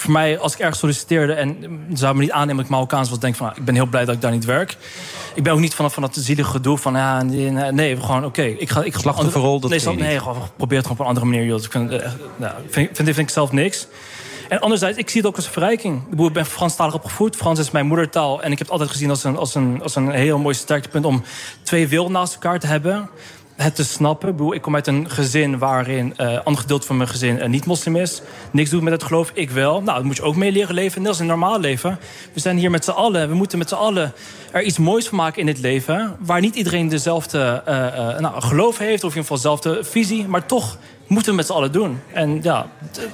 [0.00, 1.56] voor mij, als ik ergens solliciteerde en
[1.92, 4.04] zou me niet aannemen dat ik Marokkaans was, denk van, nou, ik ben heel blij
[4.04, 4.76] dat ik daar niet werk.
[5.34, 8.42] Ik ben ook niet van, van dat zielige gedoe van, ja, nee, nee, gewoon, oké,
[8.42, 10.20] ik ga, ik ga Slachtofferrol, dat nee, nee, niet.
[10.20, 11.44] gewoon probeer het gewoon op een andere manier.
[11.44, 11.62] joh.
[11.62, 13.86] Ik vind, eh, nou, vind, vind, vind, ik zelf niks.
[14.48, 16.02] En anderzijds, ik zie het ook als een verrijking.
[16.16, 17.36] Ik ben Franstalig opgevoed.
[17.36, 18.42] Frans is mijn moedertaal.
[18.42, 21.04] En ik heb het altijd gezien als een, als een, als een heel mooi sterktepunt...
[21.04, 21.22] om
[21.62, 23.10] twee werelden naast elkaar te hebben.
[23.62, 24.52] Het te snappen.
[24.52, 27.96] Ik, kom uit een gezin waarin eh een gedeelte van mijn gezin eh, niet moslim
[27.96, 28.22] is.
[28.50, 29.82] Niks doet met het geloof, ik wel.
[29.82, 31.00] Nou, dat moet je ook mee leren leven.
[31.00, 31.98] Net als een normaal leven.
[32.32, 33.28] We zijn hier met z'n allen.
[33.28, 34.12] We moeten met z'n allen
[34.50, 36.16] er iets moois van maken in het leven.
[36.18, 39.04] Waar niet iedereen dezelfde eh, nou, geloof heeft.
[39.04, 40.28] Of in ieder geval dezelfde visie.
[40.28, 42.00] Maar toch moeten we met z'n allen doen.
[42.12, 42.66] En ja,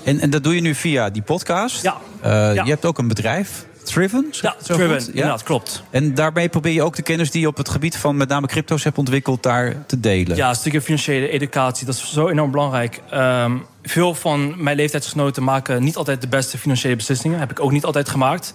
[0.02, 1.82] En, en dat doe je nu via die podcast.
[1.82, 1.96] Ja.
[2.22, 2.50] Ja.
[2.52, 4.26] Je hebt ook een bedrijf, Triven.
[4.30, 5.08] zeg Ja, goed?
[5.08, 5.82] inderdaad, klopt.
[5.90, 8.46] En daarmee probeer je ook de kennis die je op het gebied van met name
[8.46, 10.36] crypto's hebt ontwikkeld, daar te delen.
[10.36, 13.00] Ja, een stukje financiële educatie, dat is zo enorm belangrijk.
[13.10, 17.38] Ehm, veel van mijn leeftijdsgenoten maken niet altijd de beste financiële beslissingen.
[17.38, 18.54] Heb ik ook niet altijd gemaakt.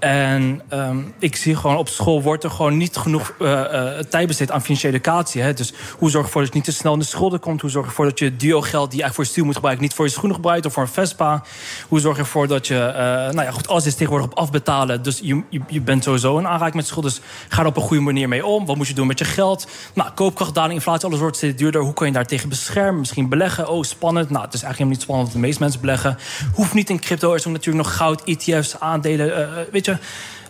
[0.00, 4.50] En ehm, ik zie gewoon op school wordt er gewoon niet genoeg eh, tijd besteed
[4.50, 5.42] aan financiële educatie.
[5.42, 5.52] Hè?
[5.52, 7.60] Dus hoe zorg je ervoor dat je niet te snel in de schulden komt?
[7.60, 9.84] Hoe zorg je ervoor dat je duo-geld die je eigenlijk voor je stuur moet gebruiken...
[9.84, 11.42] niet voor je schoenen gebruikt of voor een Vespa?
[11.88, 12.78] Hoe zorg je ervoor dat je...
[12.78, 15.02] eh, nou ja, goed, alles is tegenwoordig op afbetalen.
[15.02, 17.10] Dus je, je, bent sowieso in aanraking met schulden.
[17.10, 18.66] Dus ga er op een goede manier mee om.
[18.66, 19.66] Wat moet je doen met je geld?
[19.94, 21.80] Nou, koopkrachtdaling, inflatie, alles wordt steeds duurder.
[21.82, 23.00] Hoe kan je daar tegen beschermen?
[23.00, 23.68] Misschien beleggen.
[23.68, 24.30] Oh, spannend.
[24.30, 26.18] Nou, het is eigenlijk helemaal niet spannend, want de meeste mensen beleggen.
[26.54, 27.30] Hoeft niet in crypto.
[27.30, 29.48] Er is natuurlijk nog goud, ETF's, aandelen.
[29.72, 29.89] weet je...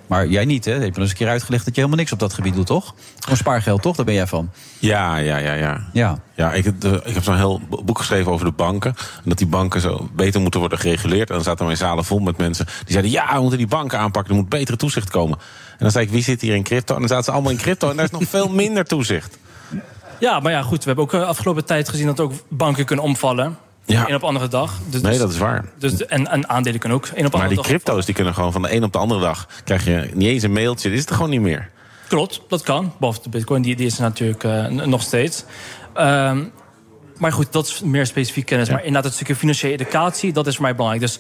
[0.07, 0.75] Maar jij niet, hè?
[0.77, 2.67] Ik heb wel eens een keer uitgelegd dat je helemaal niks op dat gebied doet,
[2.67, 2.95] toch?
[3.19, 3.97] Gewoon spaargeld, toch?
[3.97, 4.51] Daar ben jij van.
[4.79, 5.87] Ja, ja, ja, ja.
[5.93, 6.19] Ja.
[6.35, 8.95] Ja, ik, heb, de- ik heb zo'n heel boek geschreven over de banken.
[8.97, 11.29] En dat die banken zo beter moeten worden gereguleerd.
[11.29, 13.11] En dan zaten mijn zalen vol met mensen die zeiden...
[13.11, 15.39] ja, we moeten die banken aanpakken, er moet betere toezicht komen.
[15.71, 16.95] En dan zei ik, wie zit hier in crypto?
[16.95, 19.39] En dan zaten ze allemaal in crypto en daar is nog veel minder toezicht.
[20.21, 20.79] Ja, maar ja, goed.
[20.79, 23.57] We hebben ook de afgelopen tijd gezien dat ook banken kunnen omvallen.
[23.91, 24.09] Ja.
[24.09, 24.79] Een op andere dag.
[24.87, 25.65] Dus, Nee, dat is waar.
[25.79, 27.67] Dus, en, en aandelen kunnen ook een op Maar andere die dag.
[27.67, 29.49] crypto's die kunnen gewoon van de een op de andere dag...
[29.65, 31.71] krijg je niet eens een mailtje, is er gewoon niet meer.
[32.09, 32.93] Klopt, dat kan.
[32.99, 35.45] Behalve de bitcoin, die, die is er natuurlijk eh, nog steeds.
[35.95, 36.45] Ehm,
[37.19, 38.69] maar goed, dat is meer specifiek kennis.
[38.69, 41.05] Maar inderdaad, het stukje financiële educatie, dat is voor mij belangrijk.
[41.05, 41.19] Dus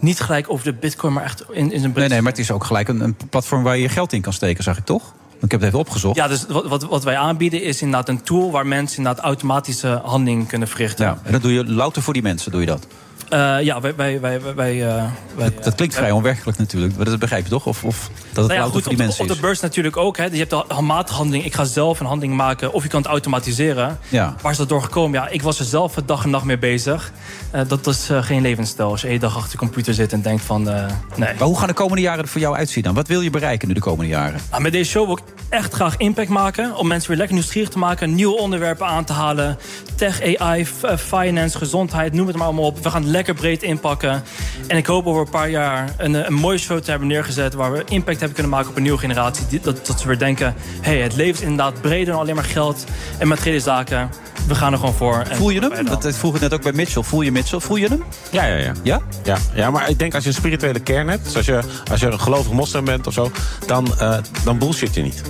[0.00, 2.50] niet gelijk over de bitcoin, maar echt in, in zijn Nee, nee, maar het is
[2.50, 5.14] ook gelijk een, een platform waar je je geld in kan steken, zag ik toch?
[5.40, 6.16] Ik heb het even opgezocht.
[6.16, 8.50] Ja, dus wat, wat, wat wij aanbieden is inderdaad een tool...
[8.50, 11.06] waar mensen inderdaad automatische handelingen kunnen verrichten.
[11.06, 12.86] Ja, en dat doe je louter voor die mensen, doe je dat?
[13.28, 13.94] Eh, ja, wij...
[13.96, 15.04] wij, wij, wij, eh,
[15.36, 16.96] wij Dat klinkt vrij onwerkelijk natuurlijk.
[16.96, 17.66] Maar dat begrijp je toch?
[17.66, 18.10] Of, of
[18.40, 19.36] dat het Nou ja, goed, voor die op, mensen op is?
[19.36, 20.16] de beurs natuurlijk ook.
[20.16, 20.24] Hè.
[20.24, 21.44] Je hebt de matige handeling.
[21.44, 22.72] Ik ga zelf een handeling maken.
[22.72, 23.98] Of je kan het automatiseren.
[24.08, 24.34] Ja.
[24.42, 25.20] Waar is dat door gekomen?
[25.20, 27.12] Ja, ik was er zelf dag en nacht mee bezig.
[27.50, 28.90] Eh, dat is eh, geen levensstijl.
[28.90, 30.68] Als je één dag achter de computer zit en denkt van...
[30.70, 30.84] eh,
[31.16, 31.34] nee.
[31.38, 32.94] Maar hoe gaan de komende jaren er voor jou uitzien dan?
[32.94, 34.40] Wat wil je bereiken nu de komende jaren?
[34.50, 36.76] Nou, met deze show wil ik echt graag impact maken.
[36.76, 38.14] Om mensen weer lekker nieuwsgierig te maken.
[38.14, 39.58] Nieuwe onderwerpen aan te halen.
[39.96, 40.66] Tech, AI,
[40.96, 42.12] finance, gezondheid.
[42.12, 42.82] Noem het maar allemaal op.
[42.82, 44.22] We gaan het lekker breed inpakken.
[44.66, 47.54] En ik hoop over een paar jaar een, een mooie show te hebben neergezet.
[47.54, 49.46] Waar we impact hebben kunnen maken op een nieuwe generatie.
[49.48, 50.54] Die- Dat, dat ze weer denken...
[50.80, 52.84] hey, het leven is inderdaad breder dan alleen maar geld
[53.18, 54.10] en materiële zaken.
[54.46, 55.22] We gaan er gewoon voor.
[55.30, 55.86] Voel je hem?
[55.86, 57.02] Dat, dat vroeg ik net ook bij Mitchell.
[57.02, 57.60] Voel je Mitchell?
[57.60, 58.04] Voel je hem?
[58.30, 58.72] Ja, ja, ja.
[58.82, 59.00] Ja?
[59.24, 61.24] Ja, ja, maar ik denk als je een spirituele kern hebt...
[61.24, 61.60] dus als je,
[61.90, 63.30] als je een gelovig moslim bent of zo...
[63.66, 65.22] dan, eh, dan bullshit je niet.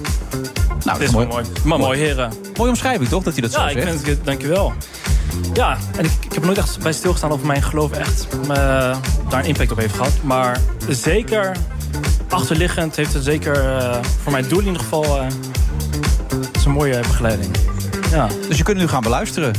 [0.85, 1.45] Nou, Dit is wel mooi.
[1.65, 2.33] Maar mooi, heren.
[2.57, 3.87] Mooie omschrijving toch, dat hij dat ja, zo ik zegt?
[3.89, 4.73] vind het, dankjewel.
[5.55, 8.49] Ja, en ik, ik heb er nooit echt bij stilgestaan of mijn geloof echt eh,
[9.29, 10.12] daar een impact op heeft gehad.
[10.23, 11.57] Maar zeker
[12.29, 15.05] achterliggend heeft het zeker eh, voor mijn doel in ieder geval...
[15.05, 15.27] eh,
[16.29, 17.57] het is een mooie begeleiding.
[18.11, 18.29] Ja.
[18.49, 19.53] Dus je kunt nu gaan beluisteren.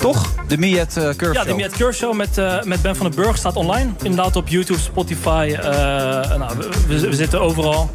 [0.00, 0.26] Toch?
[0.48, 1.54] De Miet uh, Curve Ja, de.
[1.54, 3.90] Miet Curve Show met, eh, met Ben van den Burg staat online.
[4.02, 5.56] Inderdaad op YouTube, Spotify.
[5.60, 5.66] eh,
[6.38, 6.52] nou,
[6.88, 7.90] we, zitten overal.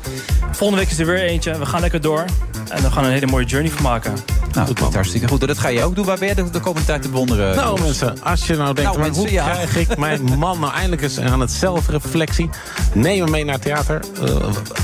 [0.51, 1.57] Volgende week is er weer eentje.
[1.57, 2.25] We gaan lekker door.
[2.69, 4.13] En we gaan een hele mooie journey van maken.
[4.53, 5.41] Nou, dat klinkt hartstikke goed.
[5.41, 6.05] En dat ga je ook doen.
[6.05, 7.55] Waar ben je de, de komende tijd te bewonderen?
[7.55, 9.49] Nou mensen, als je nou denkt, Nou, mensen, hoe ja.
[9.51, 12.49] krijg ik mijn man nou eindelijk eens aan het zelfreflectie?
[12.93, 13.99] Neem hem mee naar het theater.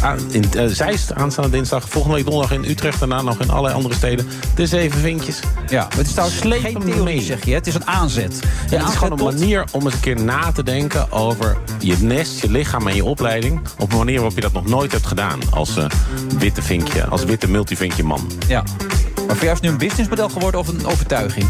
[0.02, 1.90] aan- in Zeist, aanstaande dinsdag.
[1.90, 3.00] Volgende week donderdag in Utrecht.
[3.00, 4.28] Daarna nog in allerlei andere steden.
[4.56, 5.40] De zeven vinkjes.
[5.70, 7.22] Ja, het is trouwens Sleep geen hem theorie, mee.
[7.22, 7.54] zeg je.
[7.54, 8.40] Het is een aanzet.
[8.70, 11.96] Ja, het is gewoon een manier om eens een keer na te denken over je
[12.00, 13.62] nest, je lichaam en je opleiding.
[13.78, 15.86] Op een manier waarop je dat nog nooit hebt gedaan als eh,
[16.38, 18.32] witte vinkje, als witte multivinkje man.
[18.48, 18.64] Ja.
[19.30, 21.46] Maar voor jou is het nu een businessmodel geworden of een overtuiging?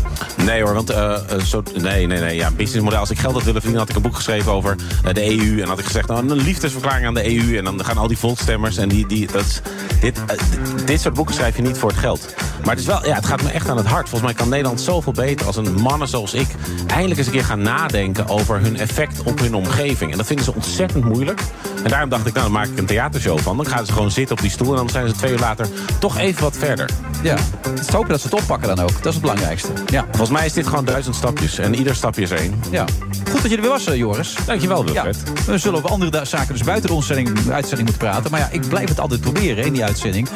[0.45, 2.99] Nee hoor, want eh, eh, zo, nee, nee, nee, ja, businessmodel.
[2.99, 5.61] Als ik geld had willen verdienen, had ik een boek geschreven over eh, de EU.
[5.61, 7.57] En had ik gezegd, nou, een liefdesverklaring aan de EU.
[7.57, 9.61] En dan gaan al die volksstemmers en die, die dat is,
[10.01, 12.33] dit, eh, dit- dit soort boeken schrijf je niet voor het geld.
[12.63, 14.09] Maar het is wel, ja, het gaat me echt aan het hart.
[14.09, 16.47] Volgens mij kan Nederland zoveel beter als een mannen zoals ik
[16.87, 20.11] eindelijk eens een keer gaan nadenken over hun effect op hun omgeving.
[20.11, 21.41] En dat vinden ze ontzettend moeilijk.
[21.83, 23.57] En daarom dacht ik, nou, dan maak ik een theatershow van.
[23.57, 25.67] Dan gaan ze gewoon zitten op die stoel en dan zijn ze twee uur later
[25.99, 26.89] toch even wat verder.
[27.21, 27.35] Ja,
[27.69, 28.91] het is hopen dat ze het oppakken dan ook.
[28.93, 29.69] Dat is het belangrijkste.
[29.85, 30.05] Ja.
[30.09, 32.61] Volgens mij is dit gewoon duizend stapjes en ieder stapje is één.
[32.71, 32.85] Ja.
[33.31, 34.35] Goed dat je er weer was, eh, Joris.
[34.45, 35.45] Dankjewel, Ja, Wilfred.
[35.45, 38.31] we zullen over andere zaken dus buiten de uitzending, de uitzending moeten praten.
[38.31, 40.27] Maar ja, ik blijf het altijd proberen in die uitzending.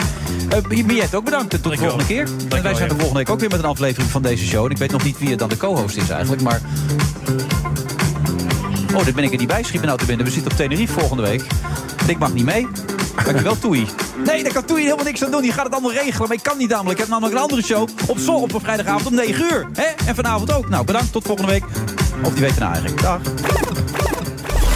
[0.49, 1.61] Uh, ook bedankt.
[1.61, 2.27] Tot de volgende keer.
[2.49, 4.65] En wij zijn de volgende week ook weer met een aflevering van deze show.
[4.65, 6.61] En ik weet nog niet wie het dan de co-host is eigenlijk, maar...
[8.95, 10.25] Oh, dit ben ik er niet bij, schiet me nou te binnen.
[10.25, 11.43] We zitten op Tenerife volgende week.
[12.07, 12.67] Ik mag niet mee.
[13.15, 13.87] Dankjewel, Toei.
[14.25, 15.41] Nee, daar kan Toei helemaal niks aan doen.
[15.41, 16.27] Die gaat het allemaal regelen.
[16.27, 16.93] Maar ik kan niet namelijk.
[16.93, 19.67] Ik heb namelijk een andere show op Sol op een vrijdagavond om 9 uur.
[19.73, 20.07] Hè?
[20.07, 20.69] En vanavond ook.
[20.69, 21.11] Nou, bedankt.
[21.11, 21.63] Tot volgende week.
[22.23, 23.01] Of die weten nou eigenlijk.
[23.01, 23.21] Dag.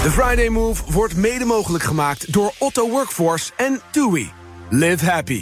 [0.03, 4.31] De Friday Move wordt mede mogelijk gemaakt door Otto Workforce en TUI.
[4.69, 5.41] Live happy.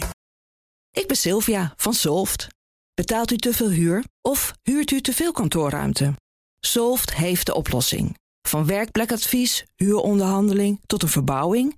[0.92, 2.48] Ik ben Sylvia van Solft.
[2.94, 6.14] Betaalt u te veel huur of huurt u te veel kantoorruimte?
[6.60, 8.18] Solft heeft de oplossing.
[8.42, 11.78] Van werkplekadvies, huuronderhandeling tot een verbouwing,